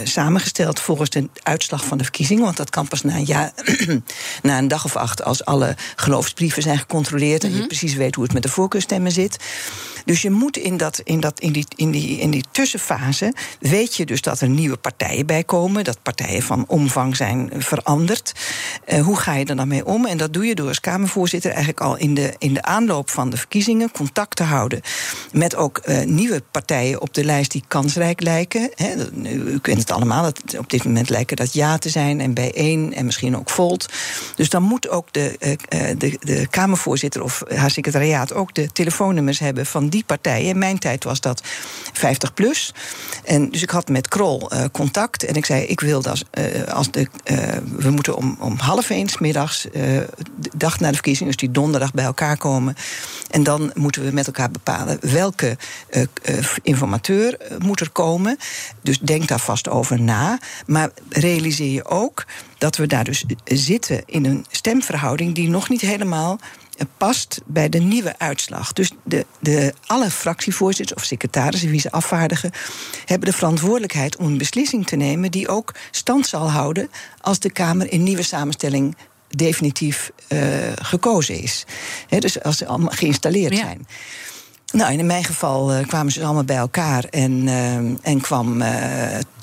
samengesteld 0.05 0.81
volgens 0.81 1.11
de 1.11 1.29
uitslag 1.43 1.85
van 1.85 1.99
de 1.99 2.05
verkiezingen. 2.05 2.45
Want 2.45 2.57
dat 2.57 2.71
kan 2.71 2.89
pas 2.89 3.03
na 3.03 3.15
een, 3.15 3.25
jaar, 3.25 3.53
na 4.43 4.59
een 4.59 4.69
dag 4.69 4.85
of 4.85 4.97
acht, 4.97 5.25
als 5.25 5.45
alle 5.45 5.77
geloofsbrieven 5.97 6.63
zijn 6.63 6.79
gecontroleerd 6.79 7.43
mm 7.43 7.49
-hmm. 7.49 7.57
en 7.57 7.63
je 7.63 7.69
precies 7.69 7.95
weet 7.95 8.15
hoe 8.15 8.25
het 8.25 8.33
met 8.33 8.43
de 8.43 8.49
voorkeurstemmen 8.49 9.13
zit. 9.13 9.37
Dus 10.05 10.23
je 10.23 10.31
moet 10.31 10.57
in, 10.57 10.77
dat, 10.77 11.01
in, 11.05 11.21
dat, 11.21 11.41
in, 11.41 11.53
die, 11.53 11.67
in, 11.77 11.91
die, 11.91 12.19
in 12.19 12.31
die 12.31 12.45
tussenfase. 12.51 13.35
weet 13.61 13.95
je 13.95 14.07
dus 14.07 14.21
dat 14.21 14.41
er 14.41 14.49
nieuwe 14.49 14.77
partijen 14.77 15.27
bij 15.27 15.45
komen. 15.45 15.85
Dat 15.85 16.03
partijen 16.03 16.43
van 16.43 16.65
omvang 16.67 17.17
zijn 17.17 17.51
veranderd. 17.59 18.33
hoe 19.03 19.17
ga 19.17 19.35
je 19.35 19.45
er 19.45 19.57
dan 19.57 19.69
mee 19.69 19.87
om? 19.87 20.07
En 20.07 20.17
dat 20.17 20.33
doe 20.33 20.47
je 20.47 20.55
door 20.55 20.74
Kamervoorzitter 20.81 21.51
eigenlijk 21.51 21.81
al 21.81 21.97
in 21.97 22.15
de, 22.15 22.35
in 22.39 22.55
de 22.55 22.63
aanloop 22.63 23.11
van 23.11 23.31
de 23.31 23.37
verkiezingen 23.37 23.91
contact 23.91 24.37
te 24.37 24.43
houden 24.43 24.81
met 25.33 25.57
ook 25.57 25.81
uh, 25.85 26.03
nieuwe 26.03 26.43
partijen 26.51 27.01
op 27.01 27.15
de 27.15 27.25
lijst 27.25 27.51
die 27.51 27.65
kansrijk 27.69 28.21
lijken. 28.21 28.71
u 29.25 29.59
kent 29.59 29.79
het 29.79 29.91
allemaal, 29.91 30.23
dat 30.23 30.59
op 30.59 30.71
dit 30.71 30.85
moment 30.85 31.09
lijken 31.09 31.37
dat 31.37 31.53
ja 31.53 31.79
te 31.79 31.89
zijn 31.89 32.21
en 32.21 32.35
bijeen 32.35 32.95
en 32.95 33.05
misschien 33.05 33.37
ook 33.37 33.51
Volt. 33.51 33.89
Dus 34.37 34.49
dan 34.49 34.63
moet 34.63 34.89
ook 34.89 35.13
de, 35.13 35.37
uh, 35.41 35.51
de, 35.99 36.19
de 36.21 36.47
Kamervoorzitter 36.51 37.23
of 37.23 37.43
haar 37.55 37.71
secretariaat 37.71 38.33
ook 38.33 38.55
de 38.55 38.73
telefoonnummers 38.73 39.39
hebben 39.39 39.67
van 39.67 39.89
die 39.89 40.05
partijen. 40.05 40.49
In 40.49 40.59
mijn 40.59 40.79
tijd 40.79 41.05
was 41.05 41.21
dat 41.21 41.43
50 41.93 42.35
plus. 42.35 42.75
En 43.25 43.51
dus 43.51 43.63
ik 43.63 43.71
had 43.71 43.89
met 43.89 44.09
Krol 44.09 44.51
contact 44.73 45.25
en 45.25 45.35
ik 45.35 45.45
zei: 45.45 45.63
Ik 45.63 45.81
wil 45.81 46.03
dat 46.03 46.25
als 46.69 46.91
de. 46.91 47.09
we 47.77 47.91
moeten 47.91 48.17
om, 48.17 48.37
om 48.41 48.59
half 48.59 48.91
één 48.91 49.09
middags, 49.19 49.67
dag 50.65 50.81
na 50.81 50.89
de 50.89 50.95
verkiezingen, 50.95 51.33
dus 51.33 51.41
die 51.41 51.51
donderdag 51.51 51.93
bij 51.93 52.05
elkaar 52.05 52.37
komen. 52.37 52.77
En 53.31 53.43
dan 53.43 53.71
moeten 53.75 54.05
we 54.05 54.11
met 54.11 54.27
elkaar 54.27 54.51
bepalen 54.51 54.99
welke 55.01 55.57
uh, 55.91 56.03
informateur 56.63 57.39
moet 57.59 57.81
er 57.81 57.91
komen. 57.91 58.37
Dus 58.83 58.99
denk 58.99 59.29
daar 59.29 59.41
vast 59.41 59.69
over 59.69 60.01
na. 60.01 60.39
Maar 60.67 60.91
realiseer 61.09 61.73
je 61.73 61.85
ook 61.85 62.25
dat 62.59 62.77
we 62.77 62.87
daar 62.87 63.05
dus 63.05 63.25
zitten 63.45 64.03
in 64.07 64.25
een 64.25 64.47
stemverhouding 64.51 65.35
die 65.35 65.49
nog 65.49 65.69
niet 65.69 65.81
helemaal 65.81 66.39
past 66.97 67.41
bij 67.47 67.69
de 67.69 67.79
nieuwe 67.79 68.15
uitslag. 68.19 68.73
Dus 68.73 68.91
de, 69.05 69.27
de, 69.41 69.75
alle 69.87 70.11
fractievoorzitters 70.11 71.01
of 71.01 71.07
secretarissen 71.07 71.71
wie 71.71 71.81
ze 71.81 71.91
afvaardigen, 71.91 72.51
hebben 73.05 73.31
de 73.31 73.37
verantwoordelijkheid 73.37 74.17
om 74.17 74.27
een 74.27 74.39
beslissing 74.39 74.87
te 74.87 74.97
nemen 74.97 75.31
die 75.31 75.49
ook 75.49 75.75
stand 75.91 76.27
zal 76.27 76.51
houden 76.51 76.91
als 77.21 77.39
de 77.39 77.53
Kamer 77.53 77.93
in 77.93 78.03
nieuwe 78.03 78.23
samenstelling 78.23 78.97
definitief 79.35 80.11
uh, 80.29 80.39
gekozen 80.75 81.41
is. 81.41 81.65
dus 82.09 82.43
als 82.43 82.57
ze 82.57 82.67
allemaal 82.67 82.91
geïnstalleerd 82.91 83.57
zijn. 83.57 83.87
Nou, 84.73 84.93
in 84.99 85.07
mijn 85.07 85.25
geval 85.25 85.75
uh, 85.75 85.87
kwamen 85.87 86.13
ze 86.13 86.25
allemaal 86.25 86.45
bij 86.45 86.57
elkaar 86.57 87.05
en, 87.05 87.47
uh, 87.47 87.77
en 88.03 88.21
kwam 88.21 88.63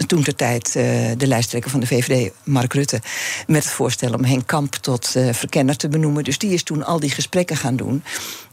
toen 0.08 0.24
ter 0.24 0.36
tijd 0.36 0.74
de 1.18 1.28
lijsttrekker 1.28 1.72
van 1.72 1.80
de 1.80 1.88
VVD, 1.88 2.32
Mark 2.44 2.74
Rutte, 2.74 3.02
met 3.48 3.64
het 3.64 3.74
voorstel 3.74 4.14
om 4.14 4.24
Henk 4.24 4.48
Kamp 4.48 4.74
tot 4.74 5.08
verkenner 5.32 5.78
te 5.78 5.90
benoemen. 5.90 6.24
Dus 6.24 6.38
die 6.38 6.54
is 6.54 6.64
toen 6.64 6.86
al 6.86 7.00
die 7.00 7.10
gesprekken 7.10 7.58
gaan 7.58 7.76
doen. 7.76 8.04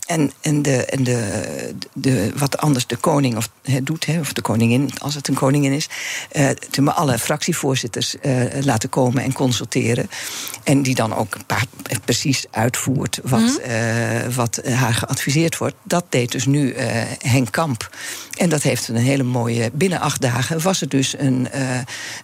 En, 0.08 0.32
en, 0.40 0.62
de, 0.62 0.84
en 0.84 1.04
de, 1.04 1.44
de, 1.92 2.32
wat 2.36 2.58
anders 2.58 2.86
de 2.86 2.96
koning 2.96 3.36
of, 3.36 3.50
he, 3.62 3.82
doet, 3.82 4.06
he, 4.06 4.18
of 4.18 4.32
de 4.32 4.40
koningin, 4.40 4.90
als 4.98 5.14
het 5.14 5.28
een 5.28 5.34
koningin 5.34 5.72
is, 5.72 5.88
uh, 6.32 6.48
te 6.70 6.92
alle 6.92 7.18
fractievoorzitters 7.18 8.16
uh, 8.22 8.42
laten 8.60 8.88
komen 8.88 9.22
en 9.22 9.32
consulteren. 9.32 10.10
En 10.64 10.82
die 10.82 10.94
dan 10.94 11.14
ook 11.14 11.36
precies 12.04 12.44
uitvoert 12.50 13.18
wat, 13.22 13.40
mm 13.40 13.46
-hmm. 13.46 13.70
uh, 13.70 14.34
wat 14.34 14.60
haar 14.64 14.94
geadviseerd 14.94 15.58
wordt. 15.58 15.74
Dat 15.82 16.04
deed 16.08 16.32
dus 16.32 16.46
nu 16.46 16.74
Henk 17.18 17.52
Kamp. 17.52 17.96
En 18.36 18.48
dat 18.48 18.62
heeft 18.62 18.88
een 18.88 18.96
hele 18.96 19.22
mooie. 19.22 19.70
Binnen 19.72 20.00
acht 20.00 20.20
dagen 20.20 20.62
was 20.62 20.80
het 20.80 20.90
dus 20.90 21.18
een, 21.18 21.48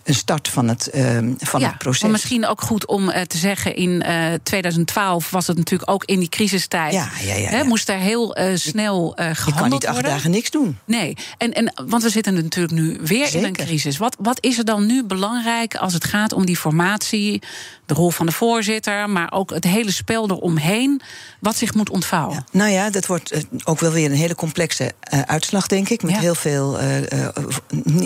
een 0.03 0.15
start 0.15 0.49
van 0.49 0.69
het, 0.69 0.91
van 1.39 1.61
ja, 1.61 1.69
het 1.69 1.79
proces. 1.79 2.03
Maar 2.03 2.11
misschien 2.11 2.47
ook 2.47 2.61
goed 2.61 2.87
om 2.87 3.13
te 3.27 3.39
zeggen: 3.39 3.77
in 3.77 4.05
2012 4.43 5.31
was 5.31 5.47
het 5.47 5.57
natuurlijk 5.57 5.91
ook 5.91 6.05
in 6.05 6.19
die 6.19 6.29
crisistijd. 6.29 6.93
Ja, 6.93 7.09
ja, 7.21 7.35
ja. 7.35 7.51
ja 7.51 7.74
moest 7.75 7.87
daar 7.87 7.99
heel 7.99 8.39
uh, 8.39 8.51
snel 8.55 9.21
uh, 9.21 9.31
gehandeld 9.33 9.45
worden. 9.45 9.55
Je 9.55 9.61
kan 9.61 9.71
niet 9.71 9.87
acht 9.87 9.93
worden. 9.93 10.11
dagen 10.11 10.31
niks 10.31 10.51
doen. 10.51 10.79
Nee, 10.85 11.17
en, 11.39 11.53
en, 11.53 11.73
want 11.87 12.03
we 12.03 12.09
zitten 12.09 12.35
natuurlijk 12.35 12.75
nu 12.75 12.99
weer 13.01 13.27
Zeker. 13.27 13.39
in 13.39 13.45
een 13.45 13.67
crisis. 13.67 13.97
Wat, 13.97 14.17
wat 14.19 14.39
is 14.41 14.59
er 14.59 14.65
dan 14.65 14.87
nu 14.87 15.05
belangrijk 15.05 15.75
als 15.75 15.93
het 15.93 16.05
gaat 16.05 16.33
om 16.33 16.47
die 16.47 16.57
formatie, 16.57 17.43
de 17.87 17.95
rol 17.95 18.11
van 18.11 18.27
de 18.27 18.33
voorzitter, 18.33 19.11
maar 19.11 19.33
ook 19.33 19.51
het 19.51 19.65
hele 19.65 19.93
spel 19.93 20.31
eromheen, 20.31 21.03
wat 21.41 21.57
zich 21.57 21.75
moet 21.75 21.91
ontvouwen? 21.91 22.35
Ja. 22.37 22.59
Nou 22.59 22.71
ja, 22.71 22.91
dat 22.91 23.07
wordt 23.07 23.35
uh, 23.35 23.43
ook 23.65 23.81
wel 23.81 23.91
weer 23.91 24.11
een 24.11 24.17
hele 24.17 24.35
complexe 24.35 24.93
uitslag, 25.27 25.67
denk 25.67 25.89
ik. 25.89 26.03
Met 26.03 26.13
ja. 26.13 26.21
heel 26.21 26.35
veel 26.35 26.79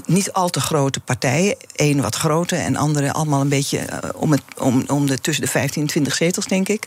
niet 0.06 0.32
al 0.32 0.48
te 0.48 0.60
grote 0.60 1.00
partijen. 1.00 1.56
Eén 1.74 2.00
wat 2.00 2.14
grote 2.14 2.56
en 2.56 2.76
andere 2.76 3.12
allemaal 3.12 3.40
een 3.40 3.48
beetje 3.48 3.86
om, 4.14 4.30
het, 4.30 4.42
om, 4.58 4.84
om 4.88 5.06
de, 5.06 5.18
tussen 5.18 5.44
de 5.44 5.50
15 5.50 5.82
en 5.82 5.88
20 5.88 6.14
zetels, 6.14 6.46
denk 6.46 6.68
ik. 6.68 6.84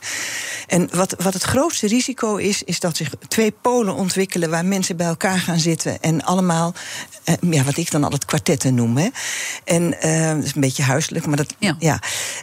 En 0.68 0.90
wat, 0.94 1.16
wat 1.18 1.34
het 1.34 1.44
grootste 1.44 1.88
risico 1.88 2.36
is, 2.36 2.64
is 2.64 2.80
dat 2.80 2.98
zich 2.98 3.10
twee 3.28 3.54
polen 3.62 3.96
ontwikkelen 3.96 4.50
waar 4.50 4.66
mensen 4.66 4.98
bij 4.98 5.08
elkaar 5.08 5.40
gaan 5.40 5.60
zitten 5.60 6.02
en 6.02 6.24
allemaal, 6.24 6.74
eh, 7.24 7.36
ja, 7.42 7.64
wat 7.64 7.78
ik 7.78 7.92
dan 7.92 8.04
altijd 8.04 8.26
kwartetten 8.26 8.76
noem. 8.76 8.98
Hè. 8.98 9.08
En 9.64 9.90
dat 10.36 10.44
is 10.44 10.56
een 10.56 10.62
beetje 10.62 10.84
huiselijk, 10.84 11.26
maar 11.26 11.38
dat, 11.38 11.56
ja. 11.60 11.76
ja. 11.80 12.00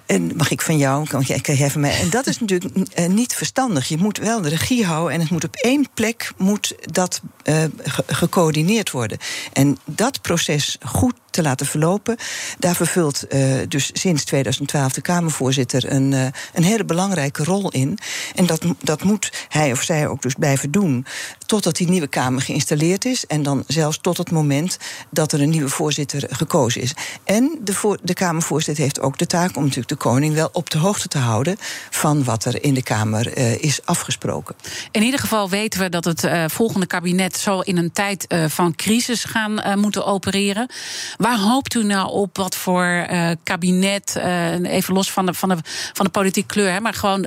En 0.07 0.37
mag 0.39 0.51
ik 0.51 0.63
van 0.63 0.77
jou, 0.79 1.07
kan 1.07 1.21
jij 1.21 1.41
krijg 1.41 1.59
jij 1.59 1.71
mij. 1.77 2.01
En 2.01 2.11
dat 2.11 2.27
is 2.27 2.41
natuurlijk 2.41 2.77
uh, 2.77 3.07
niet 3.07 3.35
verstandig. 3.35 3.89
Je 3.89 3.97
moet 3.97 4.19
wel 4.19 4.41
de 4.41 4.49
regie 4.49 4.85
houden 4.85 5.15
en 5.15 5.21
het 5.21 5.31
moet 5.31 5.45
op 5.45 5.55
één 5.55 5.87
plek 5.95 6.33
moet 6.37 6.75
dat 6.81 7.21
uh, 7.45 7.65
gecoördineerd 8.07 8.91
worden. 8.91 9.19
En 9.53 9.79
dat 9.85 10.21
proces 10.21 10.79
goed 10.85 11.15
te 11.31 11.43
laten 11.43 11.67
verlopen. 11.67 12.17
Daar 12.59 12.75
vervult 12.75 13.25
uh, 13.29 13.55
dus 13.69 13.91
sinds 13.93 14.25
2012 14.25 14.93
de 14.93 15.01
Kamervoorzitter 15.01 15.93
een, 15.93 16.13
uh, 16.13 16.27
een 16.53 16.63
hele 16.63 16.85
belangrijke 16.85 17.45
rol 17.45 17.71
in. 17.71 17.99
En 18.35 18.47
dat, 18.47 18.63
dat 18.81 19.03
moet 19.03 19.33
hij 19.49 19.73
of 19.73 19.83
zij 19.83 20.09
ook 20.09 20.23
dus 20.23 20.35
blijven 20.35 20.71
doen. 20.71 21.07
Totdat 21.47 21.77
die 21.77 21.89
nieuwe 21.89 22.07
Kamer 22.07 22.43
geïnstalleerd 22.43 23.05
is. 23.05 23.27
En 23.27 23.43
dan 23.43 23.65
zelfs 23.67 23.99
tot 24.01 24.17
het 24.17 24.31
moment 24.31 24.79
dat 25.11 25.33
er 25.33 25.41
een 25.41 25.51
nieuwe 25.51 25.69
voorzitter 25.69 26.27
gekozen 26.31 26.81
is. 26.81 26.93
En 27.25 27.59
de, 27.61 27.75
voor, 27.75 27.99
de 28.03 28.15
Kamervoorzitter 28.15 28.85
heeft 28.85 29.01
ook 29.01 29.19
de 29.19 29.27
taak 29.27 29.57
om 29.57 29.63
natuurlijk 29.63 29.89
de 29.89 29.97
koning 29.97 30.35
wel 30.35 30.49
op 30.53 30.71
de 30.71 30.79
hoogte 30.79 31.09
te 31.09 31.19
houden 31.19 31.57
van 31.91 32.25
wat 32.25 32.45
er 32.45 32.63
in 32.63 32.75
de 32.75 32.83
Kamer 32.83 33.39
uh, 33.39 33.63
is 33.63 33.81
afgesproken. 33.85 34.55
In 34.91 35.03
ieder 35.03 35.21
geval 35.21 35.49
weten 35.49 35.81
we 35.81 35.89
dat 35.89 36.05
het 36.05 36.29
volgende 36.47 36.87
kabinet 36.87 37.37
zal 37.37 37.63
in 37.63 37.77
een 37.77 37.93
tijd 37.93 38.27
van 38.49 38.75
crisis 38.75 39.25
gaan 39.25 39.79
moeten 39.81 40.07
opereren. 40.07 40.71
Waar 41.19 41.39
hoopt 41.39 41.75
u 41.75 41.85
nou 41.85 42.11
op? 42.11 42.37
Wat 42.37 42.57
voor 42.57 43.07
kabinet? 43.43 44.17
even 44.63 44.95
los 44.95 45.13
van 45.13 45.27
de, 45.27 45.35
van 45.35 45.49
de, 45.49 45.57
van 45.93 46.05
de 46.05 46.11
politieke 46.11 46.49
kleur, 46.49 46.73
hè, 46.73 46.81
maar 46.81 46.95
gewoon 46.95 47.23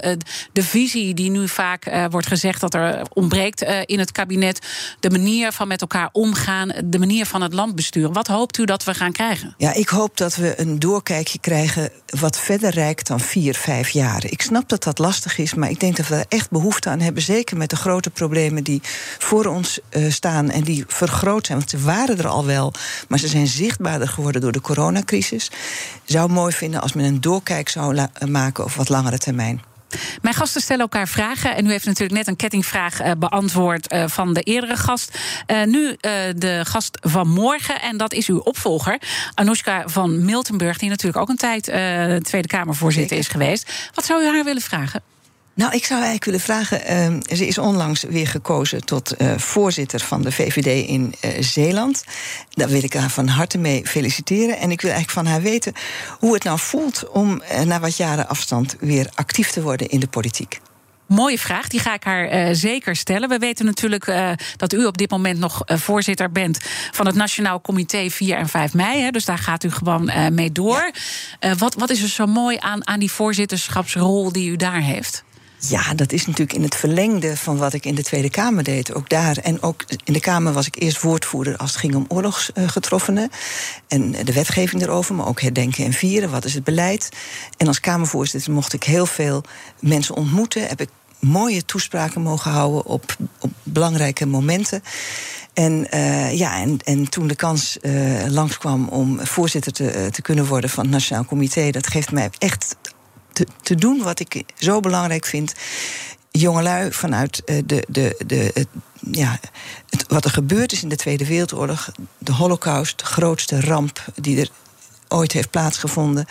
de 0.51 0.63
visie 0.63 1.13
die 1.13 1.29
nu 1.29 1.47
vaak 1.47 1.91
wordt 2.09 2.27
gezegd 2.27 2.61
dat 2.61 2.73
er 2.73 3.01
ontbreekt 3.13 3.61
in 3.85 3.99
het 3.99 4.11
kabinet. 4.11 4.67
De 4.99 5.09
manier 5.09 5.51
van 5.51 5.67
met 5.67 5.81
elkaar 5.81 6.09
omgaan, 6.11 6.71
de 6.85 6.99
manier 6.99 7.25
van 7.25 7.41
het 7.41 7.53
land 7.53 7.75
besturen. 7.75 8.13
Wat 8.13 8.27
hoopt 8.27 8.57
u 8.57 8.65
dat 8.65 8.83
we 8.83 8.93
gaan 8.93 9.11
krijgen? 9.11 9.53
Ja, 9.57 9.73
ik 9.73 9.89
hoop 9.89 10.17
dat 10.17 10.35
we 10.35 10.59
een 10.59 10.79
doorkijkje 10.79 11.39
krijgen 11.39 11.89
wat 12.19 12.39
verder 12.39 12.69
reikt 12.69 13.07
dan 13.07 13.19
vier, 13.19 13.55
vijf 13.55 13.89
jaar. 13.89 14.25
Ik 14.25 14.41
snap 14.41 14.69
dat 14.69 14.83
dat 14.83 14.99
lastig 14.99 15.37
is, 15.37 15.53
maar 15.53 15.69
ik 15.69 15.79
denk 15.79 15.97
dat 15.97 16.07
we 16.07 16.15
er 16.15 16.25
echt 16.27 16.49
behoefte 16.49 16.89
aan 16.89 16.99
hebben. 16.99 17.23
Zeker 17.23 17.57
met 17.57 17.69
de 17.69 17.75
grote 17.75 18.09
problemen 18.09 18.63
die 18.63 18.81
voor 19.17 19.45
ons 19.45 19.79
staan 20.09 20.49
en 20.49 20.63
die 20.63 20.83
vergroot 20.87 21.45
zijn. 21.45 21.57
Want 21.57 21.69
ze 21.69 21.79
waren 21.79 22.17
er 22.17 22.27
al 22.27 22.45
wel, 22.45 22.73
maar 23.07 23.19
ze 23.19 23.27
zijn 23.27 23.47
zichtbaarder 23.81 24.15
geworden 24.15 24.41
door 24.41 24.51
de 24.51 24.61
coronacrisis. 24.61 25.51
Zou 26.05 26.31
mooi 26.31 26.53
vinden 26.53 26.81
als 26.81 26.93
men 26.93 27.05
een 27.05 27.21
doorkijk 27.21 27.69
zou 27.69 28.07
maken 28.27 28.63
op 28.63 28.71
wat 28.71 28.89
langere 28.89 29.17
termijn. 29.17 29.61
Mijn 30.21 30.35
gasten 30.35 30.61
stellen 30.61 30.81
elkaar 30.81 31.07
vragen. 31.07 31.55
En 31.55 31.65
u 31.65 31.71
heeft 31.71 31.85
natuurlijk 31.85 32.13
net 32.13 32.27
een 32.27 32.35
kettingvraag 32.35 33.01
uh, 33.01 33.11
beantwoord 33.17 33.93
uh, 33.93 34.03
van 34.07 34.33
de 34.33 34.41
eerdere 34.41 34.75
gast. 34.75 35.17
Uh, 35.47 35.63
nu 35.63 35.97
de 36.35 36.61
gast 36.63 36.97
van 37.01 37.27
morgen. 37.27 37.81
En 37.81 37.97
dat 37.97 38.13
is 38.13 38.27
uw 38.27 38.39
opvolger, 38.39 39.01
Anoushka 39.33 39.83
van 39.85 40.25
Miltenburg. 40.25 40.77
Die 40.77 40.89
natuurlijk 40.89 41.21
ook 41.21 41.29
een 41.29 41.35
tijd 41.35 41.63
Tweede 42.23 42.47
Kamervoorzitter 42.47 43.17
is 43.17 43.27
geweest. 43.27 43.71
Wat 43.93 44.05
zou 44.05 44.23
u 44.23 44.25
haar 44.25 44.43
willen 44.43 44.61
vragen? 44.61 45.01
Nou, 45.53 45.73
ik 45.73 45.85
zou 45.85 46.01
eigenlijk 46.01 46.25
willen 46.25 46.39
vragen. 46.39 47.11
Uh, 47.13 47.35
ze 47.37 47.47
is 47.47 47.57
onlangs 47.57 48.03
weer 48.03 48.27
gekozen 48.27 48.85
tot 48.85 49.21
uh, 49.21 49.37
voorzitter 49.37 49.99
van 49.99 50.21
de 50.21 50.31
VVD 50.31 50.87
in 50.87 51.13
uh, 51.25 51.31
Zeeland. 51.39 52.03
Daar 52.49 52.69
wil 52.69 52.83
ik 52.83 52.93
haar 52.93 53.09
van 53.09 53.27
harte 53.27 53.57
mee 53.57 53.87
feliciteren. 53.87 54.57
En 54.57 54.71
ik 54.71 54.81
wil 54.81 54.91
eigenlijk 54.91 55.19
van 55.19 55.33
haar 55.33 55.41
weten 55.41 55.73
hoe 56.19 56.33
het 56.33 56.43
nou 56.43 56.59
voelt 56.59 57.09
om 57.09 57.41
na 57.65 57.79
wat 57.79 57.97
jaren 57.97 58.27
afstand 58.27 58.75
weer 58.79 59.09
actief 59.13 59.51
te 59.51 59.61
worden 59.61 59.89
in 59.89 59.99
de 59.99 60.07
politiek. 60.07 60.59
Mooie 61.05 61.39
vraag, 61.39 61.67
die 61.67 61.79
ga 61.79 61.93
ik 61.93 62.03
haar 62.03 62.33
uh, 62.33 62.55
zeker 62.55 62.95
stellen. 62.95 63.29
We 63.29 63.37
weten 63.37 63.65
natuurlijk 63.65 64.07
uh, 64.07 64.31
dat 64.57 64.73
u 64.73 64.85
op 64.85 64.97
dit 64.97 65.09
moment 65.09 65.39
nog 65.39 65.63
uh, 65.65 65.77
voorzitter 65.77 66.31
bent 66.31 66.57
van 66.91 67.05
het 67.05 67.15
Nationaal 67.15 67.61
Comité 67.61 68.09
4 68.09 68.37
en 68.37 68.49
5 68.49 68.73
mei. 68.73 69.01
Hè, 69.01 69.09
dus 69.09 69.25
daar 69.25 69.37
gaat 69.37 69.63
u 69.63 69.71
gewoon 69.71 70.11
mee 70.31 70.51
door. 70.51 70.91
Ja. 71.39 71.55
wat, 71.55 71.73
wat 71.73 71.89
is 71.89 72.01
er 72.01 72.09
zo 72.09 72.25
mooi 72.25 72.57
aan, 72.59 72.87
aan 72.87 72.99
die 72.99 73.11
voorzitterschapsrol 73.11 74.31
die 74.31 74.49
u 74.49 74.55
daar 74.55 74.81
heeft? 74.81 75.23
Ja, 75.69 75.93
dat 75.93 76.11
is 76.11 76.25
natuurlijk 76.25 76.57
in 76.57 76.63
het 76.63 76.75
verlengde 76.75 77.37
van 77.37 77.57
wat 77.57 77.73
ik 77.73 77.85
in 77.85 77.95
de 77.95 78.03
Tweede 78.03 78.29
Kamer 78.29 78.63
deed. 78.63 78.93
Ook 78.93 79.09
daar. 79.09 79.37
En 79.37 79.61
ook 79.61 79.85
in 80.03 80.13
de 80.13 80.19
Kamer 80.19 80.53
was 80.53 80.67
ik 80.67 80.81
eerst 80.81 81.01
woordvoerder 81.01 81.57
als 81.57 81.71
het 81.71 81.79
ging 81.79 81.95
om 81.95 82.05
oorlogsgetroffenen. 82.07 83.29
En 83.87 84.11
de 84.11 84.33
wetgeving 84.33 84.81
erover, 84.81 85.15
maar 85.15 85.27
ook 85.27 85.41
herdenken 85.41 85.85
en 85.85 85.93
vieren. 85.93 86.29
Wat 86.29 86.45
is 86.45 86.53
het 86.53 86.63
beleid? 86.63 87.09
En 87.57 87.67
als 87.67 87.79
Kamervoorzitter 87.79 88.53
mocht 88.53 88.73
ik 88.73 88.83
heel 88.83 89.05
veel 89.05 89.43
mensen 89.79 90.15
ontmoeten. 90.15 90.67
Heb 90.67 90.81
ik 90.81 90.89
mooie 91.19 91.65
toespraken 91.65 92.21
mogen 92.21 92.51
houden 92.51 92.85
op, 92.85 93.17
belangrijke 93.63 94.25
momenten. 94.25 94.83
En, 95.53 95.87
uh, 95.93 96.33
ja, 96.33 96.61
en, 96.61 96.79
en 96.83 97.09
toen 97.09 97.27
de 97.27 97.35
kans 97.35 97.77
uh, 97.81 98.25
langskwam 98.27 98.87
om 98.87 99.19
voorzitter 99.25 99.71
te, 99.71 100.09
te 100.11 100.21
kunnen 100.21 100.45
worden 100.45 100.69
van 100.69 100.83
het 100.83 100.93
Nationaal 100.93 101.25
Comité, 101.25 101.69
dat 101.69 101.87
geeft 101.87 102.11
mij 102.11 102.29
echt 102.37 102.75
te, 103.61 103.75
doen 103.75 104.03
wat 104.03 104.19
ik 104.19 104.43
zo 104.55 104.79
belangrijk 104.79 105.25
vind. 105.25 105.53
Jongelui 106.31 106.91
vanuit 106.91 107.41
uh, 107.45 107.61
de, 107.65 107.83
de, 107.87 108.15
de, 108.25 108.67
ja, 109.11 109.39
wat 110.07 110.25
er 110.25 110.31
gebeurd 110.31 110.71
is 110.71 110.83
in 110.83 110.89
de 110.89 110.95
Tweede 110.95 111.27
Wereldoorlog, 111.27 111.91
de 112.17 112.31
Holocaust, 112.33 112.99
de 112.99 113.05
grootste 113.05 113.61
ramp 113.61 114.05
die 114.15 114.41
er 114.41 114.49
ooit 115.07 115.31
heeft 115.31 115.49
plaatsgevonden. 115.49 116.25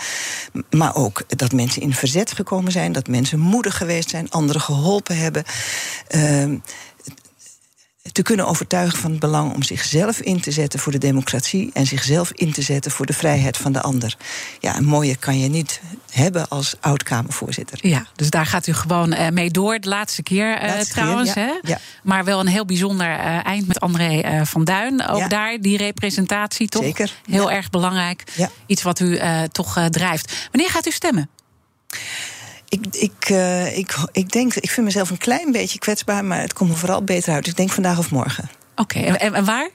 Maar 0.70 0.94
ook 0.94 1.22
dat 1.26 1.53
mensen 1.53 1.82
in 1.82 1.94
verzet 1.94 2.32
gekomen 2.32 2.72
zijn, 2.72 2.92
dat 2.92 3.09
mensen 3.09 3.38
moedig 3.38 3.76
geweest 3.76 4.11
zijn, 4.11 4.30
anderen 4.30 4.62
geholpen 4.62 5.16
hebben. 5.16 5.44
Uh, 6.11 6.59
te 8.12 8.22
kunnen 8.22 8.46
overtuigen 8.46 8.98
van 8.98 9.11
het 9.11 9.20
belang 9.20 9.54
om 9.54 9.62
zichzelf 9.62 10.20
in 10.20 10.40
te 10.40 10.50
zetten 10.50 10.80
voor 10.80 10.92
de 10.92 10.98
democratie 10.98 11.70
en 11.72 11.86
zichzelf 11.86 12.32
in 12.32 12.52
te 12.52 12.62
zetten 12.62 12.90
voor 12.90 13.06
de 13.06 13.12
vrijheid 13.12 13.56
van 13.56 13.72
de 13.72 13.80
ander. 13.80 14.16
Ja, 14.61 14.76
een 14.76 14.84
mooie 14.84 15.16
kan 15.16 15.38
je 15.38 15.48
niet 15.48 15.80
hebben 16.11 16.48
als 16.48 16.74
oud-Kamervoorzitter. 16.80 17.78
Ja, 17.82 18.06
dus 18.16 18.30
daar 18.30 18.46
gaat 18.46 18.66
u 18.66 18.72
gewoon 18.72 19.12
uh, 19.12 19.28
mee 19.28 19.50
door. 19.50 19.80
De 19.80 19.88
laatste 19.88 20.22
keer 20.22 20.64
uh, 20.64 20.80
trouwens. 20.80 21.32
Keer, 21.32 21.42
ja, 21.46 21.58
hè? 21.62 21.68
Ja. 21.70 21.78
Maar 22.02 22.24
wel 22.24 22.40
een 22.40 22.46
heel 22.46 22.64
bijzonder 22.64 23.06
uh, 23.08 23.46
eind 23.46 23.66
met 23.66 23.80
André 23.80 24.40
van 24.44 24.64
Duin. 24.64 25.06
Ook 25.06 25.18
Ja. 25.18 25.28
daar, 25.28 25.58
die 25.61 25.76
representatie 25.76 26.68
toch? 26.68 26.82
Zeker, 26.82 27.12
Heel 27.30 27.50
erg 27.50 27.70
belangrijk. 27.70 28.22
Ja. 28.34 28.50
Iets 28.66 28.82
wat 28.82 29.00
u 29.00 29.18
toch 29.52 29.88
drijft. 29.90 30.48
Wanneer 30.52 30.70
gaat 30.70 30.86
u 30.86 30.90
stemmen? 30.90 31.28
Ik, 32.70 32.86
ik, 32.90 33.28
uh, 33.30 33.78
ik, 33.78 33.94
ik 34.12 34.32
denk, 34.32 34.54
ik 34.54 34.70
vind 34.70 34.86
mezelf 34.86 35.10
een 35.10 35.18
klein 35.18 35.52
beetje 35.52 35.78
kwetsbaar, 35.78 36.24
maar 36.24 36.40
het 36.40 36.52
komt 36.52 36.70
me 36.70 36.76
vooral 36.76 37.02
beter 37.04 37.32
uit. 37.32 37.46
Ik 37.46 37.56
denk 37.56 37.70
vandaag 37.70 37.98
of 37.98 38.10
morgen. 38.10 38.50
Oké, 38.76 38.98
en, 38.98 39.44
waar? 39.44 39.70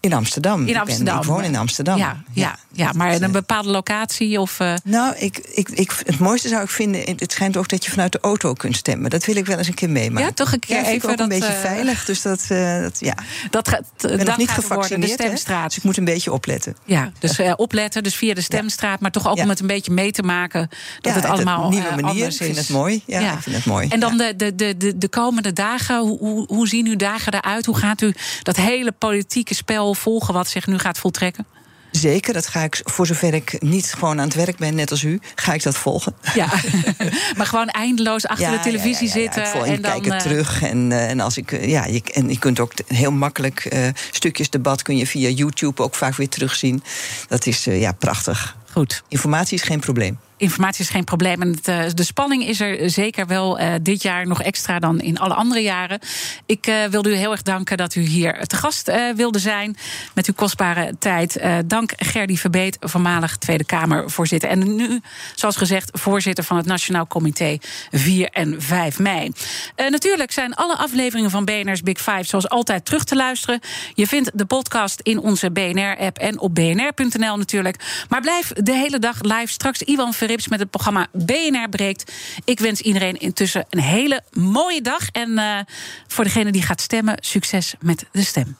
In 0.00 0.12
Amsterdam. 0.12 0.66
In 0.66 0.76
Amsterdam. 0.76 1.16
Ik, 1.16 1.22
ben, 1.26 1.34
ik 1.34 1.36
woon 1.36 1.44
in 1.44 1.56
Amsterdam. 1.56 1.98
Ja, 1.98 2.22
ja, 2.32 2.56
ja, 2.72 2.92
maar 2.92 3.22
een 3.22 3.32
bepaalde 3.32 3.68
locatie? 3.68 4.40
Of, 4.40 4.60
uh... 4.60 4.74
Nou, 4.84 5.16
ik, 5.16 5.38
ik, 5.38 5.68
ik, 5.68 5.92
het 6.06 6.18
mooiste 6.18 6.48
zou 6.48 6.62
ik 6.62 6.70
vinden. 6.70 7.02
Het 7.16 7.32
schijnt 7.32 7.56
ook 7.56 7.68
dat 7.68 7.84
je 7.84 7.90
vanuit 7.90 8.12
de 8.12 8.18
auto 8.20 8.52
kunt 8.52 8.76
stemmen. 8.76 9.10
Dat 9.10 9.24
wil 9.24 9.36
ik 9.36 9.46
wel 9.46 9.58
eens 9.58 9.66
een 9.66 9.74
keer 9.74 9.90
meemaken. 9.90 10.26
Ja, 10.26 10.32
toch 10.32 10.52
een 10.52 10.58
keer 10.58 10.76
ja, 10.76 10.84
even. 10.86 11.10
ook 11.10 11.16
dat, 11.16 11.30
een 11.30 11.38
beetje 11.38 11.54
uh... 11.54 11.60
veilig. 11.60 12.04
Dus 12.04 12.22
dat, 12.22 12.46
uh, 12.52 12.80
dat 12.80 12.96
ja. 13.00 13.14
Dat 13.50 13.68
gaat. 13.68 13.84
Ik 13.98 14.16
ben 14.16 14.26
nog 14.26 14.36
niet 14.36 14.50
gevaccineerd. 14.50 15.18
De 15.18 15.24
stemstraat. 15.24 15.68
Dus 15.68 15.76
ik 15.76 15.82
moet 15.82 15.96
een 15.96 16.04
beetje 16.04 16.32
opletten. 16.32 16.76
Ja, 16.84 17.12
dus 17.18 17.38
uh, 17.38 17.52
opletten. 17.56 18.02
Dus 18.02 18.14
via 18.14 18.34
de 18.34 18.40
stemstraat. 18.40 19.00
Maar 19.00 19.10
toch 19.10 19.28
ook 19.28 19.38
om 19.38 19.48
het 19.48 19.60
een 19.60 19.66
beetje 19.66 19.92
mee 19.92 20.12
te 20.12 20.22
maken. 20.22 20.68
Dat 21.00 21.14
het 21.14 21.24
allemaal. 21.24 21.58
Op 21.58 21.64
een 21.64 21.70
nieuwe 21.70 22.00
manier. 22.00 22.26
Ik 22.26 22.32
vind 22.32 22.56
het 22.56 22.68
mooi. 22.68 23.02
Ja, 23.06 23.32
ik 23.32 23.42
vind 23.42 23.56
het 23.56 23.64
mooi. 23.64 23.88
En 23.88 24.00
dan 24.00 24.16
de, 24.16 24.36
de, 24.36 24.54
de, 24.54 24.76
de, 24.76 24.98
de 24.98 25.08
komende 25.08 25.52
dagen. 25.52 25.98
Hoe, 25.98 26.18
hoe, 26.18 26.44
hoe 26.46 26.68
zien 26.68 26.86
uw 26.86 26.96
dagen 26.96 27.34
eruit? 27.34 27.66
Hoe 27.66 27.76
gaat 27.76 28.00
u 28.00 28.14
dat 28.42 28.56
hele 28.56 28.92
politieke 28.92 29.54
spel 29.60 29.94
volgen? 29.94 30.34
Wat 30.34 30.48
zich 30.48 30.66
nu 30.66 30.78
gaat 30.78 30.98
voltrekken? 30.98 31.46
Zeker, 31.90 32.32
dat 32.32 32.46
ga 32.46 32.62
ik, 32.62 32.80
voor 32.84 33.06
zover 33.06 33.34
ik 33.34 33.62
niet 33.62 33.94
gewoon 33.98 34.20
aan 34.20 34.26
het 34.26 34.34
werk 34.34 34.56
ben, 34.56 34.74
net 34.74 34.90
als 34.90 35.02
u, 35.02 35.20
ga 35.34 35.52
ik 35.52 35.62
dat 35.62 35.76
volgen. 35.76 36.14
Ja, 36.34 36.48
maar 37.36 37.46
gewoon 37.46 37.68
eindeloos 37.68 38.26
achter 38.26 38.50
ja, 38.50 38.56
de 38.56 38.62
televisie 38.62 39.08
ja, 39.08 39.14
ja, 39.14 39.20
zitten. 39.20 39.64
en, 39.64 39.82
dan, 39.82 39.90
kijk 39.90 40.04
het 40.04 40.14
uh... 40.14 40.18
terug. 40.18 40.62
En, 40.62 40.90
uh, 40.90 41.10
en, 41.10 41.20
als 41.20 41.36
ik, 41.36 41.52
uh, 41.52 41.68
ja, 41.68 41.84
je, 41.84 42.02
en 42.12 42.28
je 42.28 42.38
kunt 42.38 42.60
ook 42.60 42.72
heel 42.86 43.12
makkelijk 43.12 43.72
uh, 43.72 43.88
stukjes 44.10 44.50
debat 44.50 44.82
kun 44.82 44.96
je 44.96 45.06
via 45.06 45.28
YouTube 45.28 45.82
ook 45.82 45.94
vaak 45.94 46.14
weer 46.14 46.28
terugzien. 46.28 46.82
Dat 47.28 47.46
is 47.46 47.64
ja, 47.64 47.92
prachtig. 47.92 48.56
Goed. 48.72 49.02
Informatie 49.08 49.56
is 49.56 49.62
geen 49.62 49.80
probleem 49.80 50.18
informatie 50.40 50.84
is 50.84 50.90
geen 50.90 51.04
probleem. 51.04 51.42
En 51.42 51.48
uh, 51.68 51.82
de 51.94 52.04
spanning 52.04 52.46
is 52.46 52.60
er 52.60 52.90
zeker 52.90 53.26
wel 53.26 53.60
uh, 53.60 53.72
dit 53.82 54.02
jaar 54.02 54.26
nog 54.26 54.42
extra 54.42 54.78
dan 54.78 55.00
in 55.00 55.18
alle 55.18 55.34
andere 55.34 55.60
jaren. 55.60 55.98
Ik 56.46 56.66
uh, 56.66 56.84
wilde 56.84 57.10
u 57.10 57.14
heel 57.14 57.30
erg 57.30 57.42
danken 57.42 57.76
dat 57.76 57.94
u 57.94 58.00
hier 58.00 58.46
te 58.46 58.56
gast 58.56 58.92
wilde 59.16 59.38
zijn 59.38 59.76
met 60.14 60.26
uw 60.26 60.34
kostbare 60.34 60.94
tijd. 60.98 61.40
dank 61.66 61.92
Gerdy 61.96 62.36
Verbeet, 62.36 62.76
voormalig 62.80 63.36
Tweede 63.36 63.64
Kamervoorzitter. 63.64 64.48
En 64.48 64.76
nu, 64.76 65.00
zoals 65.34 65.56
gezegd, 65.56 65.90
voorzitter 65.92 66.44
van 66.44 66.56
het 66.56 66.66
Nationaal 66.66 67.06
Comité 67.06 67.58
4 67.90 68.28
en 68.28 68.62
5 68.62 68.98
mei. 68.98 69.32
natuurlijk 69.76 70.32
zijn 70.32 70.54
alle 70.54 70.76
afleveringen 70.76 71.30
van 71.30 71.44
BNR's 71.44 71.82
Big 71.82 71.98
Five 71.98 72.24
zoals 72.24 72.48
altijd 72.48 72.84
terug 72.84 73.04
te 73.04 73.16
luisteren. 73.16 73.60
Je 73.94 74.06
vindt 74.06 74.30
de 74.34 74.44
podcast 74.44 75.00
in 75.00 75.18
onze 75.18 75.50
BNR-app 75.50 76.18
en 76.18 76.40
op 76.40 76.54
bnr.nl 76.54 77.36
natuurlijk. 77.36 78.04
Maar 78.08 78.20
blijf 78.20 78.52
de 78.52 78.72
hele 78.72 78.98
dag 78.98 79.20
live. 79.20 79.46
Straks 79.46 79.82
Iwan 79.82 80.14
Ver 80.38 80.50
met 80.50 80.60
het 80.60 80.70
programma 80.70 81.06
BNR 81.12 81.68
Breekt. 81.70 82.12
Ik 82.44 82.60
wens 82.60 82.80
iedereen 82.80 83.20
intussen 83.20 83.66
een 83.70 83.80
hele 83.80 84.22
mooie 84.32 84.82
dag. 84.82 85.08
En 85.10 85.30
uh, 85.30 85.58
voor 86.06 86.24
degene 86.24 86.52
die 86.52 86.62
gaat 86.62 86.80
stemmen, 86.80 87.14
succes 87.20 87.74
met 87.80 88.06
de 88.12 88.22
stem. 88.22 88.56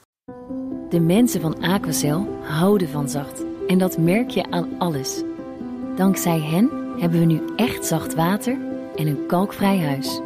De 0.89 0.99
mensen 0.99 1.41
van 1.41 1.61
Aquacel 1.61 2.39
houden 2.43 2.89
van 2.89 3.09
zacht. 3.09 3.43
En 3.67 3.77
dat 3.77 3.97
merk 3.97 4.29
je 4.29 4.51
aan 4.51 4.69
alles. 4.77 5.21
Dankzij 5.95 6.39
hen 6.39 6.69
hebben 6.99 7.19
we 7.19 7.25
nu 7.25 7.41
echt 7.55 7.85
zacht 7.85 8.13
water 8.13 8.57
en 8.95 9.07
een 9.07 9.25
kalkvrij 9.27 9.79
huis. 9.79 10.19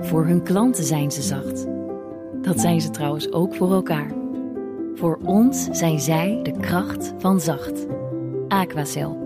Voor 0.00 0.26
hun 0.26 0.42
klanten 0.42 0.84
zijn 0.84 1.10
ze 1.10 1.22
zacht. 1.22 1.66
Dat 2.42 2.60
zijn 2.60 2.80
ze 2.80 2.90
trouwens 2.90 3.32
ook 3.32 3.54
voor 3.54 3.72
elkaar. 3.72 4.10
Voor 4.94 5.18
ons 5.22 5.68
zijn 5.70 6.00
zij 6.00 6.40
de 6.42 6.60
kracht 6.60 7.12
van 7.18 7.40
zacht. 7.40 7.86
Aquacel. 8.48 9.25